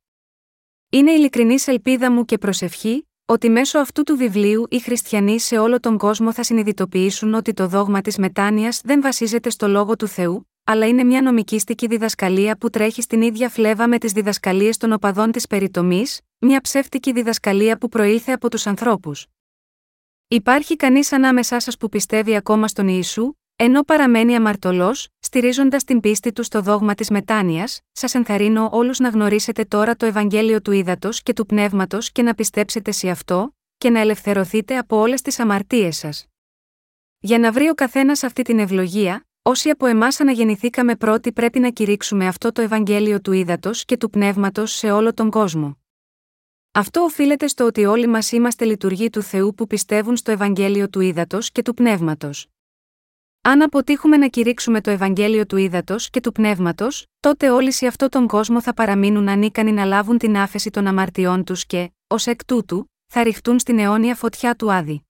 Είναι 0.90 1.12
ειλικρινή 1.12 1.56
ελπίδα 1.66 2.12
μου 2.12 2.26
και 2.26 2.38
προσευχή, 2.38 3.08
ότι 3.26 3.50
μέσω 3.50 3.80
αυτού 3.80 4.04
του 4.04 4.18
βιβλίου 4.18 4.66
οι 4.70 4.80
χριστιανοί 4.80 5.40
σε 5.40 5.58
όλο 5.58 5.80
τον 5.80 5.98
κόσμο 5.98 6.34
θα 6.34 6.44
συνειδητοποιήσουν 6.44 7.34
ότι 7.34 7.54
το 7.54 7.68
δόγμα 7.68 8.02
της 8.02 8.18
μετάνοιας 8.18 8.82
δεν 8.84 9.02
βασίζεται 9.02 9.50
στο 9.50 9.68
λόγο 9.68 9.96
του 9.96 10.08
Θεού, 10.08 10.51
αλλά 10.64 10.88
είναι 10.88 11.04
μια 11.04 11.22
νομικίστικη 11.22 11.88
διδασκαλία 11.88 12.58
που 12.58 12.70
τρέχει 12.70 13.02
στην 13.02 13.22
ίδια 13.22 13.50
φλέβα 13.50 13.88
με 13.88 13.98
τις 13.98 14.12
διδασκαλίες 14.12 14.78
των 14.78 14.92
οπαδών 14.92 15.32
της 15.32 15.48
περιτομής, 15.48 16.22
μια 16.38 16.62
ψεύτικη 16.62 17.12
διδασκαλία 17.12 17.78
που 17.78 17.90
προήλθε 17.90 18.32
από 18.32 18.50
τους 18.50 18.68
ανθρώπους. 18.68 19.28
Υπάρχει 20.28 20.76
κανείς 20.76 21.12
ανάμεσά 21.12 21.60
σας 21.60 21.78
που 21.78 21.90
πιστεύει 21.90 22.36
ακόμα 22.36 22.68
στον 22.68 22.88
Ιησού, 22.88 23.34
ενώ 23.56 23.82
παραμένει 23.82 24.36
αμαρτωλός, 24.36 25.08
στηρίζοντας 25.20 25.84
την 25.84 26.00
πίστη 26.00 26.32
του 26.32 26.44
στο 26.44 26.62
δόγμα 26.62 26.96
της 26.96 27.10
μετάνοιας, 27.10 27.80
σας 27.92 28.14
ενθαρρύνω 28.16 28.70
όλους 28.72 29.00
να 29.00 29.10
γνωρίσετε 29.10 29.64
τώρα 29.64 29.96
το 29.96 30.06
Ευαγγέλιο 30.06 30.62
του 30.62 30.72
Ήδατος 30.72 31.24
και 31.24 31.34
του 31.34 31.46
Πνεύματος 31.46 32.12
και 32.12 32.22
να 32.22 32.36
πιστέψετε 32.36 32.92
σε 32.92 33.10
αυτό, 33.10 33.56
και 33.78 33.90
να 33.90 34.00
ελευθερωθείτε 34.00 34.78
από 34.78 34.98
όλες 34.98 35.22
τις 35.22 35.40
αμαρτίες 35.40 35.98
σας. 35.98 36.26
Για 37.20 37.40
να 37.40 37.52
βρει 37.52 37.70
ο 37.70 37.74
καθένας 37.74 38.24
αυτή 38.24 38.42
την 38.42 38.60
ευλογία, 38.60 39.26
Όσοι 39.52 39.70
από 39.70 39.86
εμάς 39.86 40.20
αναγεννηθήκαμε 40.20 40.96
πρώτοι 40.96 41.32
πρέπει 41.32 41.60
να 41.60 41.70
κηρύξουμε 41.70 42.28
αυτό 42.28 42.52
το 42.52 42.62
Ευαγγέλιο 42.62 43.22
του 43.22 43.32
ύδατο 43.32 43.72
και 43.74 43.98
του 43.98 44.10
πνεύματος 44.10 44.72
σε 44.72 44.92
όλο 44.92 45.14
τον 45.14 45.30
κόσμο. 45.30 45.78
Αυτό 46.72 47.02
οφείλεται 47.02 47.48
στο 47.48 47.66
ότι 47.66 47.86
όλοι 47.86 48.08
μας 48.08 48.32
είμαστε 48.32 48.66
λειτουργοί 48.66 49.10
του 49.10 49.22
Θεού 49.22 49.54
που 49.54 49.68
πιστεύουν 49.68 50.16
στο 50.16 50.32
Ευαγγέλιο 50.32 50.90
του 50.90 51.00
ύδατο 51.00 51.38
και 51.52 51.62
του 51.62 51.74
πνεύματος. 51.74 52.48
Αν 53.42 53.62
αποτύχουμε 53.62 54.18
να 54.18 54.28
κηρύξουμε 54.28 54.82
το 54.82 54.90
Ευαγγέλιο 54.90 55.46
του 55.46 55.58
ύδατο 55.58 55.96
και 56.12 56.20
του 56.20 56.32
πνεύματος, 56.32 57.06
τότε 57.20 57.50
όλοι 57.50 57.72
σε 57.72 57.88
αυτόν 57.88 58.10
τον 58.10 58.28
κόσμο 58.28 58.62
θα 58.62 58.74
παραμείνουν 58.74 59.30
ανίκανοι 59.30 59.72
να 59.72 59.86
λάβουν 59.86 60.18
την 60.18 60.38
άφεση 60.38 60.70
των 60.70 60.88
αμαρτιών 60.88 61.44
τους 61.44 61.66
και, 61.66 61.92
ως 62.08 62.28
εκ 62.28 62.46
τούτου, 62.46 62.92
θα 63.08 63.24
ρηχτούν 63.24 63.60
στην 63.60 63.80
αιώνια 63.80 64.16
φωτιά 64.16 64.56
του 64.56 64.72
Άδη. 64.72 65.06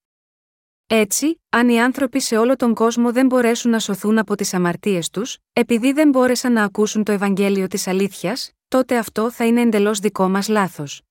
Έτσι, 0.93 1.41
αν 1.49 1.69
οι 1.69 1.81
άνθρωποι 1.81 2.19
σε 2.19 2.37
όλο 2.37 2.55
τον 2.55 2.73
κόσμο 2.73 3.11
δεν 3.11 3.25
μπορέσουν 3.25 3.71
να 3.71 3.79
σωθούν 3.79 4.17
από 4.17 4.35
τις 4.35 4.53
αμαρτίες 4.53 5.09
τους, 5.09 5.37
επειδή 5.53 5.91
δεν 5.91 6.09
μπόρεσαν 6.09 6.53
να 6.53 6.63
ακούσουν 6.63 7.03
το 7.03 7.11
Ευαγγέλιο 7.11 7.67
της 7.67 7.87
αλήθειας, 7.87 8.51
τότε 8.67 8.97
αυτό 8.97 9.31
θα 9.31 9.45
είναι 9.45 9.61
εντελώς 9.61 9.99
δικό 9.99 10.29
μας 10.29 10.47
λάθος. 10.47 11.01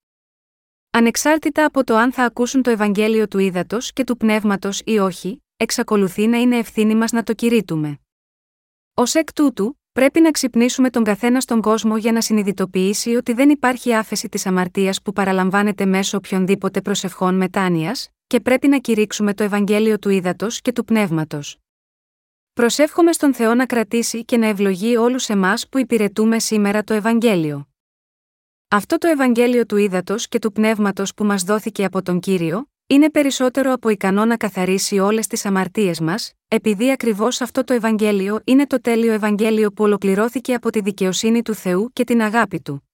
Ανεξάρτητα 0.91 1.64
από 1.64 1.85
το 1.85 1.97
αν 1.97 2.12
θα 2.12 2.24
ακούσουν 2.24 2.62
το 2.62 2.70
Ευαγγέλιο 2.70 3.28
του 3.28 3.39
ύδατο 3.39 3.78
και 3.93 4.05
του 4.05 4.16
πνεύματος 4.16 4.83
ή 4.85 4.99
όχι, 4.99 5.43
εξακολουθεί 5.57 6.26
να 6.26 6.37
είναι 6.39 6.57
ευθύνη 6.57 6.95
μας 6.95 7.12
να 7.12 7.22
το 7.22 7.33
κηρύττουμε. 7.33 7.99
Ω 8.95 9.03
εκ 9.12 9.33
τούτου, 9.33 9.78
πρέπει 9.93 10.20
να 10.20 10.31
ξυπνήσουμε 10.31 10.91
τον 10.91 11.05
καθένα 11.05 11.41
στον 11.41 11.61
κόσμο 11.61 11.97
για 11.97 12.12
να 12.12 12.20
συνειδητοποιήσει 12.20 13.14
ότι 13.14 13.33
δεν 13.33 13.51
υπάρχει 13.51 13.95
άφεση 13.95 14.28
της 14.28 14.47
αμαρτίας 14.47 15.03
που 15.03 15.12
παραλαμβάνεται 15.12 15.87
μέσω 15.87 16.16
οποιονδήποτε 16.16 16.81
προσευχών 16.81 17.35
μετάνοιας, 17.35 18.11
και 18.31 18.41
πρέπει 18.41 18.68
να 18.68 18.78
κηρύξουμε 18.78 19.35
το 19.35 19.43
Ευαγγέλιο 19.43 19.99
του 19.99 20.09
ύδατο 20.09 20.47
και 20.51 20.72
του 20.72 20.85
πνεύματος. 20.85 21.57
Προσεύχομαι 22.53 23.12
στον 23.12 23.35
Θεό 23.35 23.55
να 23.55 23.66
κρατήσει 23.66 24.24
και 24.24 24.37
να 24.37 24.47
ευλογεί 24.47 24.97
όλους 24.97 25.28
εμάς 25.28 25.68
που 25.68 25.78
υπηρετούμε 25.78 26.39
σήμερα 26.39 26.85
το 26.85 26.95
Ευαγγέλιο. 26.95 27.68
Αυτό 28.68 28.99
το 28.99 29.09
Ευαγγέλιο 29.09 29.66
του 29.66 29.76
ύδατο 29.76 30.14
και 30.28 30.39
του 30.39 30.53
πνεύματος 30.53 31.14
που 31.14 31.24
μας 31.24 31.43
δόθηκε 31.43 31.85
από 31.85 32.03
τον 32.03 32.20
κύριο, 32.20 32.70
είναι 32.87 33.11
περισσότερο 33.11 33.72
από 33.72 33.89
ικανό 33.89 34.24
να 34.24 34.37
καθαρίσει 34.37 34.99
όλες 34.99 35.26
τις 35.26 35.45
αμαρτίες 35.45 36.01
μας, 36.01 36.33
επειδή 36.49 36.91
ακριβώς 36.91 37.41
αυτό 37.41 37.64
το 37.64 37.72
Ευαγγέλιο 37.72 38.41
είναι 38.45 38.66
το 38.66 38.81
τέλειο 38.81 39.12
Ευαγγέλιο 39.12 39.72
που 39.72 39.85
ολοκληρώθηκε 39.85 40.55
από 40.55 40.70
τη 40.70 40.81
δικαιοσύνη 40.81 41.43
του 41.43 41.55
Θεού 41.55 41.91
και 41.93 42.05
την 42.05 42.22
αγάπη 42.22 42.61
του. 42.61 42.89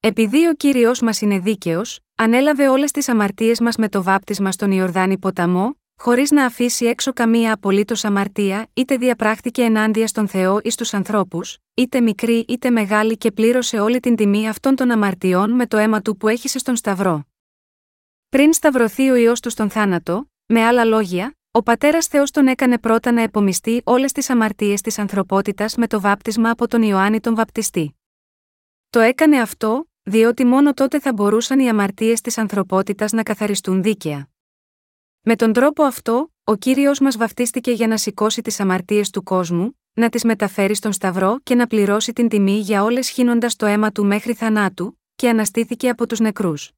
Επειδή 0.00 0.46
ο 0.46 0.54
κύριος 0.54 1.00
μας 1.00 1.20
είναι 1.20 1.38
δίκαιος, 1.38 2.03
ανέλαβε 2.14 2.68
όλες 2.68 2.90
τις 2.90 3.08
αμαρτίες 3.08 3.60
μας 3.60 3.76
με 3.76 3.88
το 3.88 4.02
βάπτισμα 4.02 4.52
στον 4.52 4.70
Ιορδάνη 4.70 5.18
ποταμό, 5.18 5.78
χωρίς 5.96 6.30
να 6.30 6.44
αφήσει 6.44 6.84
έξω 6.86 7.12
καμία 7.12 7.52
απολύτως 7.52 8.04
αμαρτία, 8.04 8.66
είτε 8.74 8.96
διαπράχθηκε 8.96 9.62
ενάντια 9.62 10.06
στον 10.06 10.28
Θεό 10.28 10.60
ή 10.62 10.70
στου 10.70 10.96
ανθρώπους, 10.96 11.58
είτε 11.74 12.00
μικρή 12.00 12.44
είτε 12.48 12.70
μεγάλη 12.70 13.16
και 13.16 13.32
πλήρωσε 13.32 13.80
όλη 13.80 14.00
την 14.00 14.16
τιμή 14.16 14.48
αυτών 14.48 14.76
των 14.76 14.90
αμαρτιών 14.90 15.50
με 15.50 15.66
το 15.66 15.76
αίμα 15.76 16.02
του 16.02 16.16
που 16.16 16.28
έχησε 16.28 16.58
στον 16.58 16.76
Σταυρό. 16.76 17.26
Πριν 18.28 18.52
σταυρωθεί 18.52 19.10
ο 19.10 19.14
ιό 19.14 19.32
τους 19.32 19.52
στον 19.52 19.70
θάνατο, 19.70 20.30
με 20.46 20.64
άλλα 20.64 20.84
λόγια, 20.84 21.36
ο 21.50 21.62
πατέρας 21.62 22.06
Θεός 22.06 22.30
τον 22.30 22.46
έκανε 22.46 22.78
πρώτα 22.78 23.12
να 23.12 23.22
επομιστεί 23.22 23.80
όλες 23.84 24.12
τις 24.12 24.30
αμαρτίες 24.30 24.80
της 24.80 24.98
ανθρωπότητας 24.98 25.76
με 25.76 25.86
το 25.86 26.00
βάπτισμα 26.00 26.50
από 26.50 26.68
τον 26.68 26.82
Ιωάννη 26.82 27.20
τον 27.20 27.34
Βαπτιστή. 27.34 27.98
Το 28.90 29.00
έκανε 29.00 29.40
αυτό, 29.40 29.88
διότι 30.04 30.44
μόνο 30.44 30.74
τότε 30.74 31.00
θα 31.00 31.12
μπορούσαν 31.12 31.58
οι 31.58 31.68
αμαρτίες 31.68 32.20
της 32.20 32.38
ανθρωπότητας 32.38 33.12
να 33.12 33.22
καθαριστούν 33.22 33.82
δίκαια. 33.82 34.28
Με 35.20 35.36
τον 35.36 35.52
τρόπο 35.52 35.82
αυτό, 35.82 36.32
ο 36.44 36.56
κύριος 36.56 37.00
μας 37.00 37.16
βαφτίστηκε 37.16 37.70
για 37.70 37.86
να 37.86 37.96
σηκώσει 37.96 38.42
τις 38.42 38.60
αμαρτίες 38.60 39.10
του 39.10 39.22
κόσμου, 39.22 39.80
να 39.92 40.08
τις 40.08 40.24
μεταφέρει 40.24 40.74
στον 40.74 40.92
Σταυρό 40.92 41.38
και 41.42 41.54
να 41.54 41.66
πληρώσει 41.66 42.12
την 42.12 42.28
τιμή 42.28 42.58
για 42.58 42.82
όλες 42.82 43.08
χύνοντας 43.08 43.56
το 43.56 43.66
αίμα 43.66 43.92
του 43.92 44.04
μέχρι 44.04 44.34
θανάτου, 44.34 44.98
και 45.14 45.28
αναστήθηκε 45.28 45.88
από 45.88 46.06
τους 46.06 46.20
νεκρούς. 46.20 46.70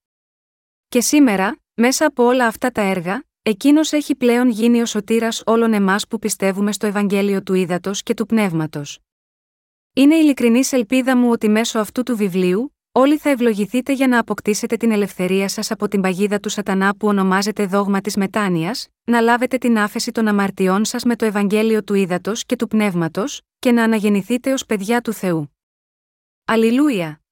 Και 0.88 1.00
σήμερα, 1.00 1.58
μέσα 1.74 2.06
από 2.06 2.24
όλα 2.24 2.46
αυτά 2.46 2.70
τα 2.70 2.80
έργα, 2.80 3.24
εκείνος 3.42 3.92
έχει 3.92 4.14
πλέον 4.14 4.48
γίνει 4.48 4.80
ο 4.82 4.86
σωτήρας 4.86 5.42
όλων 5.46 5.72
εμάς 5.72 6.06
που 6.06 6.18
πιστεύουμε 6.18 6.72
στο 6.72 6.86
Ευαγγέλιο 6.86 7.42
του 7.42 7.54
Ήδατος 7.54 8.02
και 8.02 8.14
του 8.14 8.26
Πνεύματος. 8.26 8.98
Είναι 9.92 10.16
ειλικρινής 10.16 10.72
ελπίδα 10.72 11.16
μου 11.16 11.30
ότι 11.30 11.48
μέσω 11.48 11.78
αυτού 11.78 12.02
του 12.02 12.16
βιβλίου, 12.16 12.75
όλοι 12.98 13.18
θα 13.18 13.30
ευλογηθείτε 13.30 13.92
για 13.92 14.08
να 14.08 14.18
αποκτήσετε 14.18 14.76
την 14.76 14.90
ελευθερία 14.90 15.48
σας 15.48 15.70
από 15.70 15.88
την 15.88 16.00
παγίδα 16.00 16.40
του 16.40 16.48
Σατανά 16.48 16.96
που 16.96 17.08
ονομάζεται 17.08 17.66
δόγμα 17.66 18.00
της 18.00 18.16
μετάνοιας, 18.16 18.88
να 19.04 19.20
λάβετε 19.20 19.58
την 19.58 19.78
άφεση 19.78 20.12
των 20.12 20.28
αμαρτιών 20.28 20.84
σας 20.84 21.04
με 21.04 21.16
το 21.16 21.24
Ευαγγέλιο 21.24 21.84
του 21.84 21.94
Ήδατος 21.94 22.44
και 22.44 22.56
του 22.56 22.68
Πνεύματος, 22.68 23.40
και 23.58 23.72
να 23.72 23.82
αναγεννηθείτε 23.82 24.52
ως 24.52 24.66
παιδιά 24.66 25.00
του 25.00 25.12
Θεού. 25.12 25.56
Αλληλούια! 26.44 27.25